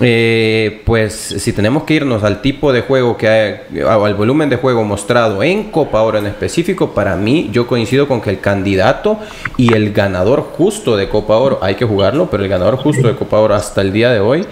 Eh, 0.00 0.82
pues 0.84 1.14
si 1.14 1.52
tenemos 1.52 1.84
que 1.84 1.94
irnos 1.94 2.24
al 2.24 2.42
tipo 2.42 2.72
de 2.72 2.80
juego 2.80 3.16
que 3.16 3.28
hay, 3.28 3.60
al 3.88 4.14
volumen 4.14 4.50
de 4.50 4.56
juego 4.56 4.82
mostrado 4.82 5.42
en 5.42 5.70
Copa 5.70 6.02
Oro 6.02 6.18
en 6.18 6.26
específico, 6.26 6.90
para 6.90 7.14
mí 7.14 7.48
yo 7.52 7.68
coincido 7.68 8.08
con 8.08 8.20
que 8.20 8.30
el 8.30 8.40
candidato 8.40 9.20
y 9.56 9.72
el 9.72 9.92
ganador 9.92 10.42
justo 10.42 10.96
de 10.96 11.08
Copa 11.08 11.36
Oro, 11.36 11.60
hay 11.62 11.76
que 11.76 11.84
jugarlo, 11.84 12.28
pero 12.28 12.42
el 12.42 12.48
ganador 12.48 12.76
justo 12.76 13.06
de 13.06 13.14
Copa 13.14 13.38
Oro 13.38 13.54
hasta 13.54 13.82
el 13.82 13.92
día 13.92 14.10
de 14.10 14.18
hoy, 14.18 14.44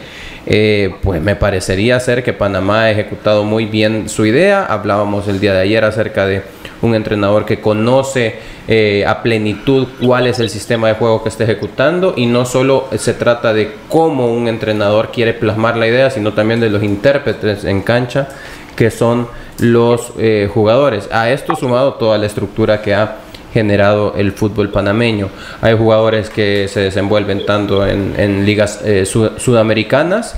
eh, 0.46 0.94
pues 1.02 1.20
me 1.20 1.36
parecería 1.36 1.98
ser 2.00 2.22
que 2.22 2.32
Panamá 2.32 2.82
ha 2.82 2.90
ejecutado 2.90 3.44
muy 3.44 3.66
bien 3.66 4.08
su 4.08 4.26
idea. 4.26 4.64
Hablábamos 4.64 5.28
el 5.28 5.40
día 5.40 5.52
de 5.54 5.60
ayer 5.60 5.84
acerca 5.84 6.26
de 6.26 6.42
un 6.82 6.94
entrenador 6.94 7.44
que 7.44 7.60
conoce 7.60 8.34
eh, 8.68 9.04
a 9.06 9.22
plenitud 9.22 9.86
cuál 10.04 10.26
es 10.26 10.40
el 10.40 10.50
sistema 10.50 10.88
de 10.88 10.94
juego 10.94 11.22
que 11.22 11.28
está 11.28 11.44
ejecutando 11.44 12.14
y 12.16 12.26
no 12.26 12.44
solo 12.44 12.88
se 12.96 13.14
trata 13.14 13.52
de 13.52 13.72
cómo 13.88 14.26
un 14.32 14.48
entrenador 14.48 15.10
quiere 15.12 15.31
plasmar 15.32 15.76
la 15.76 15.86
idea, 15.86 16.10
sino 16.10 16.32
también 16.32 16.60
de 16.60 16.70
los 16.70 16.82
intérpretes 16.82 17.64
en 17.64 17.82
cancha 17.82 18.28
que 18.76 18.90
son 18.90 19.28
los 19.58 20.12
eh, 20.18 20.48
jugadores. 20.52 21.08
A 21.12 21.30
esto 21.30 21.54
sumado 21.56 21.94
toda 21.94 22.18
la 22.18 22.26
estructura 22.26 22.82
que 22.82 22.94
ha 22.94 23.18
generado 23.52 24.14
el 24.16 24.32
fútbol 24.32 24.70
panameño. 24.70 25.28
Hay 25.60 25.76
jugadores 25.76 26.30
que 26.30 26.68
se 26.68 26.80
desenvuelven 26.80 27.44
tanto 27.44 27.86
en, 27.86 28.46
ligas 28.46 28.80
eh, 28.84 29.04
sudamericanas 29.04 30.36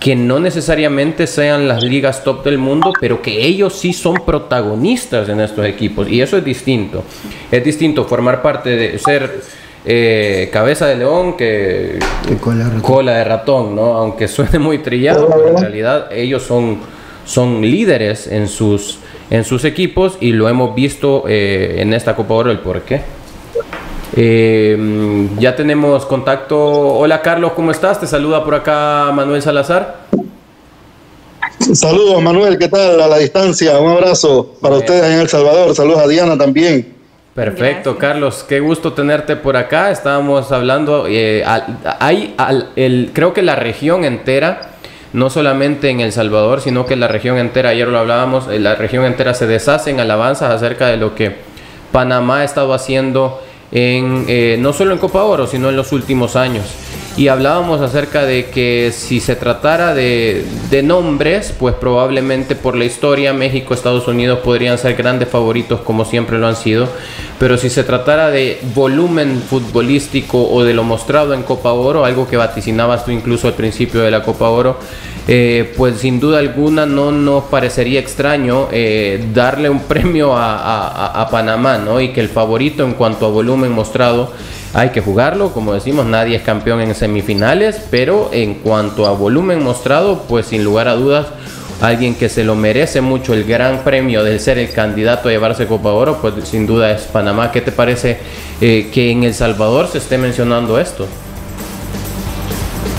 que 0.00 0.14
no 0.14 0.38
necesariamente 0.38 1.26
sean 1.26 1.68
las 1.68 1.82
ligas 1.82 2.22
top 2.22 2.44
del 2.44 2.58
mundo, 2.58 2.92
pero 3.00 3.22
que 3.22 3.46
ellos 3.46 3.78
sí 3.78 3.92
son 3.92 4.16
protagonistas 4.26 5.28
en 5.28 5.40
estos 5.40 5.64
equipos. 5.64 6.08
Y 6.08 6.20
eso 6.20 6.36
es 6.36 6.44
distinto. 6.44 7.02
Es 7.50 7.64
distinto 7.64 8.04
formar 8.04 8.42
parte 8.42 8.76
de 8.76 8.98
ser 8.98 9.40
eh, 9.88 10.50
cabeza 10.52 10.86
de 10.86 10.96
león 10.96 11.36
que 11.36 12.00
cola, 12.82 13.12
de 13.12 13.22
ratón, 13.22 13.76
¿no? 13.76 13.94
Aunque 13.94 14.26
suene 14.26 14.58
muy 14.58 14.78
trillado, 14.78 15.28
pero 15.28 15.50
en 15.50 15.56
realidad 15.58 16.12
ellos 16.12 16.42
son, 16.42 16.78
son 17.24 17.62
líderes 17.62 18.26
en 18.26 18.48
sus, 18.48 18.98
en 19.30 19.44
sus 19.44 19.64
equipos 19.64 20.18
y 20.20 20.32
lo 20.32 20.48
hemos 20.48 20.74
visto 20.74 21.24
eh, 21.28 21.76
en 21.78 21.94
esta 21.94 22.16
Copa 22.16 22.34
Oro 22.34 22.50
el 22.50 22.58
por 22.58 22.82
qué. 22.82 23.02
Eh, 24.16 25.28
ya 25.38 25.54
tenemos 25.54 26.04
contacto. 26.04 26.58
Hola 26.58 27.22
Carlos, 27.22 27.52
¿cómo 27.52 27.70
estás? 27.70 28.00
Te 28.00 28.08
saluda 28.08 28.42
por 28.42 28.56
acá 28.56 29.12
Manuel 29.14 29.40
Salazar. 29.40 30.06
Saludos 31.74 32.20
Manuel, 32.22 32.58
¿qué 32.58 32.68
tal? 32.68 33.00
A 33.00 33.06
la 33.06 33.18
distancia, 33.18 33.78
un 33.78 33.92
abrazo 33.92 34.56
para 34.60 34.76
ustedes 34.76 35.04
en 35.04 35.20
El 35.20 35.28
Salvador. 35.28 35.76
Saludos 35.76 36.00
a 36.00 36.08
Diana 36.08 36.36
también. 36.36 36.95
Perfecto, 37.36 37.98
Carlos, 37.98 38.46
qué 38.48 38.60
gusto 38.60 38.94
tenerte 38.94 39.36
por 39.36 39.58
acá. 39.58 39.90
Estábamos 39.90 40.52
hablando, 40.52 41.04
eh, 41.06 41.44
hay, 42.00 42.34
el, 42.76 43.10
creo 43.12 43.34
que 43.34 43.42
la 43.42 43.56
región 43.56 44.04
entera, 44.04 44.70
no 45.12 45.28
solamente 45.28 45.90
en 45.90 46.00
El 46.00 46.12
Salvador, 46.12 46.62
sino 46.62 46.86
que 46.86 46.96
la 46.96 47.08
región 47.08 47.36
entera, 47.36 47.68
ayer 47.68 47.88
lo 47.88 47.98
hablábamos, 47.98 48.48
eh, 48.48 48.58
la 48.58 48.74
región 48.74 49.04
entera 49.04 49.34
se 49.34 49.46
deshace 49.46 49.90
en 49.90 50.00
alabanzas 50.00 50.50
acerca 50.50 50.86
de 50.86 50.96
lo 50.96 51.14
que 51.14 51.36
Panamá 51.92 52.38
ha 52.40 52.44
estado 52.44 52.72
haciendo 52.72 53.42
en, 53.70 54.24
eh, 54.28 54.56
no 54.58 54.72
solo 54.72 54.94
en 54.94 54.98
Copa 54.98 55.22
Oro, 55.22 55.46
sino 55.46 55.68
en 55.68 55.76
los 55.76 55.92
últimos 55.92 56.36
años. 56.36 56.64
Y 57.16 57.28
hablábamos 57.28 57.80
acerca 57.80 58.24
de 58.24 58.50
que 58.50 58.92
si 58.92 59.20
se 59.20 59.36
tratara 59.36 59.94
de, 59.94 60.44
de 60.70 60.82
nombres, 60.82 61.54
pues 61.58 61.74
probablemente 61.74 62.54
por 62.54 62.76
la 62.76 62.84
historia 62.84 63.32
México, 63.32 63.72
Estados 63.72 64.06
Unidos 64.06 64.40
podrían 64.40 64.76
ser 64.76 64.94
grandes 64.96 65.28
favoritos 65.28 65.80
como 65.80 66.04
siempre 66.04 66.38
lo 66.38 66.46
han 66.46 66.56
sido, 66.56 66.88
pero 67.38 67.56
si 67.56 67.70
se 67.70 67.84
tratara 67.84 68.30
de 68.30 68.60
volumen 68.74 69.40
futbolístico 69.40 70.46
o 70.50 70.62
de 70.62 70.74
lo 70.74 70.84
mostrado 70.84 71.32
en 71.32 71.42
Copa 71.42 71.72
Oro, 71.72 72.04
algo 72.04 72.28
que 72.28 72.36
vaticinabas 72.36 73.06
tú 73.06 73.12
incluso 73.12 73.48
al 73.48 73.54
principio 73.54 74.02
de 74.02 74.10
la 74.10 74.22
Copa 74.22 74.50
Oro, 74.50 74.78
eh, 75.28 75.72
pues 75.76 75.98
sin 75.98 76.20
duda 76.20 76.38
alguna 76.38 76.86
no 76.86 77.10
nos 77.10 77.44
parecería 77.44 77.98
extraño 77.98 78.68
eh, 78.70 79.24
darle 79.34 79.68
un 79.68 79.80
premio 79.80 80.34
a, 80.36 81.28
Panamá, 81.30 81.78
¿no? 81.78 82.00
Y 82.00 82.10
que 82.10 82.20
el 82.20 82.28
favorito 82.28 82.84
en 82.84 82.92
cuanto 82.92 83.26
a 83.26 83.30
volumen 83.30 83.72
mostrado 83.72 84.32
hay 84.72 84.90
que 84.90 85.00
jugarlo, 85.00 85.52
como 85.52 85.74
decimos, 85.74 86.06
nadie 86.06 86.36
es 86.36 86.42
campeón 86.42 86.80
en 86.80 86.94
semifinales, 86.94 87.80
pero 87.90 88.30
en 88.32 88.54
cuanto 88.54 89.06
a 89.06 89.12
volumen 89.12 89.62
mostrado, 89.62 90.22
pues 90.28 90.46
sin 90.46 90.62
lugar 90.62 90.86
a 90.86 90.94
dudas, 90.94 91.26
alguien 91.80 92.14
que 92.14 92.28
se 92.28 92.44
lo 92.44 92.54
merece 92.54 93.00
mucho 93.00 93.34
el 93.34 93.44
gran 93.44 93.82
premio 93.84 94.22
de 94.22 94.38
ser 94.38 94.58
el 94.58 94.70
candidato 94.70 95.28
a 95.28 95.32
llevarse 95.32 95.66
Copa 95.66 95.90
Oro, 95.90 96.18
pues 96.20 96.34
sin 96.48 96.66
duda 96.66 96.92
es 96.92 97.02
Panamá. 97.02 97.50
¿Qué 97.52 97.60
te 97.60 97.72
parece 97.72 98.18
eh, 98.60 98.90
que 98.92 99.10
en 99.10 99.24
El 99.24 99.34
Salvador 99.34 99.88
se 99.88 99.98
esté 99.98 100.18
mencionando 100.18 100.78
esto? 100.78 101.06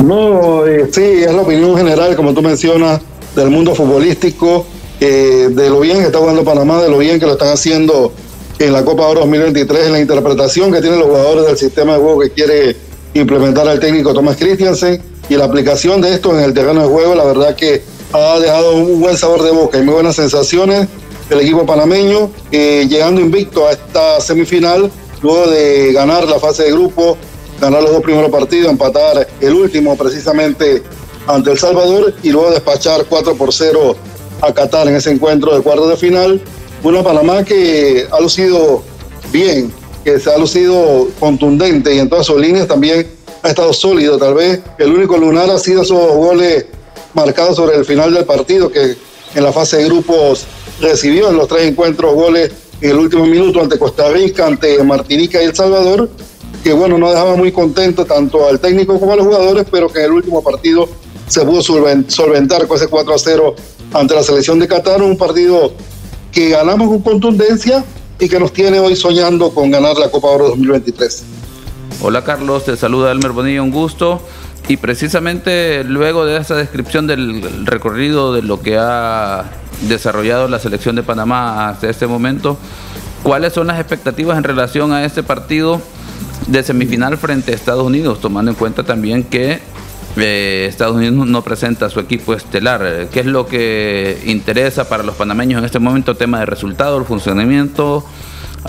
No, 0.03 0.65
eh, 0.67 0.87
sí, 0.91 1.01
es 1.01 1.33
la 1.33 1.41
opinión 1.41 1.75
general, 1.75 2.15
como 2.15 2.33
tú 2.33 2.41
mencionas, 2.41 3.01
del 3.35 3.49
mundo 3.49 3.73
futbolístico, 3.73 4.65
eh, 4.99 5.49
de 5.51 5.69
lo 5.69 5.79
bien 5.79 5.97
que 5.97 6.05
está 6.05 6.19
jugando 6.19 6.43
Panamá, 6.43 6.81
de 6.81 6.89
lo 6.89 6.99
bien 6.99 7.19
que 7.19 7.25
lo 7.25 7.33
están 7.33 7.49
haciendo 7.49 8.13
en 8.59 8.73
la 8.73 8.83
Copa 8.85 9.07
Oro 9.07 9.21
2023, 9.21 9.87
en 9.87 9.91
la 9.93 9.99
interpretación 9.99 10.71
que 10.71 10.81
tienen 10.81 10.99
los 10.99 11.09
jugadores 11.09 11.45
del 11.45 11.57
sistema 11.57 11.93
de 11.93 11.99
juego 11.99 12.19
que 12.21 12.29
quiere 12.31 12.75
implementar 13.13 13.67
el 13.67 13.79
técnico 13.79 14.13
Thomas 14.13 14.37
Christiansen 14.37 15.01
y 15.29 15.35
la 15.35 15.45
aplicación 15.45 16.01
de 16.01 16.13
esto 16.13 16.37
en 16.37 16.43
el 16.43 16.53
terreno 16.53 16.81
de 16.83 16.87
juego, 16.87 17.15
la 17.15 17.25
verdad 17.25 17.55
que 17.55 17.81
ha 18.13 18.39
dejado 18.39 18.75
un 18.75 18.99
buen 18.99 19.17
sabor 19.17 19.43
de 19.43 19.51
boca 19.51 19.77
y 19.77 19.81
muy 19.81 19.95
buenas 19.95 20.15
sensaciones 20.15 20.87
del 21.29 21.41
equipo 21.41 21.65
panameño, 21.65 22.31
eh, 22.51 22.87
llegando 22.87 23.19
invicto 23.19 23.67
a 23.67 23.71
esta 23.71 24.21
semifinal, 24.21 24.91
luego 25.21 25.47
de 25.47 25.91
ganar 25.93 26.27
la 26.27 26.39
fase 26.39 26.63
de 26.63 26.71
grupo 26.71 27.17
ganar 27.59 27.81
los 27.81 27.91
dos 27.91 28.03
primeros 28.03 28.29
partidos, 28.29 28.71
empatar 28.71 29.27
el 29.39 29.53
último 29.53 29.95
precisamente 29.97 30.83
ante 31.27 31.51
El 31.51 31.59
Salvador 31.59 32.13
y 32.23 32.29
luego 32.29 32.51
despachar 32.51 33.05
4 33.05 33.35
por 33.35 33.53
0 33.53 33.95
a 34.41 34.53
Qatar 34.53 34.87
en 34.87 34.95
ese 34.95 35.11
encuentro 35.11 35.55
de 35.55 35.61
cuartos 35.61 35.89
de 35.89 35.97
final. 35.97 36.41
Una 36.83 37.03
Panamá 37.03 37.43
que 37.43 38.07
ha 38.11 38.19
lucido 38.19 38.83
bien, 39.31 39.71
que 40.03 40.19
se 40.19 40.31
ha 40.31 40.37
lucido 40.37 41.07
contundente 41.19 41.93
y 41.93 41.99
en 41.99 42.09
todas 42.09 42.25
sus 42.25 42.39
líneas 42.39 42.67
también 42.67 43.07
ha 43.43 43.49
estado 43.49 43.73
sólido. 43.73 44.17
Tal 44.17 44.35
vez 44.35 44.61
el 44.77 44.93
único 44.93 45.17
lunar 45.17 45.49
ha 45.49 45.59
sido 45.59 45.81
esos 45.81 46.15
goles 46.15 46.65
marcados 47.13 47.55
sobre 47.55 47.75
el 47.77 47.85
final 47.85 48.13
del 48.13 48.25
partido 48.25 48.71
que 48.71 48.95
en 49.35 49.43
la 49.43 49.51
fase 49.51 49.77
de 49.77 49.85
grupos 49.85 50.45
recibió 50.79 51.29
en 51.29 51.37
los 51.37 51.47
tres 51.47 51.67
encuentros 51.67 52.13
goles 52.13 52.51
en 52.79 52.91
el 52.91 52.97
último 52.97 53.25
minuto 53.25 53.59
ante 53.59 53.79
Costa 53.79 54.09
Rica, 54.09 54.45
ante 54.45 54.81
Martinica 54.83 55.41
y 55.41 55.45
El 55.45 55.55
Salvador 55.55 56.09
que 56.67 56.73
bueno, 56.73 56.97
no 56.97 57.09
dejaba 57.09 57.37
muy 57.37 57.53
contento 57.53 58.03
tanto 58.03 58.45
al 58.45 58.59
técnico 58.59 58.99
como 58.99 59.13
a 59.13 59.15
los 59.15 59.25
jugadores, 59.25 59.65
pero 59.71 59.87
que 59.87 59.99
en 59.99 60.05
el 60.07 60.11
último 60.11 60.43
partido 60.43 60.89
se 61.25 61.45
pudo 61.45 61.61
solventar 61.61 62.67
con 62.67 62.75
ese 62.75 62.87
4 62.89 63.13
a 63.13 63.17
0 63.17 63.55
ante 63.93 64.13
la 64.13 64.21
selección 64.21 64.59
de 64.59 64.67
Qatar, 64.67 65.01
un 65.01 65.17
partido 65.17 65.71
que 66.29 66.49
ganamos 66.49 66.89
con 66.89 67.01
contundencia 67.03 67.85
y 68.19 68.27
que 68.27 68.37
nos 68.37 68.51
tiene 68.51 68.81
hoy 68.81 68.97
soñando 68.97 69.51
con 69.51 69.71
ganar 69.71 69.95
la 69.95 70.11
Copa 70.11 70.27
Oro 70.27 70.49
2023. 70.49 71.23
Hola 72.01 72.25
Carlos, 72.25 72.65
te 72.65 72.75
saluda 72.75 73.13
Elmer 73.13 73.31
Bonilla, 73.31 73.61
un 73.61 73.71
gusto. 73.71 74.19
Y 74.67 74.75
precisamente 74.75 75.85
luego 75.85 76.25
de 76.25 76.35
esa 76.35 76.55
descripción 76.55 77.07
del 77.07 77.65
recorrido 77.65 78.33
de 78.33 78.41
lo 78.41 78.59
que 78.59 78.77
ha 78.77 79.45
desarrollado 79.87 80.49
la 80.49 80.59
selección 80.59 80.97
de 80.97 81.03
Panamá 81.03 81.69
hasta 81.69 81.89
este 81.89 82.07
momento, 82.07 82.57
¿cuáles 83.23 83.53
son 83.53 83.67
las 83.67 83.79
expectativas 83.79 84.37
en 84.37 84.43
relación 84.43 84.91
a 84.91 85.05
este 85.05 85.23
partido 85.23 85.81
de 86.47 86.63
semifinal 86.63 87.17
frente 87.17 87.51
a 87.51 87.55
Estados 87.55 87.85
Unidos, 87.85 88.19
tomando 88.21 88.51
en 88.51 88.55
cuenta 88.55 88.83
también 88.83 89.23
que 89.23 89.59
eh, 90.15 90.65
Estados 90.69 90.95
Unidos 90.95 91.27
no 91.27 91.41
presenta 91.43 91.89
su 91.89 91.99
equipo 91.99 92.33
estelar. 92.33 93.07
¿Qué 93.11 93.19
es 93.19 93.25
lo 93.25 93.45
que 93.45 94.21
interesa 94.25 94.89
para 94.89 95.03
los 95.03 95.15
panameños 95.15 95.59
en 95.59 95.65
este 95.65 95.79
momento? 95.79 96.15
¿Tema 96.15 96.39
de 96.39 96.45
resultado, 96.45 96.97
el 96.97 97.05
funcionamiento 97.05 98.03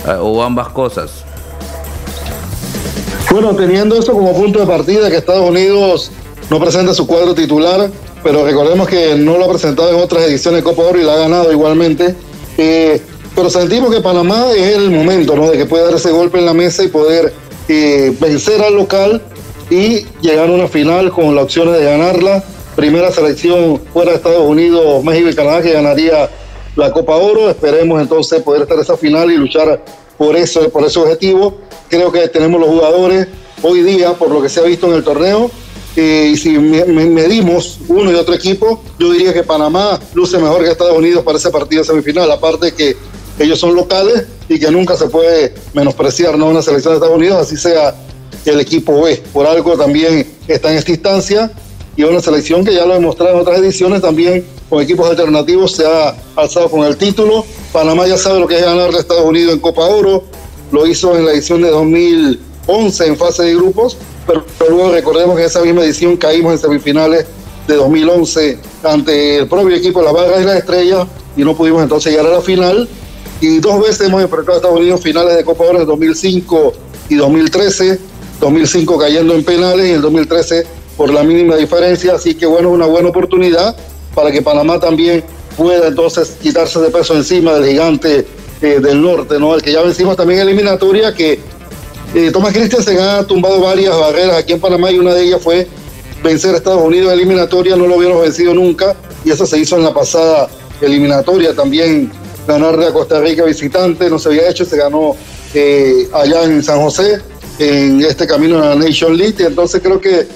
eh, 0.06 0.16
o 0.20 0.42
ambas 0.42 0.68
cosas? 0.68 1.24
Bueno, 3.30 3.54
teniendo 3.54 3.98
eso 3.98 4.12
como 4.12 4.34
punto 4.34 4.58
de 4.58 4.66
partida, 4.66 5.10
que 5.10 5.16
Estados 5.16 5.48
Unidos 5.48 6.10
no 6.50 6.58
presenta 6.58 6.94
su 6.94 7.06
cuadro 7.06 7.34
titular, 7.34 7.90
pero 8.22 8.44
recordemos 8.44 8.88
que 8.88 9.16
no 9.16 9.36
lo 9.38 9.44
ha 9.44 9.48
presentado 9.50 9.90
en 9.90 10.00
otras 10.00 10.24
ediciones 10.24 10.60
de 10.60 10.64
Copa 10.64 10.82
Oro 10.82 10.98
y 10.98 11.04
la 11.04 11.14
ha 11.14 11.18
ganado 11.18 11.52
igualmente. 11.52 12.14
Eh, 12.56 13.00
pero 13.38 13.50
sentimos 13.50 13.94
que 13.94 14.00
Panamá 14.00 14.50
es 14.50 14.74
el 14.76 14.90
momento, 14.90 15.36
¿no? 15.36 15.48
De 15.48 15.56
que 15.56 15.64
pueda 15.64 15.84
dar 15.84 15.94
ese 15.94 16.10
golpe 16.10 16.40
en 16.40 16.44
la 16.44 16.54
mesa 16.54 16.82
y 16.82 16.88
poder 16.88 17.32
eh, 17.68 18.12
vencer 18.18 18.60
al 18.60 18.74
local 18.74 19.22
y 19.70 20.04
llegar 20.20 20.48
a 20.48 20.52
una 20.52 20.66
final 20.66 21.12
con 21.12 21.36
la 21.36 21.42
opción 21.42 21.72
de 21.72 21.84
ganarla. 21.84 22.42
Primera 22.74 23.12
selección 23.12 23.80
fuera 23.92 24.10
de 24.10 24.16
Estados 24.16 24.42
Unidos, 24.42 25.04
México 25.04 25.28
y 25.28 25.36
Canadá 25.36 25.62
que 25.62 25.72
ganaría 25.72 26.28
la 26.74 26.90
Copa 26.90 27.14
Oro. 27.14 27.48
Esperemos 27.48 28.02
entonces 28.02 28.42
poder 28.42 28.62
estar 28.62 28.76
en 28.76 28.82
esa 28.82 28.96
final 28.96 29.30
y 29.30 29.36
luchar 29.36 29.84
por 30.16 30.34
eso, 30.34 30.68
por 30.70 30.84
ese 30.84 30.98
objetivo. 30.98 31.58
Creo 31.88 32.10
que 32.10 32.26
tenemos 32.26 32.60
los 32.60 32.70
jugadores 32.70 33.28
hoy 33.62 33.82
día, 33.82 34.14
por 34.14 34.32
lo 34.32 34.42
que 34.42 34.48
se 34.48 34.58
ha 34.58 34.64
visto 34.64 34.88
en 34.88 34.94
el 34.94 35.04
torneo. 35.04 35.48
Eh, 35.94 36.30
y 36.32 36.36
si 36.36 36.58
medimos 36.58 37.78
uno 37.86 38.10
y 38.10 38.14
otro 38.14 38.34
equipo, 38.34 38.82
yo 38.98 39.12
diría 39.12 39.32
que 39.32 39.44
Panamá 39.44 40.00
luce 40.12 40.38
mejor 40.38 40.64
que 40.64 40.70
Estados 40.72 40.98
Unidos 40.98 41.22
para 41.22 41.38
ese 41.38 41.50
partido 41.50 41.84
semifinal. 41.84 42.28
Aparte 42.32 42.72
que 42.72 42.96
ellos 43.38 43.58
son 43.58 43.74
locales 43.74 44.24
y 44.48 44.58
que 44.58 44.70
nunca 44.70 44.96
se 44.96 45.08
puede 45.08 45.54
menospreciar 45.74 46.36
¿no? 46.38 46.46
una 46.46 46.62
selección 46.62 46.94
de 46.94 46.96
Estados 46.96 47.16
Unidos, 47.16 47.38
así 47.40 47.56
sea 47.56 47.94
el 48.44 48.60
equipo 48.60 49.02
B. 49.02 49.22
Por 49.32 49.46
algo 49.46 49.76
también 49.76 50.26
está 50.46 50.70
en 50.70 50.78
esta 50.78 50.90
instancia 50.90 51.50
y 51.96 52.04
una 52.04 52.20
selección 52.20 52.64
que 52.64 52.74
ya 52.74 52.86
lo 52.86 52.92
he 52.92 52.98
demostrado 52.98 53.34
en 53.34 53.40
otras 53.40 53.58
ediciones 53.58 54.00
también 54.00 54.44
con 54.68 54.82
equipos 54.82 55.08
alternativos 55.08 55.72
se 55.72 55.86
ha 55.86 56.14
alzado 56.36 56.70
con 56.70 56.84
el 56.84 56.96
título. 56.96 57.44
Panamá 57.72 58.06
ya 58.06 58.18
sabe 58.18 58.40
lo 58.40 58.46
que 58.46 58.56
es 58.56 58.62
ganarle 58.62 58.98
a 58.98 59.00
Estados 59.00 59.24
Unidos 59.24 59.54
en 59.54 59.60
Copa 59.60 59.86
Oro, 59.86 60.24
lo 60.72 60.86
hizo 60.86 61.16
en 61.16 61.24
la 61.24 61.32
edición 61.32 61.62
de 61.62 61.70
2011 61.70 63.06
en 63.06 63.16
fase 63.16 63.44
de 63.44 63.54
grupos, 63.54 63.96
pero, 64.26 64.44
luego 64.68 64.92
recordemos 64.92 65.36
que 65.36 65.42
en 65.42 65.48
esa 65.48 65.62
misma 65.62 65.82
edición 65.82 66.16
caímos 66.16 66.52
en 66.52 66.58
semifinales 66.58 67.26
de 67.66 67.74
2011 67.74 68.58
ante 68.84 69.38
el 69.38 69.48
propio 69.48 69.74
equipo 69.74 70.00
de 70.00 70.06
la 70.06 70.12
Barra 70.12 70.40
y 70.40 70.44
la 70.44 70.58
Estrella 70.58 71.06
y 71.36 71.42
no 71.42 71.56
pudimos 71.56 71.82
entonces 71.82 72.12
llegar 72.12 72.26
a 72.26 72.36
la 72.36 72.42
final 72.42 72.88
y 73.40 73.60
dos 73.60 73.80
veces 73.80 74.08
hemos 74.08 74.22
enfrentado 74.22 74.54
a 74.54 74.56
Estados 74.56 74.78
Unidos 74.78 75.00
finales 75.00 75.36
de 75.36 75.44
Copa 75.44 75.64
Oro 75.64 75.80
en 75.80 75.86
2005 75.86 76.72
y 77.08 77.14
2013, 77.14 77.98
2005 78.40 78.98
cayendo 78.98 79.34
en 79.34 79.44
penales 79.44 79.88
y 79.88 79.92
en 79.92 80.00
2013 80.00 80.66
por 80.96 81.12
la 81.12 81.22
mínima 81.22 81.56
diferencia, 81.56 82.14
así 82.14 82.34
que 82.34 82.46
bueno, 82.46 82.70
una 82.70 82.86
buena 82.86 83.10
oportunidad 83.10 83.76
para 84.14 84.32
que 84.32 84.42
Panamá 84.42 84.80
también 84.80 85.22
pueda 85.56 85.88
entonces 85.88 86.36
quitarse 86.42 86.80
de 86.80 86.90
peso 86.90 87.14
encima 87.14 87.52
del 87.54 87.70
gigante 87.70 88.26
eh, 88.60 88.80
del 88.80 89.00
norte, 89.00 89.38
¿no? 89.38 89.54
El 89.54 89.62
que 89.62 89.72
ya 89.72 89.82
vencimos 89.82 90.16
también 90.16 90.40
eliminatoria, 90.40 91.14
que 91.14 91.38
eh, 92.14 92.30
Tomás 92.32 92.54
se 92.54 93.00
ha 93.00 93.24
tumbado 93.24 93.60
varias 93.60 93.96
barreras 93.96 94.38
aquí 94.38 94.54
en 94.54 94.60
Panamá 94.60 94.90
y 94.90 94.98
una 94.98 95.14
de 95.14 95.22
ellas 95.22 95.40
fue 95.40 95.68
vencer 96.24 96.54
a 96.54 96.56
Estados 96.56 96.82
Unidos 96.82 97.12
en 97.12 97.18
eliminatoria, 97.20 97.76
no 97.76 97.86
lo 97.86 97.96
hubiéramos 97.96 98.22
vencido 98.22 98.54
nunca 98.54 98.96
y 99.24 99.30
eso 99.30 99.46
se 99.46 99.58
hizo 99.58 99.76
en 99.76 99.84
la 99.84 99.94
pasada 99.94 100.48
eliminatoria 100.80 101.54
también 101.54 102.10
ganarle 102.48 102.86
a 102.86 102.92
Costa 102.92 103.20
Rica 103.20 103.44
visitante, 103.44 104.08
no 104.08 104.18
se 104.18 104.30
había 104.30 104.48
hecho, 104.48 104.64
se 104.64 104.76
ganó 104.76 105.14
eh, 105.52 106.08
allá 106.14 106.44
en 106.44 106.62
San 106.64 106.80
José, 106.80 107.20
en 107.58 108.00
este 108.00 108.26
camino 108.26 108.60
a 108.60 108.70
la 108.70 108.74
Nation 108.74 109.16
League, 109.16 109.36
entonces 109.38 109.82
creo 109.82 110.00
que 110.00 110.26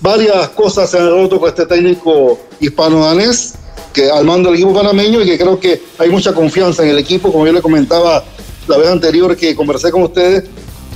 varias 0.00 0.48
cosas 0.50 0.90
se 0.90 0.98
han 0.98 1.08
roto 1.08 1.38
con 1.38 1.48
este 1.48 1.66
técnico 1.66 2.40
hispano-danés, 2.58 3.54
que 3.92 4.10
al 4.10 4.24
mando 4.24 4.50
del 4.50 4.58
equipo 4.58 4.74
panameño, 4.74 5.22
y 5.22 5.26
que 5.26 5.38
creo 5.38 5.60
que 5.60 5.80
hay 5.98 6.10
mucha 6.10 6.32
confianza 6.32 6.82
en 6.82 6.90
el 6.90 6.98
equipo, 6.98 7.30
como 7.30 7.46
yo 7.46 7.52
le 7.52 7.62
comentaba 7.62 8.24
la 8.66 8.76
vez 8.76 8.88
anterior 8.88 9.36
que 9.36 9.54
conversé 9.54 9.92
con 9.92 10.02
ustedes, 10.02 10.44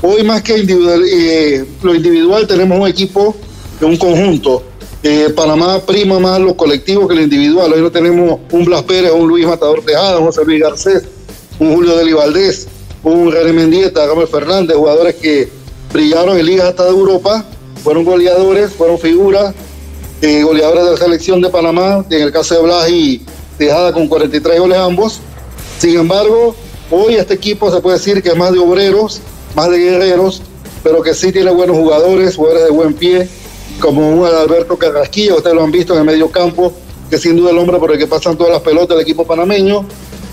hoy 0.03 0.25
más 0.25 0.43
que 0.43 0.59
individual, 0.59 1.03
eh, 1.07 1.65
lo 1.83 1.95
individual 1.95 2.47
tenemos 2.49 2.81
un 2.81 2.89
equipo, 2.89 3.37
un 3.81 3.97
conjunto, 3.97 4.63
eh, 5.05 5.29
Panamá 5.37 5.81
prima 5.81 6.19
más 6.19 6.41
los 6.41 6.55
colectivos 6.55 7.07
que 7.07 7.15
lo 7.15 7.21
individual. 7.21 7.71
Hoy 7.75 7.83
no 7.83 7.93
tenemos 7.93 8.41
un 8.51 8.65
Blas 8.65 8.83
Pérez, 8.85 9.13
un 9.13 9.29
Luis 9.29 9.47
Matador 9.47 9.85
Tejada, 9.85 10.19
un 10.19 10.25
José 10.27 10.45
Luis 10.47 10.63
Garcés, 10.63 11.03
un 11.59 11.75
Julio 11.75 11.95
Deli 11.95 12.15
Valdés, 12.15 12.67
un 13.03 13.31
René 13.31 13.53
Mendieta, 13.53 14.07
Ramón 14.07 14.27
Fernández, 14.27 14.75
jugadores 14.75 15.17
que 15.17 15.51
brillaron 15.93 16.39
en 16.39 16.47
ligas 16.47 16.69
hasta 16.69 16.85
de 16.85 16.91
Europa, 16.91 17.45
fueron 17.83 18.05
goleadores, 18.05 18.73
fueron 18.73 18.99
figuras, 18.99 19.55
eh, 20.23 20.43
goleadores 20.43 20.85
de 20.85 20.91
la 20.93 20.97
selección 20.97 21.43
de 21.43 21.51
Panamá, 21.51 22.03
en 22.09 22.23
el 22.23 22.33
caso 22.33 22.55
de 22.55 22.63
Blas 22.63 22.89
y 22.89 23.23
Tejada 23.59 23.93
con 23.93 24.09
43 24.09 24.59
goles 24.59 24.79
ambos. 24.79 25.21
Sin 25.79 25.99
embargo, 25.99 26.57
hoy 26.91 27.17
este 27.17 27.35
equipo 27.35 27.71
se 27.71 27.81
puede 27.83 27.99
decir 27.99 28.23
que 28.23 28.31
es 28.31 28.37
más 28.37 28.53
de 28.53 28.59
obreros, 28.59 29.21
más 29.55 29.71
de 29.71 29.79
guerreros, 29.79 30.41
pero 30.83 31.03
que 31.03 31.13
sí 31.13 31.31
tiene 31.31 31.51
buenos 31.51 31.77
jugadores, 31.77 32.37
jugadores 32.37 32.65
de 32.65 32.71
buen 32.71 32.95
pie, 32.95 33.29
como 33.85 34.09
un 34.09 34.25
Alberto 34.27 34.79
Carrasquilla, 34.79 35.35
ustedes 35.35 35.55
lo 35.55 35.63
han 35.63 35.71
visto 35.71 35.93
en 35.93 35.99
el 35.99 36.07
medio 36.07 36.31
campo, 36.31 36.73
que 37.11 37.19
sin 37.19 37.37
duda 37.37 37.51
el 37.51 37.59
hombre 37.59 37.79
por 37.79 37.93
el 37.93 37.99
que 37.99 38.07
pasan 38.07 38.35
todas 38.35 38.55
las 38.55 38.63
pelotas 38.63 38.97
del 38.97 39.01
equipo 39.01 39.27
panameño. 39.27 39.85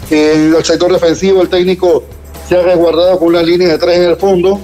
En 0.10 0.56
el 0.56 0.64
sector 0.64 0.90
defensivo 0.90 1.42
el 1.42 1.50
técnico 1.50 2.02
se 2.48 2.56
ha 2.56 2.62
resguardado 2.62 3.20
con 3.20 3.28
una 3.28 3.44
línea 3.44 3.68
de 3.68 3.78
tres 3.78 3.98
en 3.98 4.04
el 4.12 4.16
fondo, 4.16 4.58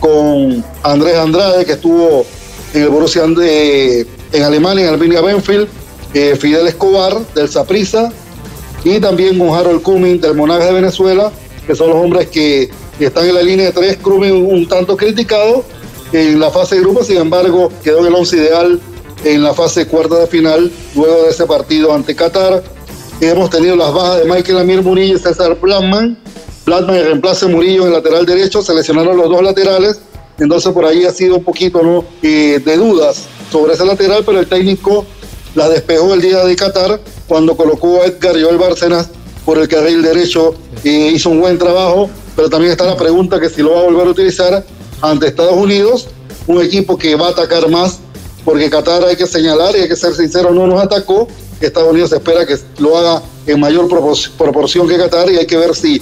con 0.00 0.62
Andrés 0.82 1.16
Andrade, 1.16 1.64
que 1.64 1.72
estuvo 1.72 2.26
en 2.74 2.82
el 2.82 2.88
Borussia 2.90 3.26
de, 3.26 4.06
en 4.32 4.42
Alemania, 4.42 4.88
en 4.88 4.92
Arminia 4.92 5.22
Benfield, 5.22 5.68
eh, 6.12 6.36
Fidel 6.38 6.66
Escobar 6.66 7.20
del 7.34 7.48
Saprissa 7.48 8.12
y 8.84 9.00
también 9.00 9.38
con 9.38 9.48
Harold 9.48 9.80
Cumming 9.80 10.20
del 10.20 10.34
Monagas 10.34 10.66
de 10.66 10.74
Venezuela, 10.74 11.32
que 11.66 11.74
son 11.74 11.88
los 11.88 11.96
hombres 11.96 12.28
que 12.28 12.68
están 12.98 13.26
en 13.26 13.34
la 13.34 13.42
línea 13.42 13.66
de 13.66 13.72
tres. 13.72 13.96
Cumming 13.96 14.44
un 14.44 14.68
tanto 14.68 14.94
criticado 14.94 15.64
en 16.12 16.40
la 16.40 16.50
fase 16.50 16.76
de 16.76 16.80
grupo, 16.82 17.04
sin 17.04 17.18
embargo, 17.18 17.70
quedó 17.82 18.00
en 18.00 18.06
el 18.06 18.14
once 18.14 18.36
ideal 18.36 18.80
en 19.24 19.42
la 19.42 19.52
fase 19.52 19.86
cuarta 19.86 20.18
de 20.18 20.26
final, 20.26 20.70
luego 20.94 21.24
de 21.24 21.30
ese 21.30 21.46
partido 21.46 21.92
ante 21.92 22.14
Qatar. 22.14 22.62
Hemos 23.20 23.50
tenido 23.50 23.76
las 23.76 23.92
bajas 23.92 24.20
de 24.20 24.24
Michael 24.24 24.58
Amir 24.58 24.82
Murillo 24.82 25.16
y 25.16 25.18
César. 25.18 25.58
Blackman 25.60 26.16
en 26.66 26.86
reemplazo 26.86 27.46
de 27.46 27.54
Murillo 27.54 27.82
en 27.82 27.88
el 27.88 27.94
lateral 27.94 28.24
derecho, 28.24 28.62
seleccionaron 28.62 29.16
los 29.16 29.28
dos 29.28 29.42
laterales. 29.42 30.00
Entonces 30.38 30.72
por 30.72 30.84
ahí 30.84 31.04
ha 31.04 31.10
sido 31.10 31.36
un 31.36 31.44
poquito. 31.44 32.04
Eh, 32.22 32.60
de 32.64 32.76
dudas 32.76 33.26
sobre 33.50 33.74
ese 33.74 33.84
lateral, 33.84 34.22
pero 34.24 34.38
el 34.38 34.46
técnico 34.46 35.04
la 35.54 35.68
despejó 35.68 36.14
el 36.14 36.20
día 36.20 36.44
de 36.44 36.54
Qatar 36.54 37.00
cuando 37.26 37.56
colocó 37.56 38.02
a 38.02 38.06
Edgar 38.06 38.40
Joel 38.40 38.56
Bárcenas 38.56 39.10
por 39.44 39.58
el 39.58 39.66
carril 39.68 40.02
derecho 40.02 40.54
y 40.84 41.08
hizo 41.08 41.30
un 41.30 41.40
buen 41.40 41.58
trabajo, 41.58 42.08
pero 42.36 42.48
también 42.48 42.72
está 42.72 42.84
la 42.84 42.96
pregunta 42.96 43.40
que 43.40 43.48
si 43.48 43.62
lo 43.62 43.72
va 43.72 43.80
a 43.80 43.84
volver 43.84 44.06
a 44.06 44.10
utilizar 44.10 44.64
ante 45.00 45.28
Estados 45.28 45.56
Unidos, 45.56 46.08
un 46.46 46.62
equipo 46.62 46.96
que 46.96 47.14
va 47.14 47.28
a 47.28 47.30
atacar 47.30 47.68
más, 47.68 47.98
porque 48.44 48.70
Qatar 48.70 49.04
hay 49.04 49.16
que 49.16 49.26
señalar 49.26 49.76
y 49.76 49.80
hay 49.80 49.88
que 49.88 49.96
ser 49.96 50.14
sincero, 50.14 50.52
no 50.52 50.66
nos 50.66 50.82
atacó, 50.82 51.28
Estados 51.60 51.90
Unidos 51.90 52.12
espera 52.12 52.46
que 52.46 52.56
lo 52.78 52.96
haga 52.96 53.22
en 53.46 53.60
mayor 53.60 53.88
proporción 54.38 54.88
que 54.88 54.96
Qatar 54.96 55.30
y 55.30 55.36
hay 55.36 55.46
que 55.46 55.56
ver 55.56 55.74
si 55.74 56.00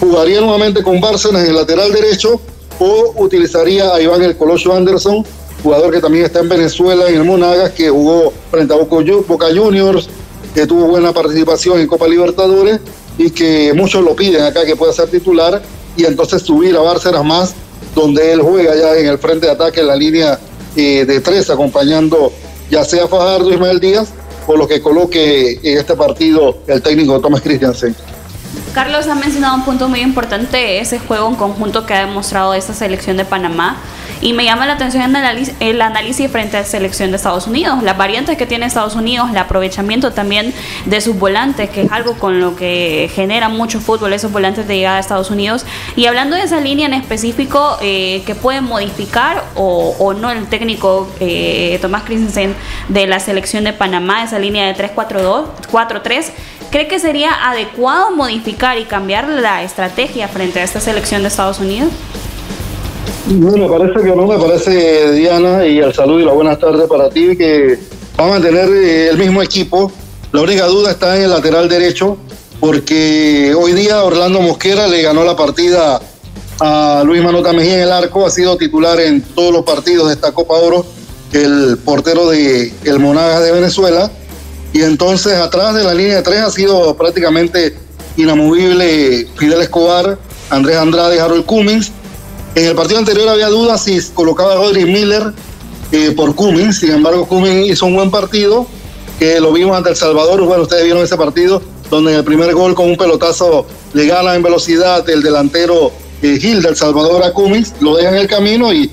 jugaría 0.00 0.40
nuevamente 0.40 0.82
con 0.82 1.00
Bárcenas 1.00 1.42
en 1.42 1.50
el 1.50 1.56
lateral 1.56 1.92
derecho 1.92 2.40
o 2.78 3.14
utilizaría 3.16 3.92
a 3.94 4.00
Iván 4.00 4.22
el 4.22 4.36
Colosio 4.36 4.74
Anderson, 4.74 5.24
jugador 5.62 5.92
que 5.92 6.00
también 6.00 6.24
está 6.24 6.40
en 6.40 6.48
Venezuela, 6.48 7.08
en 7.08 7.16
el 7.16 7.24
Monagas, 7.24 7.70
que 7.70 7.88
jugó 7.88 8.32
frente 8.50 8.74
a 8.74 8.76
Boca 8.76 9.46
Juniors, 9.54 10.08
que 10.54 10.66
tuvo 10.66 10.86
buena 10.86 11.12
participación 11.12 11.80
en 11.80 11.86
Copa 11.86 12.06
Libertadores 12.06 12.80
y 13.16 13.30
que 13.30 13.72
muchos 13.74 14.04
lo 14.04 14.14
piden 14.14 14.44
acá 14.44 14.64
que 14.64 14.76
pueda 14.76 14.92
ser 14.92 15.08
titular 15.08 15.60
y 15.96 16.04
entonces 16.04 16.42
subir 16.42 16.76
a 16.76 16.80
Bárcenas 16.80 17.24
más, 17.24 17.54
donde 17.98 18.32
él 18.32 18.40
juega 18.40 18.76
ya 18.76 18.94
en 18.96 19.06
el 19.06 19.18
frente 19.18 19.46
de 19.46 19.52
ataque 19.52 19.80
en 19.80 19.88
la 19.88 19.96
línea 19.96 20.38
eh, 20.76 21.04
de 21.04 21.20
tres, 21.20 21.50
acompañando 21.50 22.32
ya 22.70 22.84
sea 22.84 23.08
Fajardo 23.08 23.52
Ismael 23.52 23.80
Díaz 23.80 24.10
o 24.46 24.56
lo 24.56 24.68
que 24.68 24.80
coloque 24.80 25.58
en 25.62 25.78
este 25.78 25.94
partido 25.94 26.58
el 26.66 26.80
técnico 26.80 27.20
Tomás 27.20 27.40
Christiansen. 27.40 27.94
Carlos 28.72 29.08
ha 29.08 29.14
mencionado 29.14 29.56
un 29.56 29.64
punto 29.64 29.88
muy 29.88 30.00
importante, 30.00 30.78
ese 30.78 30.98
juego 30.98 31.28
en 31.28 31.34
conjunto 31.34 31.84
que 31.84 31.94
ha 31.94 32.06
demostrado 32.06 32.54
esta 32.54 32.72
selección 32.72 33.16
de 33.16 33.24
Panamá. 33.24 33.76
Y 34.20 34.32
me 34.32 34.44
llama 34.44 34.66
la 34.66 34.74
atención 34.74 35.14
el 35.60 35.82
análisis 35.82 36.30
frente 36.30 36.56
a 36.56 36.60
la 36.60 36.66
selección 36.66 37.10
de 37.10 37.16
Estados 37.16 37.46
Unidos, 37.46 37.82
las 37.82 37.96
variantes 37.96 38.36
que 38.36 38.46
tiene 38.46 38.66
Estados 38.66 38.94
Unidos, 38.94 39.30
el 39.30 39.38
aprovechamiento 39.38 40.12
también 40.12 40.52
de 40.86 41.00
sus 41.00 41.16
volantes, 41.18 41.70
que 41.70 41.82
es 41.82 41.92
algo 41.92 42.14
con 42.14 42.40
lo 42.40 42.56
que 42.56 43.10
genera 43.14 43.48
mucho 43.48 43.80
fútbol, 43.80 44.12
esos 44.12 44.32
volantes 44.32 44.66
de 44.66 44.76
llegada 44.76 44.96
a 44.96 45.00
Estados 45.00 45.30
Unidos. 45.30 45.64
Y 45.96 46.06
hablando 46.06 46.36
de 46.36 46.42
esa 46.42 46.60
línea 46.60 46.86
en 46.86 46.94
específico, 46.94 47.78
eh, 47.80 48.22
que 48.26 48.34
pueden 48.34 48.64
modificar 48.64 49.44
o, 49.54 49.94
o, 49.98 50.14
no 50.14 50.30
el 50.30 50.46
técnico 50.46 51.08
eh, 51.20 51.78
Tomás 51.80 52.02
Christensen 52.02 52.54
de 52.88 53.06
la 53.06 53.20
selección 53.20 53.64
de 53.64 53.72
Panamá, 53.72 54.24
esa 54.24 54.38
línea 54.38 54.66
de 54.66 54.74
3-4-2, 54.74 55.44
4-3 55.70 56.32
¿Cree 56.70 56.86
que 56.86 56.98
sería 56.98 57.48
adecuado 57.48 58.10
modificar 58.10 58.76
y 58.76 58.84
cambiar 58.84 59.26
la 59.26 59.62
estrategia 59.62 60.28
frente 60.28 60.60
a 60.60 60.64
esta 60.64 60.80
selección 60.80 61.22
de 61.22 61.28
Estados 61.28 61.60
Unidos? 61.60 61.90
No, 63.26 63.56
me 63.56 63.68
parece 63.68 64.00
que 64.00 64.16
no, 64.16 64.26
me 64.26 64.38
parece, 64.38 65.12
Diana, 65.12 65.66
y 65.66 65.78
el 65.78 65.92
saludo 65.94 66.20
y 66.20 66.24
la 66.24 66.32
buenas 66.32 66.58
tardes 66.58 66.88
para 66.88 67.10
ti, 67.10 67.36
que 67.36 67.78
va 68.18 68.26
a 68.26 68.28
mantener 68.28 68.68
eh, 68.70 69.08
el 69.10 69.18
mismo 69.18 69.42
equipo. 69.42 69.92
La 70.32 70.42
única 70.42 70.66
duda 70.66 70.90
está 70.90 71.16
en 71.16 71.24
el 71.24 71.30
lateral 71.30 71.68
derecho, 71.68 72.16
porque 72.60 73.54
hoy 73.58 73.72
día 73.72 74.02
Orlando 74.02 74.40
Mosquera 74.40 74.86
le 74.88 75.02
ganó 75.02 75.24
la 75.24 75.36
partida 75.36 76.00
a 76.60 77.02
Luis 77.04 77.22
Manota 77.22 77.52
Mejía 77.52 77.74
en 77.74 77.80
el 77.82 77.92
arco, 77.92 78.26
ha 78.26 78.30
sido 78.30 78.56
titular 78.56 78.98
en 79.00 79.22
todos 79.22 79.52
los 79.52 79.64
partidos 79.64 80.08
de 80.08 80.14
esta 80.14 80.32
Copa 80.32 80.54
Oro, 80.54 80.84
el 81.32 81.78
portero 81.84 82.28
de 82.28 82.72
el 82.84 82.98
Monagas 82.98 83.42
de 83.42 83.52
Venezuela 83.52 84.10
y 84.72 84.82
entonces 84.82 85.34
atrás 85.34 85.74
de 85.74 85.84
la 85.84 85.94
línea 85.94 86.16
de 86.16 86.22
tres 86.22 86.40
ha 86.40 86.50
sido 86.50 86.96
prácticamente 86.96 87.76
inamovible 88.16 89.26
Fidel 89.36 89.62
Escobar, 89.62 90.18
Andrés 90.50 90.76
Andrade 90.76 91.20
Harold 91.20 91.46
Cummings. 91.46 91.92
En 92.54 92.64
el 92.64 92.74
partido 92.74 92.98
anterior 92.98 93.28
había 93.28 93.48
dudas 93.48 93.82
si 93.84 94.00
colocaba 94.14 94.54
a 94.54 94.56
Rodri 94.56 94.84
Miller 94.84 95.32
eh, 95.92 96.12
por 96.16 96.34
Cummings, 96.34 96.78
sin 96.78 96.90
embargo 96.90 97.26
Cummings 97.26 97.70
hizo 97.70 97.86
un 97.86 97.94
buen 97.94 98.10
partido, 98.10 98.66
que 99.18 99.40
lo 99.40 99.52
vimos 99.52 99.76
ante 99.76 99.90
El 99.90 99.96
Salvador, 99.96 100.42
bueno, 100.42 100.64
ustedes 100.64 100.84
vieron 100.84 101.02
ese 101.02 101.16
partido, 101.16 101.62
donde 101.90 102.12
en 102.12 102.18
el 102.18 102.24
primer 102.24 102.54
gol 102.54 102.74
con 102.74 102.90
un 102.90 102.96
pelotazo 102.96 103.66
le 103.92 104.06
gana 104.06 104.34
en 104.34 104.42
velocidad 104.42 105.08
el 105.08 105.22
delantero 105.22 105.92
eh, 106.22 106.38
Gil 106.40 106.62
del 106.62 106.76
Salvador 106.76 107.22
a 107.22 107.32
Cummings, 107.32 107.74
lo 107.80 107.96
deja 107.96 108.10
en 108.10 108.16
el 108.16 108.26
camino 108.26 108.72
y, 108.72 108.90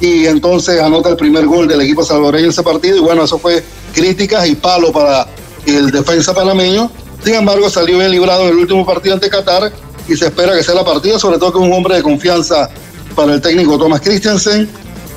y 0.00 0.26
entonces 0.26 0.80
anota 0.80 1.08
el 1.08 1.16
primer 1.16 1.46
gol 1.46 1.66
del 1.66 1.80
equipo 1.80 2.04
salvadoreño 2.04 2.44
en 2.44 2.50
ese 2.50 2.62
partido. 2.62 2.96
Y 2.96 3.00
bueno, 3.00 3.24
eso 3.24 3.38
fue 3.38 3.64
críticas 3.92 4.46
y 4.46 4.54
palo 4.54 4.92
para 4.92 5.26
el 5.66 5.90
defensa 5.90 6.34
panameño. 6.34 6.90
Sin 7.24 7.34
embargo, 7.34 7.68
salió 7.68 7.98
bien 7.98 8.10
librado 8.10 8.44
en 8.44 8.50
el 8.50 8.56
último 8.56 8.86
partido 8.86 9.14
ante 9.14 9.28
Qatar 9.28 9.72
y 10.08 10.16
se 10.16 10.26
espera 10.26 10.54
que 10.54 10.62
sea 10.62 10.74
la 10.74 10.84
partida, 10.84 11.18
sobre 11.18 11.38
todo 11.38 11.52
que 11.52 11.58
un 11.58 11.72
hombre 11.72 11.96
de 11.96 12.02
confianza 12.02 12.70
para 13.18 13.34
el 13.34 13.40
técnico 13.40 13.76
Thomas 13.76 14.00
Christensen. 14.00 14.68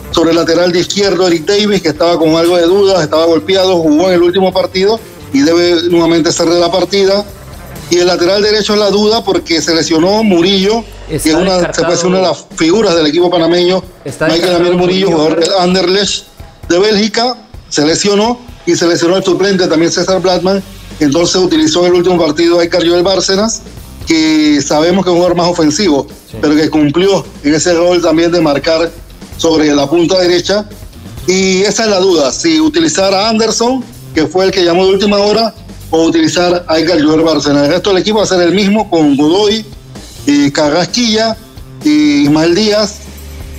Sobre 0.09 0.31
el 0.31 0.35
lateral 0.35 0.71
de 0.71 0.79
izquierdo, 0.79 1.27
Eric 1.27 1.45
Davis, 1.45 1.83
que 1.83 1.89
estaba 1.89 2.17
con 2.17 2.29
algo 2.35 2.57
de 2.57 2.63
dudas, 2.63 3.03
estaba 3.03 3.25
golpeado, 3.25 3.77
jugó 3.77 4.07
en 4.09 4.15
el 4.15 4.23
último 4.23 4.51
partido 4.51 4.99
y 5.31 5.41
debe 5.41 5.83
nuevamente 5.83 6.31
de 6.31 6.59
la 6.59 6.71
partida. 6.71 7.23
Y 7.91 7.99
el 7.99 8.07
lateral 8.07 8.41
derecho 8.41 8.73
es 8.73 8.79
la 8.79 8.89
duda 8.89 9.23
porque 9.23 9.61
se 9.61 9.75
lesionó 9.75 10.23
Murillo, 10.23 10.83
que 11.07 11.17
es 11.17 11.25
una, 11.27 11.71
se 11.71 11.83
puede 11.83 12.07
una 12.07 12.17
de 12.17 12.23
las 12.23 12.45
figuras 12.55 12.95
del 12.95 13.05
equipo 13.05 13.29
panameño. 13.29 13.83
Michael 14.03 14.55
Amir 14.55 14.73
Murillo, 14.73 15.11
jugador 15.11 15.39
del 15.39 15.53
Anderlecht 15.59 16.25
de 16.69 16.79
Bélgica, 16.79 17.37
se 17.69 17.85
lesionó 17.85 18.39
y 18.65 18.75
se 18.75 18.87
lesionó 18.87 19.17
el 19.17 19.23
suplente 19.23 19.67
también 19.67 19.91
César 19.91 20.19
Blattman. 20.19 20.63
Entonces 20.99 21.35
utilizó 21.35 21.81
en 21.81 21.91
el 21.91 21.93
último 21.99 22.17
partido 22.17 22.59
a 22.59 22.63
Joel 22.71 23.03
Bárcenas, 23.03 23.61
que 24.07 24.61
sabemos 24.61 25.03
que 25.03 25.09
es 25.09 25.13
un 25.13 25.17
jugador 25.19 25.37
más 25.37 25.47
ofensivo, 25.47 26.07
pero 26.41 26.55
que 26.55 26.69
cumplió 26.69 27.25
en 27.43 27.53
ese 27.53 27.73
rol 27.73 28.01
también 28.01 28.31
de 28.31 28.41
marcar 28.41 28.91
sobre 29.37 29.73
la 29.73 29.89
punta 29.89 30.19
derecha. 30.19 30.67
Y 31.27 31.61
esa 31.61 31.83
es 31.83 31.89
la 31.89 31.99
duda, 31.99 32.31
si 32.31 32.59
utilizar 32.59 33.13
a 33.13 33.29
Anderson, 33.29 33.83
que 34.13 34.27
fue 34.27 34.45
el 34.45 34.51
que 34.51 34.63
llamó 34.63 34.85
de 34.85 34.93
última 34.93 35.17
hora, 35.17 35.53
o 35.91 36.03
utilizar 36.03 36.65
a 36.67 36.75
Joel 36.75 37.21
Bárcenas. 37.21 37.65
El 37.65 37.73
resto 37.73 37.89
del 37.89 37.99
equipo 37.99 38.19
va 38.19 38.23
a 38.23 38.27
ser 38.27 38.41
el 38.41 38.53
mismo 38.53 38.89
con 38.89 39.15
Godoy, 39.15 39.65
y 40.25 40.51
Carrasquilla, 40.51 41.37
y 41.83 42.23
Ismael 42.23 42.55
Díaz, 42.55 42.99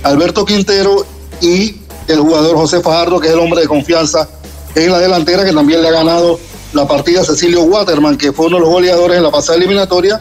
Alberto 0.03 0.45
Quintero 0.45 1.05
y 1.41 1.75
el 2.07 2.19
jugador 2.19 2.55
José 2.57 2.81
Fajardo, 2.81 3.19
que 3.19 3.27
es 3.27 3.33
el 3.33 3.39
hombre 3.39 3.61
de 3.61 3.67
confianza 3.67 4.29
en 4.75 4.91
la 4.91 4.99
delantera, 4.99 5.45
que 5.45 5.53
también 5.53 5.81
le 5.81 5.89
ha 5.89 5.91
ganado 5.91 6.39
la 6.73 6.87
partida 6.87 7.23
Cecilio 7.23 7.63
Waterman, 7.63 8.17
que 8.17 8.31
fue 8.31 8.47
uno 8.47 8.57
de 8.57 8.61
los 8.61 8.69
goleadores 8.69 9.17
en 9.17 9.23
la 9.23 9.31
pasada 9.31 9.57
eliminatoria, 9.57 10.19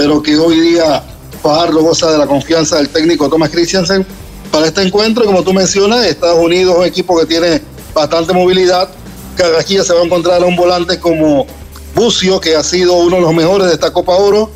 pero 0.00 0.22
que 0.22 0.34
hoy 0.38 0.58
día 0.58 1.02
Fajardo 1.42 1.82
goza 1.82 2.10
de 2.10 2.16
la 2.16 2.26
confianza 2.26 2.78
del 2.78 2.88
técnico 2.88 3.28
Thomas 3.28 3.50
Christiansen 3.50 4.06
para 4.50 4.66
este 4.66 4.80
encuentro. 4.80 5.26
Como 5.26 5.42
tú 5.42 5.52
mencionas, 5.52 6.06
Estados 6.06 6.38
Unidos 6.38 6.72
es 6.72 6.78
un 6.78 6.86
equipo 6.86 7.20
que 7.20 7.26
tiene 7.26 7.60
bastante 7.92 8.32
movilidad. 8.32 8.88
Carrasquilla 9.36 9.84
se 9.84 9.92
va 9.92 10.00
a 10.00 10.04
encontrar 10.04 10.42
a 10.42 10.46
un 10.46 10.56
volante 10.56 10.98
como 10.98 11.46
Bucio, 11.94 12.40
que 12.40 12.56
ha 12.56 12.62
sido 12.62 12.94
uno 12.94 13.16
de 13.16 13.22
los 13.22 13.34
mejores 13.34 13.66
de 13.66 13.74
esta 13.74 13.92
Copa 13.92 14.14
Oro, 14.14 14.50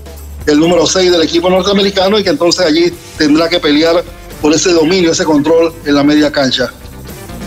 el 0.47 0.59
número 0.59 0.86
6 0.86 1.12
del 1.12 1.20
equipo 1.20 1.51
norteamericano, 1.51 2.18
y 2.18 2.24
que 2.24 2.30
entonces 2.30 2.64
allí 2.64 2.90
tendrá 3.18 3.47
que 3.47 3.61
pelear 3.61 4.03
por 4.40 4.55
ese 4.55 4.72
dominio, 4.72 5.12
ese 5.12 5.26
control 5.26 5.74
en 5.84 5.95
la 5.95 6.03
media 6.03 6.32
cancha. 6.32 6.72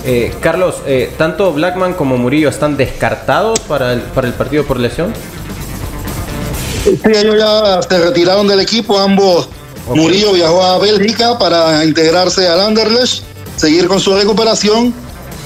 Eh, 0.05 0.35
Carlos, 0.39 0.75
eh, 0.85 1.11
¿tanto 1.17 1.51
Blackman 1.51 1.95
como 1.95 2.15
Murillo 2.15 2.49
están 2.49 2.77
descartados 2.77 3.59
para 3.61 3.93
el, 3.93 4.01
para 4.01 4.27
el 4.27 4.35
partido 4.35 4.65
por 4.65 4.79
lesión? 4.79 5.15
Sí, 6.84 6.99
ellos 7.05 7.36
ya 7.38 7.82
se 7.82 7.99
retiraron 7.99 8.47
del 8.47 8.59
equipo, 8.59 8.97
ambos. 8.97 9.49
Murillo 9.93 10.34
viajó 10.34 10.61
a 10.61 10.78
Bélgica 10.80 11.38
para 11.38 11.84
integrarse 11.86 12.47
al 12.47 12.59
Anderlecht, 12.59 13.23
seguir 13.55 13.88
con 13.88 13.99
su 13.99 14.13
recuperación. 14.13 14.93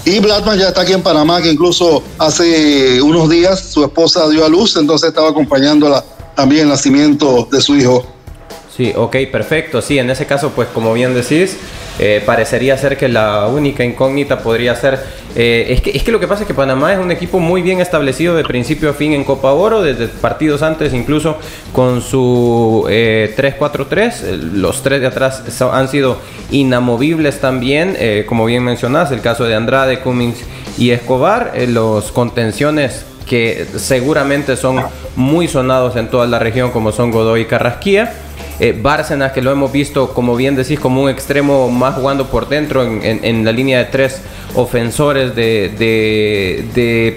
Y 0.04 0.20
Blackman 0.20 0.58
ya 0.58 0.70
está 0.70 0.82
aquí 0.82 0.94
en 0.94 1.04
Panamá, 1.04 1.42
que 1.42 1.52
incluso 1.52 2.02
hace 2.18 3.00
unos 3.02 3.30
días 3.30 3.60
su 3.60 3.84
esposa 3.84 4.28
dio 4.30 4.44
a 4.44 4.50
luz, 4.50 4.76
entonces 4.76 5.10
estaba 5.10 5.30
acompañándola 5.30 6.04
también 6.36 6.64
el 6.64 6.70
nacimiento 6.70 7.48
de 7.52 7.62
su 7.62 7.76
hijo. 7.76 8.04
Sí, 8.82 8.94
ok, 8.96 9.16
perfecto. 9.32 9.80
Sí, 9.80 10.00
en 10.00 10.10
ese 10.10 10.26
caso, 10.26 10.54
pues 10.56 10.68
como 10.70 10.92
bien 10.92 11.14
decís, 11.14 11.56
eh, 12.00 12.20
parecería 12.26 12.76
ser 12.80 12.98
que 12.98 13.08
la 13.10 13.46
única 13.46 13.84
incógnita 13.84 14.40
podría 14.40 14.76
ser... 14.76 15.00
Eh, 15.36 15.68
es, 15.70 15.82
que, 15.82 15.92
es 15.92 16.02
que 16.02 16.12
lo 16.12 16.20
que 16.20 16.28
pasa 16.28 16.42
es 16.42 16.48
que 16.48 16.56
Panamá 16.56 16.92
es 16.92 16.98
un 16.98 17.12
equipo 17.12 17.40
muy 17.40 17.62
bien 17.62 17.80
establecido 17.80 18.36
de 18.36 18.44
principio 18.44 18.90
a 18.90 18.94
fin 18.94 19.14
en 19.14 19.24
Copa 19.24 19.52
Oro, 19.52 19.84
desde 19.84 20.08
partidos 20.08 20.64
antes 20.64 20.96
incluso 20.96 21.38
con 21.74 22.02
su 22.02 22.86
3-4-3. 22.88 24.52
Los 24.54 24.82
tres 24.82 25.00
de 25.00 25.06
atrás 25.06 25.44
han 25.62 25.88
sido 25.88 26.18
inamovibles 26.50 27.40
también, 27.40 27.96
como 28.26 28.46
bien 28.46 28.64
mencionás, 28.64 29.12
el 29.12 29.22
caso 29.22 29.44
de 29.44 29.54
Andrade, 29.54 30.00
Cummings 30.00 30.40
y 30.80 30.90
Escobar. 30.90 31.54
los 31.68 32.12
contenciones 32.12 33.06
que 33.28 33.68
seguramente 33.78 34.58
son 34.58 34.84
muy 35.16 35.48
sonados 35.48 35.96
en 35.96 36.10
toda 36.10 36.26
la 36.26 36.40
región, 36.40 36.72
como 36.72 36.92
son 36.92 37.12
Godoy 37.12 37.42
y 37.42 37.46
Carrasquía. 37.46 38.12
Eh, 38.64 38.78
Bárcenas, 38.80 39.32
que 39.32 39.42
lo 39.42 39.52
hemos 39.52 39.72
visto, 39.72 40.14
como 40.14 40.36
bien 40.36 40.56
decís, 40.56 40.80
como 40.80 41.02
un 41.02 41.10
extremo 41.10 41.72
más 41.72 41.96
jugando 41.96 42.28
por 42.28 42.48
dentro 42.48 42.84
en, 42.84 43.44
la 43.44 43.52
línea 43.52 43.80
de 43.80 43.86
tres 43.86 44.22
ofensores 44.54 45.34
de, 45.34 45.72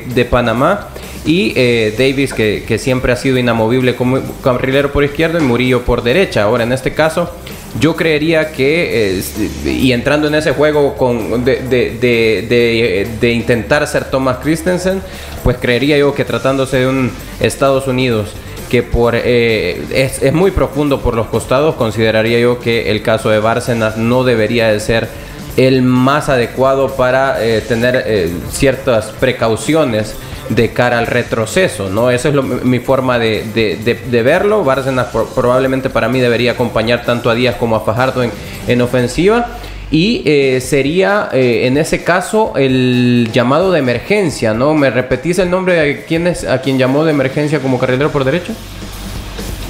de, 0.09 0.25
Panamá. 0.25 0.89
Y 1.27 1.53
eh, 1.55 1.95
Davis, 1.99 2.33
que, 2.33 2.79
siempre 2.79 3.13
ha 3.13 3.17
sido 3.17 3.37
inamovible 3.37 3.95
como 3.95 4.21
carrilero 4.43 4.91
por 4.91 5.05
izquierda 5.05 5.39
y 5.39 5.43
Murillo 5.43 5.83
por 5.83 6.03
derecha. 6.03 6.45
Ahora, 6.45 6.65
en 6.65 6.73
este 6.73 6.95
caso, 6.95 7.31
yo 7.79 7.95
creería 7.95 8.51
que, 8.51 9.23
y 9.67 9.93
entrando 9.93 10.29
en 10.29 10.37
ese 10.37 10.53
juego 10.53 10.97
con, 10.97 11.45
de, 11.45 13.07
de, 13.21 13.33
intentar 13.33 13.87
ser 13.87 14.05
Thomas 14.05 14.39
Christensen, 14.39 15.03
pues 15.43 15.59
creería 15.59 15.99
yo 15.99 16.15
que 16.15 16.25
tratándose 16.25 16.79
de 16.79 16.87
un 16.87 17.11
Estados 17.39 17.87
Unidos 17.87 18.33
que 18.71 18.83
por 18.83 19.15
eh, 19.17 19.85
es, 19.93 20.33
muy 20.33 20.51
profundo 20.51 21.01
por 21.01 21.15
los 21.15 21.27
costados, 21.27 21.75
consideraría 21.75 22.39
yo 22.39 22.59
que 22.59 22.91
el 22.91 23.03
caso 23.03 23.31
de 23.31 23.39
Bárcenas 23.39 23.97
no 23.97 24.25
debería 24.25 24.69
de 24.69 24.81
ser 24.81 25.09
el 25.57 25.83
más 25.83 26.29
adecuado 26.29 26.97
para 26.97 27.45
eh, 27.45 27.61
tener 27.61 28.03
eh, 28.07 28.31
ciertas 28.51 29.07
precauciones 29.21 30.17
de 30.49 30.73
cara 30.73 30.99
al 30.99 31.07
retroceso, 31.07 31.89
¿no? 31.89 32.11
Esa 32.11 32.29
es 32.29 32.35
mi 32.35 32.81
forma 32.81 33.19
de, 33.19 34.23
verlo. 34.25 34.63
Bárcenas 34.65 35.07
probablemente 35.35 35.89
para 35.89 36.09
mí 36.09 36.21
debería 36.21 36.53
acompañar 36.53 37.05
tanto 37.05 37.31
a 37.31 37.35
Díaz 37.35 37.57
como 37.57 37.77
a 37.77 37.81
Fajardo 37.81 38.23
en, 38.23 38.31
en 38.67 38.83
ofensiva 38.83 39.59
y 39.95 40.23
eh, 40.25 40.61
sería 40.61 41.29
eh, 41.33 41.69
en 41.69 41.77
ese 41.77 42.03
caso 42.03 42.55
el 42.57 43.31
llamado 43.33 43.71
de 43.71 43.79
emergencia, 43.79 44.53
¿no? 44.53 44.75
¿Me 44.75 44.91
repetís 44.91 45.39
el 45.39 45.49
nombre 45.49 45.75
de 45.75 46.05
quién 46.05 46.27
es 46.27 46.43
a 46.43 46.61
quien 46.61 46.79
llamó 46.79 47.05
de 47.05 47.13
emergencia 47.13 47.61
como 47.61 47.79
carrilero 47.79 48.11
por 48.11 48.25
derecho? 48.25 48.53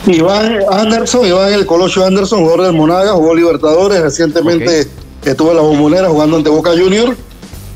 Iván 0.07 0.61
Anderson, 0.71 1.27
Iván 1.27 1.53
el 1.53 1.67
Colosio 1.67 2.07
Anderson, 2.07 2.41
jugador 2.41 2.63
del 2.63 2.73
Monaga, 2.73 3.13
jugó 3.13 3.35
Libertadores, 3.35 4.01
recientemente 4.01 4.87
estuvo 5.27 5.51
en 5.51 5.57
la 5.57 5.63
bombonera 5.63 6.09
jugando 6.09 6.39
ante 6.39 6.49
Boca 6.49 6.71
Junior 6.71 7.15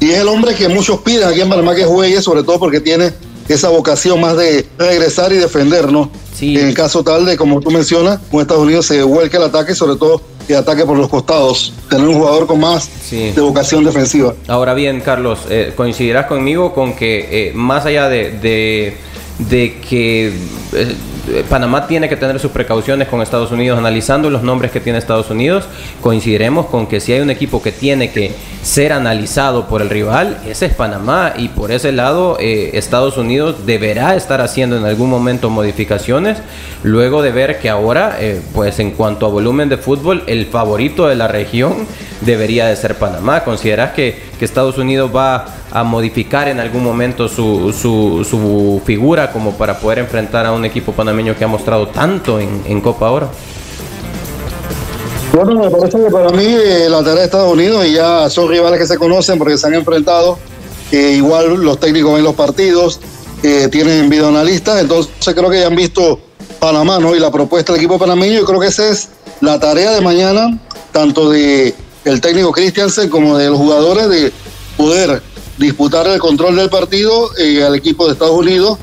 y 0.00 0.12
es 0.12 0.20
el 0.20 0.28
hombre 0.28 0.54
que 0.54 0.68
muchos 0.68 1.00
piden 1.00 1.28
aquí 1.28 1.42
en 1.42 1.50
Panamá 1.50 1.74
que 1.74 1.84
juegue, 1.84 2.22
sobre 2.22 2.44
todo 2.44 2.58
porque 2.58 2.80
tiene 2.80 3.12
esa 3.48 3.68
vocación 3.68 4.20
más 4.20 4.36
de 4.36 4.66
regresar 4.78 5.32
y 5.32 5.36
defender, 5.36 5.90
¿no? 5.90 6.10
En 6.40 6.68
el 6.68 6.74
caso 6.74 7.02
tal 7.02 7.24
de, 7.26 7.36
como 7.36 7.60
tú 7.60 7.70
mencionas, 7.70 8.20
con 8.30 8.40
Estados 8.40 8.62
Unidos 8.62 8.86
se 8.86 9.02
vuelca 9.02 9.38
el 9.38 9.44
ataque, 9.44 9.74
sobre 9.74 9.96
todo 9.96 10.22
que 10.46 10.56
ataque 10.56 10.86
por 10.86 10.96
los 10.96 11.08
costados, 11.08 11.74
tener 11.90 12.08
un 12.08 12.14
jugador 12.14 12.46
con 12.46 12.58
más 12.60 12.88
de 13.10 13.40
vocación 13.40 13.84
defensiva. 13.84 14.34
Ahora 14.46 14.72
bien, 14.72 15.00
Carlos, 15.02 15.40
eh, 15.50 15.74
coincidirás 15.76 16.26
conmigo 16.26 16.72
con 16.72 16.94
que 16.94 17.48
eh, 17.48 17.52
más 17.54 17.84
allá 17.84 18.08
de, 18.08 18.96
de, 19.38 19.80
que 19.88 20.28
eh, 20.72 20.94
Panamá 21.48 21.86
tiene 21.86 22.08
que 22.08 22.16
tener 22.16 22.38
sus 22.40 22.50
precauciones 22.50 23.08
con 23.08 23.22
Estados 23.22 23.50
Unidos, 23.52 23.78
analizando 23.78 24.30
los 24.30 24.42
nombres 24.42 24.70
que 24.70 24.80
tiene 24.80 24.98
Estados 24.98 25.30
Unidos, 25.30 25.64
coincidiremos 26.00 26.66
con 26.66 26.86
que 26.86 27.00
si 27.00 27.12
hay 27.12 27.20
un 27.20 27.30
equipo 27.30 27.62
que 27.62 27.72
tiene 27.72 28.10
que 28.10 28.34
ser 28.62 28.92
analizado 28.92 29.68
por 29.68 29.82
el 29.82 29.90
rival, 29.90 30.38
ese 30.46 30.66
es 30.66 30.74
Panamá 30.74 31.34
y 31.36 31.48
por 31.48 31.70
ese 31.70 31.92
lado 31.92 32.36
eh, 32.40 32.70
Estados 32.74 33.16
Unidos 33.16 33.66
deberá 33.66 34.16
estar 34.16 34.40
haciendo 34.40 34.76
en 34.76 34.84
algún 34.84 35.10
momento 35.10 35.50
modificaciones, 35.50 36.38
luego 36.82 37.22
de 37.22 37.32
ver 37.32 37.58
que 37.58 37.68
ahora, 37.68 38.16
eh, 38.20 38.40
pues 38.54 38.78
en 38.78 38.92
cuanto 38.92 39.26
a 39.26 39.28
volumen 39.28 39.68
de 39.68 39.76
fútbol, 39.76 40.24
el 40.26 40.46
favorito 40.46 41.08
de 41.08 41.16
la 41.16 41.28
región 41.28 41.86
debería 42.20 42.66
de 42.66 42.76
ser 42.76 42.96
Panamá. 42.96 43.44
¿Consideras 43.44 43.92
que, 43.92 44.27
que 44.38 44.44
Estados 44.44 44.78
Unidos 44.78 45.10
va 45.14 45.46
a 45.70 45.84
modificar 45.84 46.48
en 46.48 46.60
algún 46.60 46.82
momento 46.82 47.28
su, 47.28 47.72
su, 47.72 48.80
figura 48.84 49.32
como 49.32 49.52
para 49.52 49.78
poder 49.78 49.98
enfrentar 49.98 50.46
a 50.46 50.52
un 50.52 50.64
equipo 50.64 50.92
panameño 50.92 51.36
que 51.36 51.44
ha 51.44 51.48
mostrado 51.48 51.88
tanto 51.88 52.38
en, 52.40 52.80
Copa 52.80 53.10
Oro? 53.10 53.28
Bueno, 55.32 55.62
me 55.62 55.70
parece 55.70 55.98
que 55.98 56.10
para 56.10 56.30
mí 56.30 56.46
eh, 56.46 56.86
la 56.88 56.98
tarea 56.98 57.16
de 57.16 57.24
Estados 57.24 57.52
Unidos 57.52 57.84
y 57.86 57.92
ya 57.94 58.30
son 58.30 58.48
rivales 58.48 58.78
que 58.78 58.86
se 58.86 58.96
conocen 58.96 59.38
porque 59.38 59.58
se 59.58 59.66
han 59.66 59.74
enfrentado. 59.74 60.38
Igual 60.90 61.62
los 61.62 61.78
técnicos 61.78 62.14
ven 62.14 62.24
los 62.24 62.34
partidos, 62.34 62.98
eh, 63.42 63.68
tienen 63.70 64.08
videoanalistas, 64.08 64.80
entonces 64.80 65.12
creo 65.34 65.50
que 65.50 65.60
ya 65.60 65.66
han 65.66 65.76
visto 65.76 66.18
Panamá 66.58 66.98
¿no? 66.98 67.14
y 67.14 67.20
la 67.20 67.30
propuesta 67.30 67.72
del 67.72 67.80
equipo 67.80 67.98
panameño. 67.98 68.40
Yo 68.40 68.44
creo 68.44 68.60
que 68.60 68.68
esa 68.68 68.88
es 68.88 69.10
la 69.40 69.60
tarea 69.60 69.92
de 69.92 70.00
mañana, 70.00 70.58
tanto 70.92 71.30
de 71.30 71.74
el 72.08 72.20
técnico 72.20 72.52
Christiansen 72.52 73.08
como 73.08 73.36
de 73.36 73.48
los 73.48 73.58
jugadores, 73.58 74.08
de 74.08 74.32
poder 74.76 75.22
disputar 75.58 76.06
el 76.06 76.18
control 76.18 76.56
del 76.56 76.70
partido 76.70 77.30
eh, 77.36 77.62
al 77.64 77.74
equipo 77.74 78.06
de 78.06 78.12
Estados 78.12 78.36
Unidos. 78.36 78.78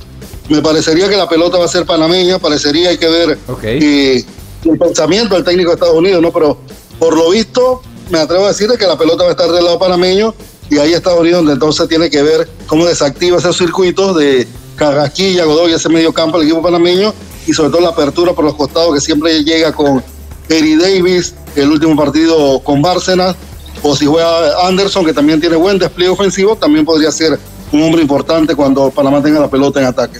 Me 0.49 0.61
parecería 0.61 1.09
que 1.09 1.17
la 1.17 1.27
pelota 1.27 1.57
va 1.57 1.65
a 1.65 1.69
ser 1.69 1.85
panameña, 1.85 2.37
parecería 2.37 2.89
hay 2.89 2.97
que 2.97 3.07
ver 3.07 3.39
eh, 3.63 4.23
el 4.63 4.77
pensamiento 4.77 5.35
del 5.35 5.43
técnico 5.43 5.69
de 5.69 5.75
Estados 5.75 5.95
Unidos, 5.95 6.21
¿no? 6.21 6.31
Pero 6.31 6.59
por 6.99 7.17
lo 7.17 7.31
visto, 7.31 7.81
me 8.09 8.19
atrevo 8.19 8.45
a 8.45 8.49
decir 8.49 8.69
que 8.77 8.85
la 8.85 8.97
pelota 8.97 9.23
va 9.23 9.29
a 9.29 9.31
estar 9.31 9.51
del 9.51 9.63
lado 9.63 9.79
panameño 9.79 10.35
y 10.69 10.77
ahí 10.77 10.93
Estados 10.93 11.19
Unidos 11.19 11.39
donde 11.39 11.53
entonces 11.53 11.87
tiene 11.87 12.09
que 12.09 12.21
ver 12.21 12.49
cómo 12.67 12.85
desactiva 12.85 13.37
esos 13.37 13.57
circuitos 13.57 14.15
de 14.17 14.47
Carrasquilla, 14.75 15.45
Godoy, 15.45 15.73
ese 15.73 15.89
medio 15.89 16.13
campo 16.13 16.37
del 16.37 16.47
equipo 16.47 16.61
panameño 16.61 17.13
y 17.47 17.53
sobre 17.53 17.69
todo 17.69 17.81
la 17.81 17.89
apertura 17.89 18.33
por 18.33 18.45
los 18.45 18.55
costados 18.55 18.93
que 18.93 19.01
siempre 19.01 19.43
llega 19.43 19.71
con 19.71 20.03
Eri 20.49 20.75
Davis, 20.75 21.35
el 21.55 21.71
último 21.71 21.95
partido 21.95 22.59
con 22.59 22.81
Bárcenas, 22.81 23.35
o 23.81 23.95
si 23.95 24.05
juega 24.05 24.67
Anderson, 24.67 25.05
que 25.05 25.13
también 25.13 25.39
tiene 25.39 25.55
buen 25.55 25.77
despliegue 25.77 26.11
ofensivo, 26.11 26.55
también 26.55 26.85
podría 26.85 27.11
ser 27.11 27.37
un 27.71 27.83
hombre 27.83 28.01
importante 28.01 28.55
cuando 28.55 28.89
Panamá 28.89 29.21
tenga 29.21 29.39
la 29.39 29.49
pelota 29.49 29.79
en 29.79 29.87
ataque. 29.87 30.19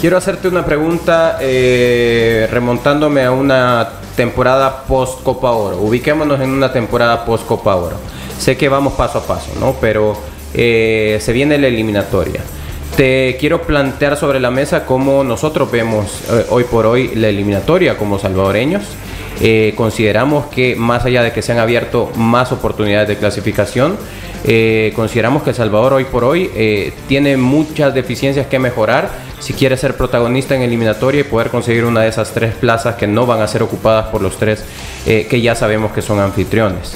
Quiero 0.00 0.16
hacerte 0.16 0.48
una 0.48 0.64
pregunta 0.64 1.38
eh, 1.40 2.48
remontándome 2.50 3.24
a 3.24 3.30
una 3.30 3.88
temporada 4.16 4.84
post 4.84 5.22
Copa 5.22 5.52
Oro. 5.52 5.80
Ubiquémonos 5.80 6.40
en 6.40 6.50
una 6.50 6.72
temporada 6.72 7.24
post 7.24 7.46
Copa 7.46 7.74
Oro. 7.76 7.96
Sé 8.38 8.56
que 8.56 8.68
vamos 8.68 8.94
paso 8.94 9.18
a 9.18 9.22
paso, 9.22 9.52
¿no? 9.60 9.76
Pero 9.80 10.16
eh, 10.52 11.18
se 11.22 11.32
viene 11.32 11.56
la 11.58 11.68
eliminatoria. 11.68 12.42
Te 12.96 13.36
quiero 13.40 13.62
plantear 13.62 14.16
sobre 14.16 14.40
la 14.40 14.50
mesa 14.50 14.84
cómo 14.84 15.24
nosotros 15.24 15.70
vemos 15.70 16.06
eh, 16.30 16.46
hoy 16.50 16.64
por 16.64 16.86
hoy 16.86 17.14
la 17.14 17.28
eliminatoria 17.28 17.96
como 17.96 18.18
salvadoreños. 18.18 18.82
Eh, 19.40 19.74
consideramos 19.76 20.46
que 20.46 20.76
más 20.76 21.04
allá 21.04 21.22
de 21.22 21.32
que 21.32 21.42
se 21.42 21.52
han 21.52 21.58
abierto 21.58 22.10
más 22.16 22.52
oportunidades 22.52 23.08
de 23.08 23.16
clasificación, 23.16 23.96
eh, 24.44 24.92
consideramos 24.94 25.42
que 25.42 25.50
El 25.50 25.56
Salvador 25.56 25.94
hoy 25.94 26.04
por 26.04 26.24
hoy 26.24 26.50
eh, 26.54 26.92
tiene 27.08 27.36
muchas 27.36 27.94
deficiencias 27.94 28.46
que 28.46 28.58
mejorar 28.58 29.10
si 29.40 29.52
quiere 29.52 29.76
ser 29.76 29.96
protagonista 29.96 30.54
en 30.54 30.62
eliminatoria 30.62 31.22
y 31.22 31.24
poder 31.24 31.48
conseguir 31.48 31.84
una 31.84 32.02
de 32.02 32.08
esas 32.08 32.30
tres 32.30 32.54
plazas 32.54 32.94
que 32.94 33.06
no 33.06 33.26
van 33.26 33.40
a 33.40 33.48
ser 33.48 33.62
ocupadas 33.62 34.06
por 34.06 34.22
los 34.22 34.38
tres 34.38 34.64
que 35.04 35.40
ya 35.42 35.54
sabemos 35.54 35.92
que 35.92 36.00
son 36.00 36.18
anfitriones. 36.18 36.94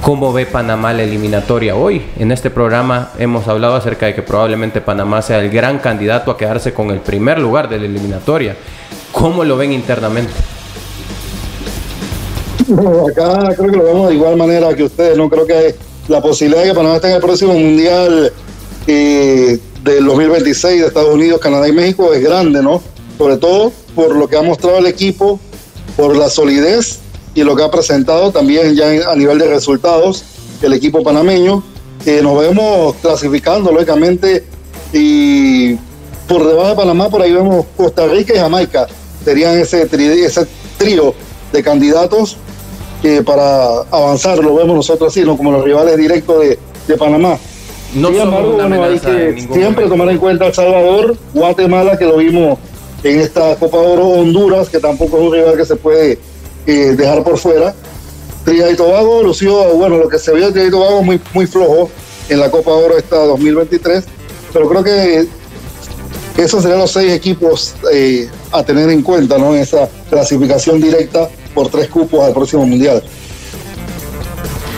¿Cómo 0.00 0.32
ve 0.32 0.46
Panamá 0.46 0.94
la 0.94 1.02
eliminatoria 1.02 1.76
hoy? 1.76 2.02
En 2.18 2.32
este 2.32 2.50
programa 2.50 3.10
hemos 3.18 3.48
hablado 3.48 3.74
acerca 3.74 4.06
de 4.06 4.14
que 4.14 4.22
probablemente 4.22 4.80
Panamá 4.80 5.20
sea 5.20 5.40
el 5.40 5.50
gran 5.50 5.78
candidato 5.78 6.30
a 6.30 6.38
quedarse 6.38 6.72
con 6.72 6.90
el 6.90 7.00
primer 7.00 7.38
lugar 7.38 7.68
de 7.68 7.78
la 7.78 7.86
eliminatoria. 7.86 8.56
¿Cómo 9.12 9.44
lo 9.44 9.56
ven 9.56 9.72
internamente? 9.72 10.32
Acá 13.08 13.54
creo 13.56 13.70
que 13.70 13.76
lo 13.76 13.84
vemos 13.84 14.08
de 14.08 14.14
igual 14.14 14.36
manera 14.36 14.74
que 14.74 14.84
ustedes. 14.84 15.16
No 15.16 15.28
creo 15.28 15.46
que 15.46 15.74
la 16.08 16.20
posibilidad 16.20 16.62
de 16.62 16.68
que 16.68 16.74
Panamá 16.74 16.96
esté 16.96 17.08
en 17.08 17.14
el 17.14 17.20
próximo 17.20 17.54
mundial 17.54 18.32
eh, 18.86 19.58
del 19.82 20.04
2026 20.04 20.80
de 20.80 20.86
Estados 20.86 21.14
Unidos, 21.14 21.40
Canadá 21.40 21.68
y 21.68 21.72
México 21.72 22.12
es 22.12 22.22
grande, 22.22 22.62
¿no? 22.62 22.82
Sobre 23.18 23.36
todo 23.36 23.72
por 23.94 24.16
lo 24.16 24.28
que 24.28 24.36
ha 24.36 24.42
mostrado 24.42 24.78
el 24.78 24.86
equipo, 24.86 25.38
por 25.96 26.16
la 26.16 26.28
solidez 26.28 27.00
y 27.34 27.42
lo 27.42 27.54
que 27.56 27.62
ha 27.62 27.70
presentado 27.70 28.30
también 28.32 28.74
ya 28.74 29.10
a 29.10 29.16
nivel 29.16 29.38
de 29.38 29.48
resultados 29.48 30.24
el 30.62 30.72
equipo 30.72 31.02
panameño. 31.02 31.62
que 32.04 32.20
nos 32.20 32.38
vemos 32.38 32.96
clasificando, 33.00 33.72
lógicamente, 33.72 34.44
y 34.92 35.74
por 36.28 36.46
debajo 36.46 36.68
de 36.68 36.74
Panamá, 36.74 37.08
por 37.08 37.22
ahí 37.22 37.32
vemos 37.32 37.64
Costa 37.76 38.06
Rica 38.06 38.34
y 38.34 38.38
Jamaica. 38.38 38.86
Serían 39.24 39.58
ese, 39.58 39.88
ese 39.90 40.46
trío 40.76 41.14
de 41.50 41.62
candidatos 41.62 42.36
para 43.24 43.82
avanzar, 43.90 44.38
lo 44.38 44.54
vemos 44.54 44.76
nosotros 44.76 45.12
así, 45.12 45.24
¿no? 45.24 45.36
como 45.36 45.52
los 45.52 45.64
rivales 45.64 45.96
directos 45.96 46.42
de, 46.86 46.96
Panamá. 46.96 47.38
No 47.94 48.08
Sin 48.08 48.20
embargo, 48.20 48.58
hay 48.60 48.98
que 48.98 49.48
siempre 49.52 49.86
tomar 49.88 50.08
en 50.08 50.18
cuenta 50.18 50.46
El 50.46 50.54
Salvador, 50.54 51.16
Guatemala, 51.32 51.98
que 51.98 52.04
lo 52.06 52.16
vimos 52.16 52.58
en 53.02 53.20
esta 53.20 53.56
Copa 53.56 53.78
de 53.78 53.86
Oro, 53.86 54.08
Honduras, 54.08 54.68
que 54.68 54.78
tampoco 54.80 55.18
es 55.18 55.22
un 55.22 55.32
rival 55.32 55.56
que 55.56 55.64
se 55.64 55.76
puede 55.76 56.18
eh, 56.66 56.94
dejar 56.96 57.22
por 57.22 57.38
fuera. 57.38 57.74
Trinidad 58.44 58.70
y 58.70 58.76
Tobago 58.76 59.22
lució, 59.22 59.64
bueno, 59.74 59.98
lo 59.98 60.08
que 60.08 60.18
se 60.18 60.32
vio 60.32 60.46
de 60.46 60.52
Trinidad 60.52 60.68
y 60.68 60.72
Tobago 60.72 61.02
muy, 61.02 61.20
muy 61.34 61.46
flojo 61.46 61.90
en 62.28 62.40
la 62.40 62.50
Copa 62.50 62.72
Oro 62.72 62.96
esta 62.96 63.16
2023, 63.16 64.04
pero 64.52 64.68
creo 64.68 64.82
que 64.82 65.26
esos 66.36 66.62
serían 66.62 66.80
los 66.80 66.90
seis 66.90 67.12
equipos 67.12 67.74
eh, 67.92 68.28
a 68.50 68.62
tener 68.62 68.90
en 68.90 69.02
cuenta 69.02 69.38
¿no? 69.38 69.54
en 69.54 69.62
esa 69.62 69.88
clasificación 70.10 70.80
directa 70.80 71.28
por 71.54 71.68
tres 71.68 71.88
cupos 71.88 72.26
al 72.26 72.34
próximo 72.34 72.66
Mundial. 72.66 73.02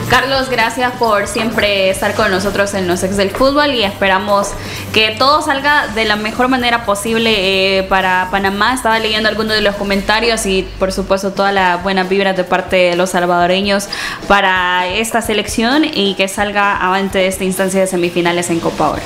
Carlos, 0.09 0.49
gracias 0.49 0.93
por 0.93 1.27
siempre 1.27 1.91
estar 1.91 2.15
con 2.15 2.31
nosotros 2.31 2.75
en 2.75 2.87
los 2.87 3.03
ex 3.03 3.17
del 3.17 3.31
fútbol 3.31 3.73
y 3.73 3.83
esperamos 3.83 4.51
que 4.93 5.17
todo 5.19 5.43
salga 5.43 5.89
de 5.89 6.05
la 6.05 6.15
mejor 6.15 6.47
manera 6.47 6.87
posible 6.87 7.79
eh, 7.79 7.83
para 7.83 8.29
Panamá. 8.31 8.73
Estaba 8.73 9.01
leyendo 9.01 9.29
algunos 9.29 9.55
de 9.55 9.63
los 9.63 9.75
comentarios 9.75 10.47
y 10.47 10.63
por 10.79 10.93
supuesto 10.93 11.33
toda 11.33 11.51
la 11.51 11.79
buena 11.79 12.05
vibra 12.05 12.35
de 12.35 12.45
parte 12.45 12.77
de 12.77 12.97
los 12.97 13.11
salvadoreños 13.11 13.89
para 14.29 14.87
esta 14.87 15.23
selección 15.23 15.85
y 15.85 16.15
que 16.15 16.29
salga 16.29 16.77
avante 16.77 17.19
de 17.19 17.27
esta 17.27 17.43
instancia 17.43 17.81
de 17.81 17.89
semifinales 17.89 18.49
en 18.51 18.61
Copa 18.61 18.91
Oro. 18.91 19.03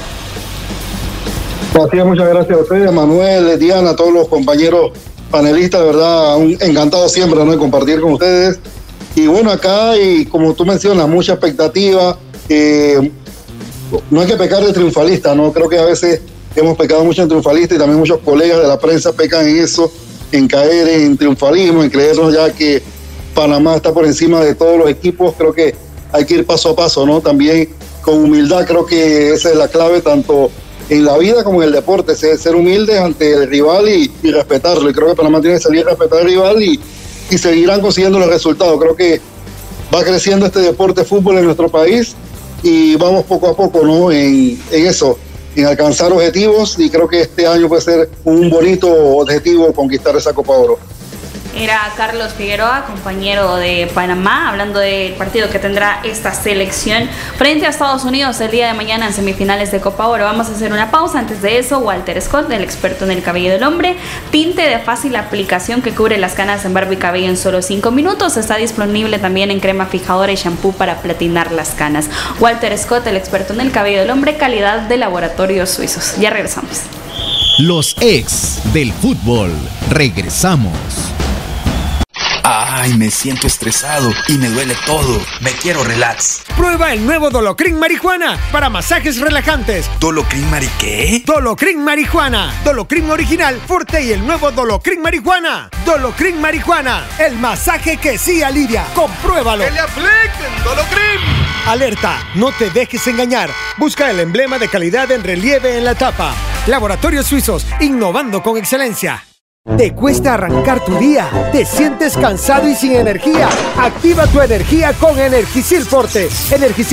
Así 1.83 1.97
muchas 1.97 2.29
gracias 2.29 2.59
a 2.59 2.61
ustedes, 2.61 2.93
Manuel, 2.93 3.59
Diana, 3.59 3.91
a 3.91 3.97
todos 3.97 4.13
los 4.13 4.29
compañeros 4.29 4.91
panelistas, 5.31 5.81
de 5.81 5.87
verdad, 5.87 6.41
encantado 6.61 7.09
siempre 7.09 7.45
¿no? 7.45 7.53
de 7.53 7.59
compartir 7.59 8.01
con 8.01 8.13
ustedes 8.15 8.59
y 9.15 9.27
bueno, 9.27 9.51
acá, 9.51 9.97
y 9.97 10.25
como 10.27 10.55
tú 10.55 10.65
mencionas, 10.65 11.09
mucha 11.09 11.33
expectativa. 11.33 12.17
Eh, 12.49 13.11
no 14.11 14.21
hay 14.21 14.27
que 14.27 14.37
pecar 14.37 14.65
de 14.65 14.73
triunfalista, 14.73 15.35
¿no? 15.35 15.53
Creo 15.53 15.69
que 15.69 15.79
a 15.79 15.85
veces 15.85 16.21
hemos 16.55 16.77
pecado 16.77 17.05
mucho 17.05 17.23
en 17.23 17.29
triunfalista 17.29 17.75
y 17.75 17.79
también 17.79 17.99
muchos 17.99 18.21
colegas 18.21 18.61
de 18.61 18.69
la 18.69 18.79
prensa 18.79 19.13
pecan 19.13 19.47
en 19.49 19.59
eso, 19.59 19.91
en 20.31 20.47
caer 20.47 20.89
en 20.89 21.17
triunfalismo, 21.17 21.83
en 21.83 21.91
creernos 21.91 22.33
ya 22.33 22.53
que 22.53 22.83
Panamá 23.35 23.77
está 23.77 23.93
por 23.93 24.07
encima 24.07 24.41
de 24.41 24.55
todos 24.55 24.79
los 24.79 24.89
equipos. 24.89 25.35
Creo 25.37 25.53
que 25.53 25.75
hay 26.13 26.25
que 26.25 26.35
ir 26.35 26.47
paso 26.47 26.71
a 26.71 26.77
paso, 26.77 27.05
¿no? 27.05 27.21
También 27.21 27.69
con 28.03 28.15
humildad, 28.25 28.65
creo 28.67 28.87
que 28.87 29.33
esa 29.33 29.51
es 29.51 29.57
la 29.57 29.69
clave 29.69 30.01
tanto 30.01 30.51
en 30.91 31.05
la 31.05 31.17
vida 31.17 31.43
como 31.43 31.63
en 31.63 31.69
el 31.69 31.75
deporte, 31.75 32.15
ser, 32.15 32.55
humilde 32.55 32.99
ante 32.99 33.33
el 33.33 33.49
rival 33.49 33.89
y, 33.89 34.11
respetarlo. 34.31 34.91
Y 34.91 34.93
creo 34.93 35.09
que 35.09 35.15
Panamá 35.15 35.41
tiene 35.41 35.57
que 35.57 35.63
salir 35.63 35.87
a 35.87 35.91
respetar 35.91 36.19
al 36.19 36.27
rival 36.27 36.63
y 36.63 36.79
y 37.31 37.39
seguirán 37.39 37.81
consiguiendo 37.81 38.19
los 38.19 38.29
resultados. 38.29 38.79
Creo 38.81 38.97
que 38.97 39.21
va 39.95 40.03
creciendo 40.03 40.47
este 40.47 40.61
deporte 40.61 41.01
de 41.01 41.07
fútbol 41.07 41.39
en 41.39 41.45
nuestro 41.45 41.69
país 41.69 42.15
y 42.63 42.97
vamos 42.97 43.25
poco 43.25 43.49
a 43.49 43.57
poco 43.57 43.85
¿no? 43.85 44.11
en, 44.11 44.61
en 44.71 44.87
eso, 44.87 45.19
en 45.57 45.67
alcanzar 45.67 46.13
objetivos 46.13 46.79
y 46.79 46.91
creo 46.91 47.09
que 47.09 47.23
este 47.23 47.47
año 47.47 47.69
puede 47.69 47.83
ser 47.83 48.11
un 48.25 48.51
bonito 48.51 48.93
objetivo 48.93 49.73
conquistar 49.73 50.15
esa 50.17 50.33
Copa 50.33 50.53
Oro. 50.53 50.79
Era 51.55 51.93
Carlos 51.97 52.33
Figueroa, 52.35 52.85
compañero 52.87 53.57
de 53.57 53.91
Panamá, 53.93 54.51
hablando 54.51 54.79
del 54.79 55.15
partido 55.15 55.51
que 55.51 55.59
tendrá 55.59 56.01
esta 56.05 56.33
selección 56.33 57.09
frente 57.37 57.67
a 57.67 57.71
Estados 57.71 58.05
Unidos 58.05 58.41
el 58.41 58.53
día 58.53 58.69
de 58.69 58.75
mañana 58.75 59.07
en 59.07 59.13
semifinales 59.13 59.73
de 59.73 59.81
Copa 59.81 60.07
Oro. 60.07 60.25
Vamos 60.25 60.49
a 60.49 60.53
hacer 60.53 60.73
una 60.73 60.91
pausa. 60.91 61.19
Antes 61.19 61.43
de 61.43 61.59
eso, 61.59 61.79
Walter 61.79 62.21
Scott, 62.23 62.51
el 62.53 62.63
experto 62.63 63.05
en 63.05 63.11
el 63.11 63.23
cabello 63.23 63.51
del 63.51 63.65
hombre, 63.65 63.97
tinte 64.31 64.63
de 64.63 64.79
fácil 64.79 65.17
aplicación 65.17 65.83
que 65.83 65.93
cubre 65.93 66.19
las 66.19 66.35
canas 66.35 66.65
en 66.65 66.73
barba 66.73 66.95
y 66.95 66.99
cabello 66.99 67.29
en 67.29 67.37
solo 67.37 67.63
5 67.63 67.91
minutos. 67.91 68.37
Está 68.37 68.57
disponible 68.57 69.19
también 69.19 69.51
en 69.51 69.59
crema 69.59 69.87
fijadora 69.87 70.33
y 70.33 70.37
shampoo 70.37 70.73
para 70.73 71.03
platinar 71.03 71.51
las 71.51 71.71
canas. 71.71 72.09
Walter 72.39 72.77
Scott, 72.79 73.07
el 73.09 73.17
experto 73.17 73.53
en 73.53 73.61
el 73.61 73.73
cabello 73.73 73.99
del 74.01 74.11
hombre, 74.11 74.37
calidad 74.37 74.83
de 74.83 74.97
laboratorios 74.97 75.71
suizos. 75.71 76.17
Ya 76.19 76.31
regresamos. 76.31 76.83
Los 77.59 77.97
ex 78.01 78.61
del 78.73 78.93
fútbol. 78.93 79.53
Regresamos. 79.91 80.73
Ay, 82.53 82.95
me 82.95 83.13
siento 83.13 83.47
estresado 83.47 84.13
y 84.27 84.33
me 84.33 84.49
duele 84.49 84.75
todo. 84.85 85.25
Me 85.41 85.53
quiero 85.53 85.85
relax. 85.85 86.43
Prueba 86.57 86.93
el 86.93 87.07
nuevo 87.07 87.31
Dolocrin 87.31 87.79
Marihuana 87.79 88.37
para 88.51 88.69
masajes 88.69 89.21
relajantes. 89.21 89.89
¿Dolocrin 90.01 90.51
Mari 90.51 90.69
qué? 90.81 91.23
Dolocrin 91.25 91.81
Marihuana. 91.85 92.53
Dolocrin 92.65 93.09
original, 93.09 93.61
fuerte 93.69 94.03
y 94.03 94.11
el 94.11 94.27
nuevo 94.27 94.51
Dolocrin 94.51 95.01
Marihuana. 95.01 95.71
Dolocrin 95.87 96.41
Marihuana. 96.41 97.07
El 97.21 97.39
masaje 97.39 97.99
que 97.99 98.19
sí 98.19 98.43
alivia. 98.43 98.85
Compruébalo. 98.97 99.65
¡Que 99.65 99.71
le 99.71 99.81
apliquen 99.81 100.65
Dolocrin! 100.65 101.21
Alerta, 101.69 102.19
no 102.35 102.51
te 102.51 102.71
dejes 102.71 103.07
engañar. 103.07 103.51
Busca 103.77 104.11
el 104.11 104.19
emblema 104.19 104.59
de 104.59 104.67
calidad 104.67 105.09
en 105.13 105.23
relieve 105.23 105.79
en 105.79 105.85
la 105.85 105.95
tapa. 105.95 106.35
Laboratorios 106.67 107.29
Suizos, 107.29 107.65
innovando 107.79 108.43
con 108.43 108.59
excelencia. 108.59 109.23
¿Te 109.77 109.95
cuesta 109.95 110.33
arrancar 110.33 110.83
tu 110.87 110.97
día? 110.97 111.29
¿Te 111.53 111.67
sientes 111.67 112.17
cansado 112.17 112.67
y 112.67 112.75
sin 112.75 112.93
energía? 112.93 113.47
Activa 113.79 114.27
tu 114.27 114.41
energía 114.41 114.95
con 114.95 115.19
Energisil 115.19 115.85
Forte. 115.85 116.31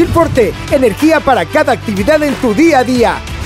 Forte, 0.09 0.53
energía 0.69 1.21
para 1.21 1.45
cada 1.45 1.71
actividad 1.71 2.21
en 2.23 2.35
tu 2.35 2.53
día 2.53 2.79
a 2.79 2.83
día. 2.83 3.21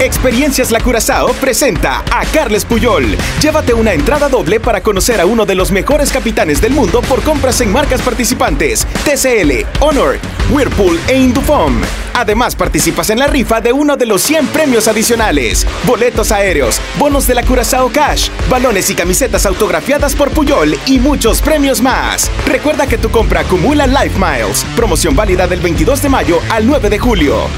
Experiencias 0.00 0.70
La 0.72 0.80
Curazao 0.80 1.32
presenta 1.40 2.04
a 2.12 2.26
Carles 2.26 2.66
Puyol. 2.66 3.16
Llévate 3.40 3.72
una 3.72 3.94
entrada 3.94 4.28
doble 4.28 4.60
para 4.60 4.82
conocer 4.82 5.22
a 5.22 5.26
uno 5.26 5.46
de 5.46 5.54
los 5.54 5.72
mejores 5.72 6.12
capitanes 6.12 6.60
del 6.60 6.74
mundo 6.74 7.00
por 7.00 7.22
compras 7.22 7.62
en 7.62 7.72
marcas 7.72 8.02
participantes: 8.02 8.86
TCL, 9.04 9.64
Honor, 9.80 10.18
Whirlpool 10.50 11.00
e 11.08 11.16
Indufom. 11.16 11.80
Además, 12.12 12.54
participas 12.54 13.08
en 13.08 13.18
la 13.18 13.26
rifa 13.26 13.62
de 13.62 13.72
uno 13.72 13.96
de 13.96 14.04
los 14.04 14.20
100 14.20 14.48
premios 14.48 14.86
adicionales: 14.86 15.66
boletos 15.84 16.30
aéreos, 16.30 16.78
bonos 16.98 17.26
de 17.26 17.34
la 17.34 17.42
Curazao 17.42 17.90
Cash, 17.90 18.28
balones 18.50 18.90
y 18.90 18.94
camisetas 18.94 19.46
autografiadas 19.46 20.14
por 20.14 20.30
Puyol 20.30 20.78
y 20.84 20.98
muchos 20.98 21.40
premios 21.40 21.80
más. 21.80 22.30
Recuerda 22.46 22.86
que 22.86 22.98
tu 22.98 23.10
compra 23.10 23.40
acumula 23.40 23.86
Life 23.86 24.18
Miles. 24.18 24.66
Promoción 24.76 25.16
válida 25.16 25.46
del 25.46 25.60
22 25.60 26.02
de 26.02 26.08
mayo 26.10 26.38
al 26.50 26.66
9 26.66 26.90
de 26.90 26.98
julio. 26.98 27.48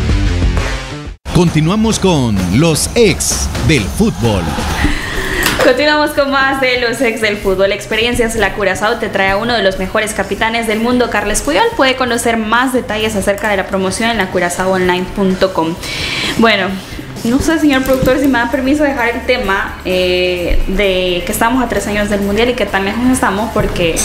Continuamos 1.35 1.99
con 1.99 2.37
los 2.59 2.91
ex 2.95 3.49
del 3.69 3.83
fútbol. 3.85 4.43
Continuamos 5.65 6.11
con 6.11 6.31
más 6.31 6.61
de 6.61 6.81
los 6.81 7.01
ex 7.01 7.21
del 7.21 7.37
fútbol. 7.37 7.73
Experiencias 7.73 8.35
La 8.35 8.55
Curazao 8.55 8.99
te 8.99 9.09
trae 9.09 9.31
a 9.31 9.37
uno 9.37 9.55
de 9.55 9.63
los 9.63 9.79
mejores 9.79 10.15
capitanes 10.15 10.67
del 10.67 10.81
mundo, 10.81 11.11
Carles 11.11 11.43
Puyol. 11.43 11.67
Puede 11.77 11.95
conocer 11.97 12.37
más 12.37 12.73
detalles 12.73 13.15
acerca 13.15 13.51
de 13.51 13.57
la 13.57 13.67
promoción 13.67 14.11
en 14.11 14.19
lacurazaoonline.com. 14.19 15.75
Bueno, 16.39 16.69
no 17.25 17.41
sé, 17.41 17.59
señor 17.59 17.83
productor, 17.85 18.19
si 18.19 18.29
me 18.29 18.39
da 18.39 18.51
permiso 18.51 18.85
dejar 18.85 19.09
el 19.11 19.27
tema 19.27 19.81
eh, 19.85 20.61
de 20.69 21.23
que 21.25 21.33
estamos 21.33 21.63
a 21.63 21.69
tres 21.69 21.87
años 21.87 22.11
del 22.11 22.21
mundial 22.21 22.51
y 22.51 22.55
que 22.55 22.67
tan 22.67 22.85
lejos 22.85 23.05
estamos, 23.11 23.51
porque 23.53 23.97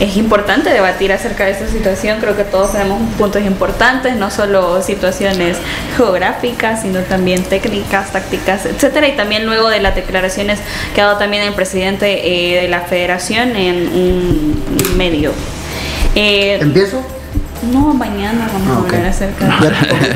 es 0.00 0.16
importante 0.16 0.70
debatir 0.70 1.12
acerca 1.12 1.44
de 1.46 1.52
esta 1.52 1.68
situación. 1.68 2.18
Creo 2.20 2.36
que 2.36 2.44
todos 2.44 2.72
tenemos 2.72 3.00
puntos 3.14 3.42
importantes, 3.42 4.16
no 4.16 4.30
solo 4.30 4.82
situaciones 4.82 5.56
geográficas, 5.96 6.82
sino 6.82 7.00
también 7.00 7.42
técnicas, 7.44 8.12
tácticas, 8.12 8.66
etcétera. 8.66 9.08
Y 9.08 9.16
también 9.16 9.46
luego 9.46 9.68
de 9.68 9.80
las 9.80 9.94
declaraciones 9.94 10.58
que 10.94 11.00
ha 11.00 11.06
dado 11.06 11.18
también 11.18 11.44
el 11.44 11.54
presidente 11.54 12.56
eh, 12.56 12.62
de 12.62 12.68
la 12.68 12.80
federación 12.80 13.56
en 13.56 13.88
un 13.88 14.96
medio. 14.96 15.32
Eh, 16.14 16.58
¿Empiezo? 16.60 17.02
No, 17.72 17.94
mañana 17.94 18.48
vamos 18.52 18.70
a 18.70 18.86
hablar 18.86 19.06
acerca 19.06 19.46
de 19.46 19.70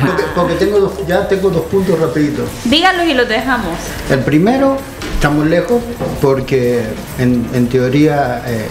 porque, 0.05 0.23
porque, 0.35 0.55
tengo 0.55 0.79
dos, 0.79 0.91
ya 1.07 1.27
tengo 1.27 1.49
dos 1.49 1.65
puntos 1.65 1.99
rapiditos. 1.99 2.45
Dígalos 2.65 3.05
y 3.07 3.13
los 3.13 3.27
dejamos. 3.27 3.77
El 4.09 4.19
primero, 4.19 4.77
estamos 5.15 5.47
lejos 5.47 5.81
porque 6.21 6.83
en, 7.17 7.45
en 7.53 7.67
teoría 7.67 8.43
eh, 8.45 8.67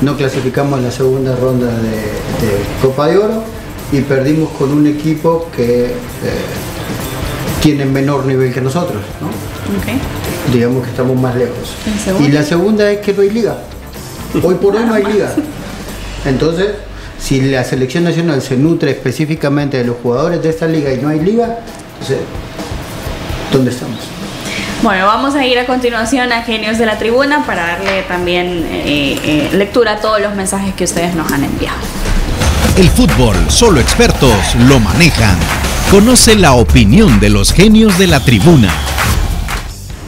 no 0.00 0.16
clasificamos 0.16 0.78
en 0.78 0.86
la 0.86 0.90
segunda 0.90 1.36
ronda 1.36 1.66
de, 1.66 1.90
de, 1.90 2.64
Copa 2.82 3.08
de 3.08 3.18
Oro 3.18 3.44
y 3.92 4.00
perdimos 4.00 4.50
con 4.50 4.72
un 4.72 4.86
equipo 4.86 5.48
que 5.54 5.86
eh, 5.86 5.90
tiene 7.62 7.84
menor 7.84 8.26
nivel 8.26 8.52
que 8.52 8.60
nosotros. 8.60 9.02
¿no? 9.20 9.28
Okay. 9.80 9.98
Digamos 10.52 10.84
que 10.84 10.90
estamos 10.90 11.18
más 11.18 11.34
lejos. 11.36 11.74
Y 12.18 12.28
la 12.28 12.42
segunda 12.42 12.90
es 12.90 12.98
que 13.00 13.12
no 13.12 13.22
hay 13.22 13.30
liga. 13.30 13.58
Hoy 14.42 14.54
por 14.56 14.76
hoy 14.76 14.84
no 14.84 14.94
hay 14.94 15.04
liga. 15.04 15.32
Entonces, 16.24 16.68
si 17.20 17.40
la 17.42 17.64
selección 17.64 18.04
nacional 18.04 18.42
se 18.42 18.56
nutre 18.56 18.90
específicamente 18.92 19.76
de 19.78 19.84
los 19.84 19.96
jugadores 20.02 20.42
de 20.42 20.48
esta 20.48 20.66
liga 20.66 20.92
y 20.92 20.98
no 20.98 21.08
hay 21.08 21.20
liga, 21.20 21.58
entonces, 21.92 22.18
¿dónde 23.52 23.70
estamos? 23.70 23.98
Bueno, 24.82 25.04
vamos 25.04 25.34
a 25.34 25.44
ir 25.44 25.58
a 25.58 25.66
continuación 25.66 26.32
a 26.32 26.42
Genios 26.42 26.78
de 26.78 26.86
la 26.86 26.98
Tribuna 26.98 27.44
para 27.44 27.66
darle 27.66 28.02
también 28.04 28.66
eh, 28.70 29.18
eh, 29.22 29.50
lectura 29.52 29.92
a 29.92 30.00
todos 30.00 30.20
los 30.22 30.34
mensajes 30.34 30.74
que 30.74 30.84
ustedes 30.84 31.14
nos 31.14 31.30
han 31.30 31.44
enviado. 31.44 31.76
El 32.78 32.88
fútbol, 32.88 33.36
solo 33.48 33.78
expertos 33.78 34.54
lo 34.68 34.80
manejan. 34.80 35.36
Conoce 35.90 36.34
la 36.34 36.52
opinión 36.52 37.20
de 37.20 37.28
los 37.28 37.52
genios 37.52 37.98
de 37.98 38.06
la 38.06 38.20
tribuna. 38.20 38.72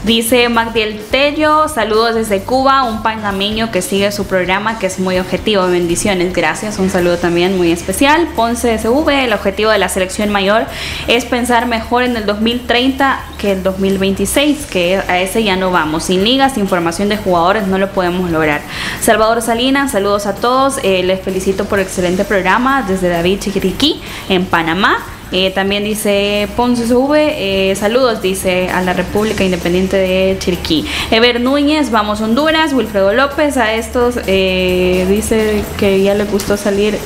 Dice 0.05 0.48
Magdiel 0.48 1.00
Tello, 1.12 1.68
saludos 1.68 2.16
desde 2.16 2.40
Cuba, 2.40 2.82
un 2.82 3.05
panameño 3.05 3.70
que 3.70 3.82
sigue 3.82 4.11
su 4.11 4.26
programa 4.26 4.80
que 4.80 4.86
es 4.86 4.98
muy 4.98 5.16
objetivo. 5.20 5.64
Bendiciones, 5.68 6.32
gracias. 6.32 6.80
Un 6.80 6.90
saludo 6.90 7.18
también 7.18 7.57
muy 7.57 7.70
especial. 7.70 8.26
Ponce 8.34 8.76
SV, 8.76 9.26
el 9.26 9.32
objetivo 9.32 9.70
de 9.70 9.78
la 9.78 9.88
selección 9.88 10.30
mayor 10.30 10.66
es 11.07 11.24
pensar 11.24 11.66
mejor 11.66 12.03
en 12.03 12.16
el 12.16 12.26
2030 12.26 13.20
que 13.38 13.53
el 13.53 13.62
2026, 13.62 14.66
que 14.66 14.96
a 14.96 15.20
ese 15.20 15.44
ya 15.44 15.55
no 15.55 15.70
vamos. 15.70 16.03
Sin 16.03 16.24
ligas, 16.24 16.55
sin 16.55 16.66
formación 16.66 17.09
de 17.09 17.16
jugadores 17.16 17.68
no 17.68 17.78
lo 17.78 17.92
podemos 17.92 18.28
lograr. 18.28 18.61
Salvador 19.00 19.40
Salinas, 19.40 19.92
saludos 19.92 20.26
a 20.26 20.34
todos. 20.34 20.80
Eh, 20.82 21.05
les 21.05 21.20
felicito 21.20 21.66
por 21.66 21.78
el 21.78 21.86
excelente 21.86 22.24
programa 22.24 22.82
desde 22.82 23.09
David 23.09 23.38
Chiquiriquí 23.38 24.00
en 24.28 24.46
Panamá. 24.46 25.11
Eh, 25.33 25.51
también 25.51 25.83
dice 25.83 26.47
Ponce 26.57 26.95
V, 26.95 27.70
eh, 27.70 27.74
saludos, 27.74 28.20
dice 28.20 28.68
a 28.68 28.83
la 28.83 28.93
República 28.93 29.43
Independiente 29.43 29.97
de 29.97 30.37
Chiriquí. 30.39 30.85
Ever 31.11 31.41
Núñez, 31.41 31.91
vamos 31.91 32.20
Honduras. 32.20 32.74
Wilfredo 32.74 33.14
López, 33.14 33.57
a 33.57 33.72
estos 33.72 34.16
eh, 34.26 35.07
dice 35.09 35.64
que 35.78 36.03
ya 36.03 36.14
le 36.14 36.24
gustó 36.24 36.57
salir 36.57 36.99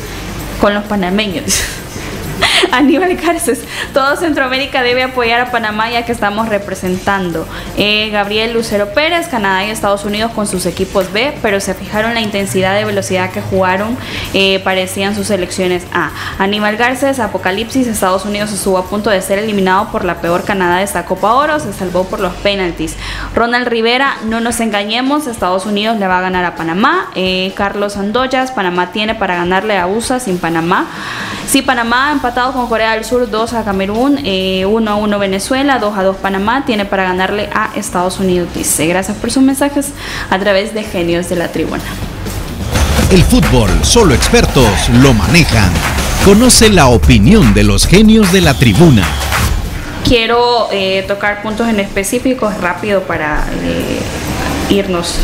con 0.60 0.74
los 0.74 0.84
panameños. 0.84 1.62
Aníbal 2.72 3.16
Garces, 3.16 3.60
todo 3.92 4.16
Centroamérica 4.16 4.82
debe 4.82 5.02
apoyar 5.02 5.40
a 5.40 5.50
Panamá 5.50 5.90
ya 5.90 6.04
que 6.04 6.12
estamos 6.12 6.48
representando. 6.48 7.46
Eh, 7.76 8.10
Gabriel 8.10 8.52
Lucero 8.52 8.92
Pérez, 8.92 9.28
Canadá 9.28 9.64
y 9.64 9.70
Estados 9.70 10.04
Unidos 10.04 10.32
con 10.32 10.46
sus 10.46 10.66
equipos 10.66 11.12
B, 11.12 11.36
pero 11.42 11.60
se 11.60 11.74
fijaron 11.74 12.14
la 12.14 12.20
intensidad 12.20 12.74
de 12.76 12.84
velocidad 12.84 13.30
que 13.30 13.40
jugaron, 13.40 13.96
eh, 14.34 14.60
parecían 14.60 15.14
sus 15.14 15.28
selecciones 15.28 15.86
A. 15.92 16.10
Aníbal 16.38 16.76
Garces, 16.76 17.20
Apocalipsis, 17.20 17.86
Estados 17.86 18.24
Unidos 18.24 18.52
estuvo 18.52 18.78
a 18.78 18.86
punto 18.86 19.10
de 19.10 19.20
ser 19.22 19.38
eliminado 19.38 19.88
por 19.90 20.04
la 20.04 20.20
peor 20.20 20.44
Canadá 20.44 20.78
de 20.78 20.84
esta 20.84 21.04
Copa 21.04 21.34
Oro, 21.34 21.60
se 21.60 21.72
salvó 21.72 22.04
por 22.04 22.20
los 22.20 22.34
penaltis. 22.34 22.96
Ronald 23.34 23.68
Rivera, 23.68 24.16
no 24.24 24.40
nos 24.40 24.60
engañemos, 24.60 25.26
Estados 25.26 25.66
Unidos 25.66 25.98
le 25.98 26.06
va 26.06 26.18
a 26.18 26.22
ganar 26.22 26.44
a 26.44 26.56
Panamá. 26.56 27.10
Eh, 27.14 27.52
Carlos 27.56 27.96
Andoyas, 27.96 28.50
Panamá 28.52 28.92
tiene 28.92 29.14
para 29.14 29.36
ganarle 29.36 29.78
a 29.78 29.86
USA 29.86 30.20
sin 30.20 30.38
Panamá. 30.38 30.86
Si 31.46 31.62
Panamá 31.62 32.08
ha 32.08 32.12
empatado 32.12 32.52
con 32.56 32.68
Corea 32.68 32.94
del 32.94 33.04
Sur 33.04 33.30
2 33.30 33.52
a 33.52 33.64
Camerún, 33.64 34.14
1 34.14 34.20
eh, 34.24 34.62
a 34.64 34.94
1 34.94 35.18
Venezuela, 35.18 35.78
2 35.78 35.98
a 35.98 36.02
2 36.02 36.16
Panamá, 36.16 36.64
tiene 36.64 36.86
para 36.86 37.04
ganarle 37.04 37.50
a 37.54 37.70
Estados 37.76 38.18
Unidos, 38.18 38.48
dice. 38.54 38.86
Gracias 38.86 39.16
por 39.18 39.30
sus 39.30 39.42
mensajes 39.42 39.92
a 40.30 40.38
través 40.38 40.72
de 40.72 40.82
Genios 40.82 41.28
de 41.28 41.36
la 41.36 41.48
Tribuna. 41.48 41.84
El 43.10 43.22
fútbol, 43.22 43.70
solo 43.82 44.14
expertos 44.14 44.88
lo 45.02 45.12
manejan. 45.12 45.70
Conoce 46.24 46.70
la 46.70 46.86
opinión 46.86 47.52
de 47.52 47.62
los 47.62 47.86
genios 47.86 48.32
de 48.32 48.40
la 48.40 48.54
tribuna. 48.54 49.06
Quiero 50.04 50.68
eh, 50.72 51.04
tocar 51.06 51.42
puntos 51.42 51.68
en 51.68 51.78
específicos 51.78 52.56
rápido 52.60 53.02
para 53.02 53.46
eh, 53.62 54.00
irnos 54.70 55.18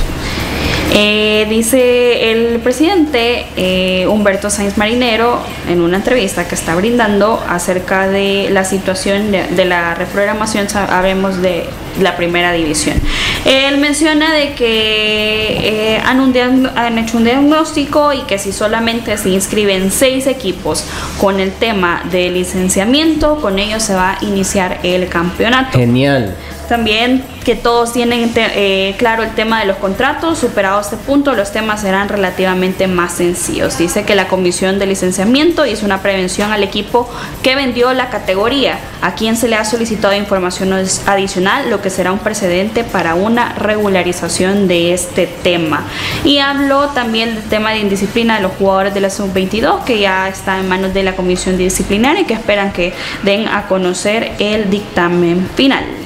eh, 0.94 1.46
dice 1.48 2.32
el 2.32 2.60
presidente 2.60 3.46
eh, 3.56 4.06
Humberto 4.06 4.50
Sainz 4.50 4.76
Marinero 4.76 5.40
en 5.66 5.80
una 5.80 5.96
entrevista 5.96 6.46
que 6.46 6.54
está 6.54 6.74
brindando 6.74 7.42
acerca 7.48 8.08
de 8.08 8.50
la 8.50 8.64
situación 8.64 9.32
de, 9.32 9.64
la 9.64 9.94
reprogramación, 9.94 10.68
sabemos 10.68 11.40
de 11.40 11.64
la 11.98 12.14
primera 12.16 12.52
división. 12.52 13.00
Él 13.46 13.78
menciona 13.78 14.34
de 14.34 14.52
que 14.52 15.94
eh, 15.94 16.02
han, 16.04 16.20
han, 16.76 16.98
hecho 16.98 17.16
un 17.16 17.24
diagnóstico 17.24 18.12
y 18.12 18.20
que 18.24 18.38
si 18.38 18.52
solamente 18.52 19.16
se 19.16 19.30
inscriben 19.30 19.90
seis 19.90 20.26
equipos 20.26 20.84
con 21.18 21.40
el 21.40 21.52
tema 21.52 22.02
de 22.10 22.28
licenciamiento, 22.28 23.36
con 23.36 23.58
ellos 23.58 23.82
se 23.82 23.94
va 23.94 24.18
a 24.20 24.24
iniciar 24.24 24.78
el 24.82 25.08
campeonato. 25.08 25.78
Genial. 25.78 26.36
También 26.72 27.22
que 27.44 27.54
todos 27.54 27.92
tienen 27.92 28.32
eh, 28.34 28.94
claro 28.96 29.22
el 29.22 29.34
tema 29.34 29.60
de 29.60 29.66
los 29.66 29.76
contratos. 29.76 30.38
Superado 30.38 30.80
este 30.80 30.96
punto, 30.96 31.34
los 31.34 31.52
temas 31.52 31.82
serán 31.82 32.08
relativamente 32.08 32.86
más 32.86 33.12
sencillos. 33.12 33.76
Dice 33.76 34.04
que 34.04 34.14
la 34.14 34.26
comisión 34.26 34.78
de 34.78 34.86
licenciamiento 34.86 35.66
hizo 35.66 35.84
una 35.84 36.00
prevención 36.00 36.50
al 36.50 36.62
equipo 36.62 37.10
que 37.42 37.56
vendió 37.56 37.92
la 37.92 38.08
categoría, 38.08 38.78
a 39.02 39.14
quien 39.14 39.36
se 39.36 39.48
le 39.48 39.56
ha 39.56 39.66
solicitado 39.66 40.14
información 40.14 40.72
adicional, 40.72 41.68
lo 41.68 41.82
que 41.82 41.90
será 41.90 42.10
un 42.10 42.20
precedente 42.20 42.84
para 42.84 43.16
una 43.16 43.52
regularización 43.52 44.66
de 44.66 44.94
este 44.94 45.26
tema. 45.26 45.84
Y 46.24 46.38
habló 46.38 46.88
también 46.88 47.34
del 47.34 47.44
tema 47.44 47.72
de 47.72 47.80
indisciplina 47.80 48.36
de 48.36 48.44
los 48.44 48.52
jugadores 48.52 48.94
de 48.94 49.02
la 49.02 49.10
sub-22, 49.10 49.84
que 49.84 50.00
ya 50.00 50.26
está 50.26 50.58
en 50.58 50.70
manos 50.70 50.94
de 50.94 51.02
la 51.02 51.16
comisión 51.16 51.58
disciplinaria 51.58 52.22
y 52.22 52.24
que 52.24 52.32
esperan 52.32 52.72
que 52.72 52.94
den 53.24 53.46
a 53.46 53.66
conocer 53.66 54.32
el 54.38 54.70
dictamen 54.70 55.50
final 55.54 56.01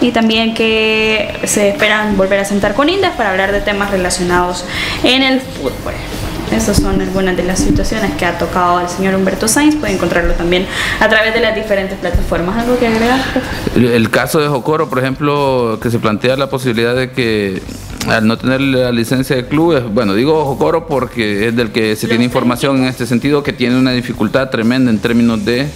y 0.00 0.12
también 0.12 0.54
que 0.54 1.28
se 1.44 1.70
esperan 1.70 2.16
volver 2.16 2.40
a 2.40 2.44
sentar 2.44 2.74
con 2.74 2.88
Indes 2.88 3.10
para 3.10 3.30
hablar 3.30 3.52
de 3.52 3.60
temas 3.60 3.90
relacionados 3.90 4.64
en 5.02 5.22
el 5.22 5.40
fútbol. 5.40 5.94
Esas 6.52 6.78
son 6.78 7.00
algunas 7.00 7.36
de 7.36 7.44
las 7.44 7.58
situaciones 7.58 8.12
que 8.12 8.24
ha 8.24 8.38
tocado 8.38 8.80
el 8.80 8.88
señor 8.88 9.14
Humberto 9.14 9.48
Sainz. 9.48 9.76
Puede 9.76 9.92
encontrarlo 9.92 10.32
también 10.32 10.66
a 10.98 11.08
través 11.08 11.34
de 11.34 11.40
las 11.40 11.54
diferentes 11.54 11.98
plataformas. 11.98 12.56
¿Algo 12.56 12.78
que 12.78 12.86
agregar? 12.86 13.20
El 13.76 14.08
caso 14.08 14.40
de 14.40 14.48
Jocoro, 14.48 14.88
por 14.88 14.98
ejemplo, 14.98 15.78
que 15.82 15.90
se 15.90 15.98
plantea 15.98 16.36
la 16.36 16.48
posibilidad 16.48 16.94
de 16.94 17.10
que 17.10 17.62
al 18.08 18.26
no 18.26 18.38
tener 18.38 18.62
la 18.62 18.90
licencia 18.92 19.36
de 19.36 19.46
clubes, 19.46 19.84
bueno, 19.92 20.14
digo 20.14 20.44
Jocoro 20.46 20.86
porque 20.86 21.48
es 21.48 21.56
del 21.56 21.70
que 21.70 21.94
se 21.96 22.08
tiene 22.08 22.24
información 22.24 22.78
en 22.78 22.84
este 22.84 23.06
sentido, 23.06 23.42
que 23.42 23.52
tiene 23.52 23.78
una 23.78 23.92
dificultad 23.92 24.48
tremenda 24.48 24.90
en 24.90 24.98
términos 25.00 25.44
de 25.44 25.68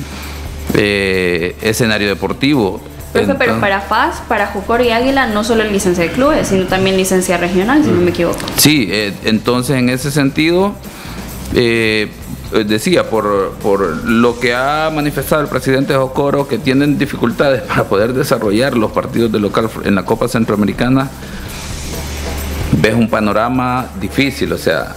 eh, 0.74 1.54
escenario 1.60 2.08
deportivo 2.08 2.80
pero 3.12 3.60
para 3.60 3.80
FAS, 3.80 4.22
para 4.26 4.46
Jucor 4.48 4.80
y 4.80 4.90
Águila, 4.90 5.26
no 5.26 5.44
solo 5.44 5.64
licencia 5.64 6.04
de 6.04 6.10
clubes, 6.10 6.48
sino 6.48 6.66
también 6.66 6.96
licencia 6.96 7.36
regional, 7.36 7.84
si 7.84 7.90
no 7.90 8.00
me 8.00 8.10
equivoco. 8.10 8.38
Sí, 8.56 8.88
eh, 8.90 9.12
entonces 9.24 9.76
en 9.76 9.90
ese 9.90 10.10
sentido, 10.10 10.74
eh, 11.54 12.10
decía, 12.66 13.08
por, 13.08 13.52
por 13.62 14.04
lo 14.04 14.38
que 14.38 14.54
ha 14.54 14.90
manifestado 14.94 15.42
el 15.42 15.48
presidente 15.48 15.94
Jocoro, 15.94 16.48
que 16.48 16.58
tienen 16.58 16.98
dificultades 16.98 17.62
para 17.68 17.84
poder 17.84 18.12
desarrollar 18.14 18.76
los 18.76 18.92
partidos 18.92 19.30
de 19.30 19.40
local 19.40 19.68
en 19.84 19.94
la 19.94 20.04
Copa 20.04 20.28
Centroamericana, 20.28 21.10
ves 22.80 22.94
un 22.94 23.08
panorama 23.08 23.86
difícil, 24.00 24.52
o 24.52 24.58
sea, 24.58 24.96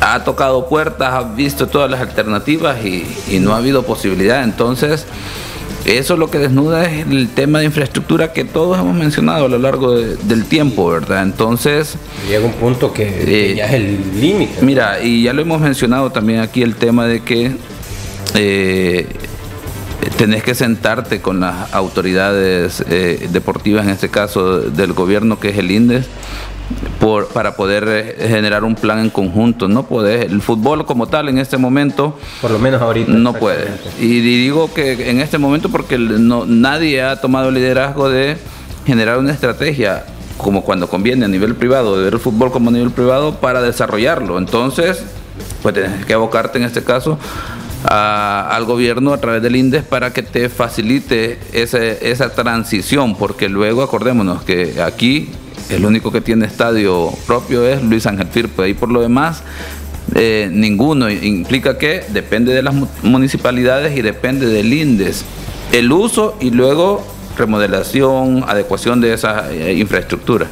ha 0.00 0.24
tocado 0.24 0.68
puertas, 0.68 1.14
ha 1.14 1.22
visto 1.22 1.68
todas 1.68 1.90
las 1.90 2.00
alternativas 2.00 2.84
y, 2.84 3.06
y 3.28 3.38
no 3.38 3.54
ha 3.54 3.58
habido 3.58 3.84
posibilidad. 3.84 4.42
Entonces, 4.42 5.06
eso 5.84 6.16
lo 6.16 6.30
que 6.30 6.38
desnuda 6.38 6.84
es 6.84 7.06
el 7.06 7.28
tema 7.28 7.58
de 7.58 7.66
infraestructura 7.66 8.32
que 8.32 8.44
todos 8.44 8.78
hemos 8.78 8.94
mencionado 8.94 9.46
a 9.46 9.48
lo 9.48 9.58
largo 9.58 9.94
del 9.94 10.44
tiempo, 10.44 10.88
¿verdad? 10.88 11.22
Entonces... 11.22 11.96
Llega 12.28 12.46
un 12.46 12.52
punto 12.52 12.92
que, 12.92 13.50
eh, 13.50 13.54
ya 13.56 13.66
es 13.66 13.72
el 13.74 14.20
límite. 14.20 14.62
Mira, 14.62 15.02
y 15.02 15.24
ya 15.24 15.32
lo 15.32 15.42
hemos 15.42 15.60
mencionado 15.60 16.10
también 16.10 16.40
aquí 16.40 16.62
el 16.62 16.76
tema 16.76 17.06
de 17.06 17.20
que 17.20 17.52
eh, 18.34 19.06
tenés 20.16 20.42
que 20.42 20.54
sentarte 20.54 21.20
con 21.20 21.40
las 21.40 21.72
autoridades 21.74 22.84
eh, 22.88 23.28
deportivas, 23.30 23.84
en 23.84 23.90
este 23.90 24.08
caso 24.08 24.60
del 24.60 24.92
gobierno 24.92 25.40
que 25.40 25.48
es 25.50 25.58
el 25.58 25.70
INDES, 25.70 26.06
por, 27.00 27.28
para 27.28 27.56
poder 27.56 27.84
eh, 27.88 28.28
generar 28.28 28.64
un 28.64 28.74
plan 28.74 28.98
en 28.98 29.10
conjunto. 29.10 29.68
No 29.68 29.84
puede, 29.84 30.24
el 30.24 30.40
fútbol 30.40 30.86
como 30.86 31.06
tal 31.06 31.28
en 31.28 31.38
este 31.38 31.56
momento. 31.58 32.18
Por 32.40 32.50
lo 32.50 32.58
menos 32.58 32.80
ahorita. 32.80 33.10
No 33.12 33.32
puede. 33.32 33.68
Y 33.98 34.20
digo 34.20 34.72
que 34.72 35.10
en 35.10 35.20
este 35.20 35.38
momento 35.38 35.68
porque 35.68 35.98
no, 35.98 36.46
nadie 36.46 37.02
ha 37.02 37.20
tomado 37.20 37.48
el 37.48 37.54
liderazgo 37.54 38.08
de 38.08 38.36
generar 38.86 39.18
una 39.18 39.32
estrategia 39.32 40.04
como 40.38 40.62
cuando 40.62 40.88
conviene 40.88 41.24
a 41.24 41.28
nivel 41.28 41.54
privado, 41.54 41.96
de 41.96 42.04
ver 42.04 42.14
el 42.14 42.20
fútbol 42.20 42.50
como 42.50 42.70
a 42.70 42.72
nivel 42.72 42.90
privado 42.90 43.36
para 43.36 43.62
desarrollarlo. 43.62 44.38
Entonces, 44.38 45.04
pues 45.62 45.74
tienes 45.74 46.04
que 46.04 46.14
abocarte 46.14 46.58
en 46.58 46.64
este 46.64 46.82
caso 46.82 47.18
al 47.84 48.64
gobierno 48.64 49.12
a 49.12 49.18
través 49.18 49.42
del 49.42 49.56
INDES 49.56 49.82
para 49.82 50.12
que 50.12 50.22
te 50.22 50.48
facilite 50.48 51.38
esa 51.52 52.30
transición, 52.30 53.16
porque 53.16 53.48
luego 53.48 53.82
acordémonos 53.82 54.42
que 54.44 54.80
aquí 54.80 55.30
el 55.72 55.84
único 55.84 56.12
que 56.12 56.20
tiene 56.20 56.46
estadio 56.46 57.10
propio 57.26 57.66
es 57.66 57.82
Luis 57.82 58.06
Ángel 58.06 58.28
Firpo. 58.28 58.62
Ahí 58.62 58.74
por 58.74 58.90
lo 58.90 59.00
demás, 59.00 59.42
eh, 60.14 60.48
ninguno. 60.52 61.10
Implica 61.10 61.78
que 61.78 62.04
depende 62.08 62.52
de 62.52 62.62
las 62.62 62.74
municipalidades 63.02 63.96
y 63.96 64.02
depende 64.02 64.46
del 64.46 64.72
INDES. 64.72 65.24
El 65.72 65.90
uso 65.92 66.36
y 66.40 66.50
luego 66.50 67.06
remodelación, 67.36 68.44
adecuación 68.46 69.00
de 69.00 69.14
esa 69.14 69.50
eh, 69.50 69.74
infraestructura. 69.74 70.46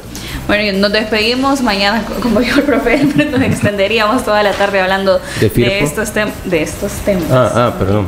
Bueno, 0.47 0.79
nos 0.79 0.91
despedimos. 0.91 1.61
Mañana, 1.61 2.03
como 2.21 2.39
dijo 2.39 2.59
el 2.59 2.65
profe, 2.65 3.03
nos 3.31 3.41
extenderíamos 3.41 4.25
toda 4.25 4.41
la 4.43 4.53
tarde 4.53 4.81
hablando 4.81 5.21
de, 5.39 5.79
estos, 5.79 6.11
de 6.45 6.61
estos 6.61 6.91
temas. 7.05 7.29
Ah, 7.31 7.51
ah, 7.55 7.73
perdón. 7.77 8.07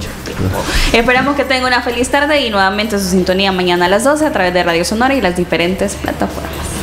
Esperamos 0.91 1.35
que 1.35 1.43
tenga 1.43 1.67
una 1.67 1.81
feliz 1.81 2.09
tarde 2.09 2.41
y 2.41 2.49
nuevamente 2.49 2.97
su 2.99 3.05
sintonía 3.05 3.51
mañana 3.51 3.85
a 3.85 3.89
las 3.89 4.03
12 4.03 4.25
a 4.25 4.31
través 4.31 4.53
de 4.53 4.63
Radio 4.63 4.83
Sonora 4.83 5.13
y 5.13 5.21
las 5.21 5.37
diferentes 5.37 5.95
plataformas. 5.95 6.82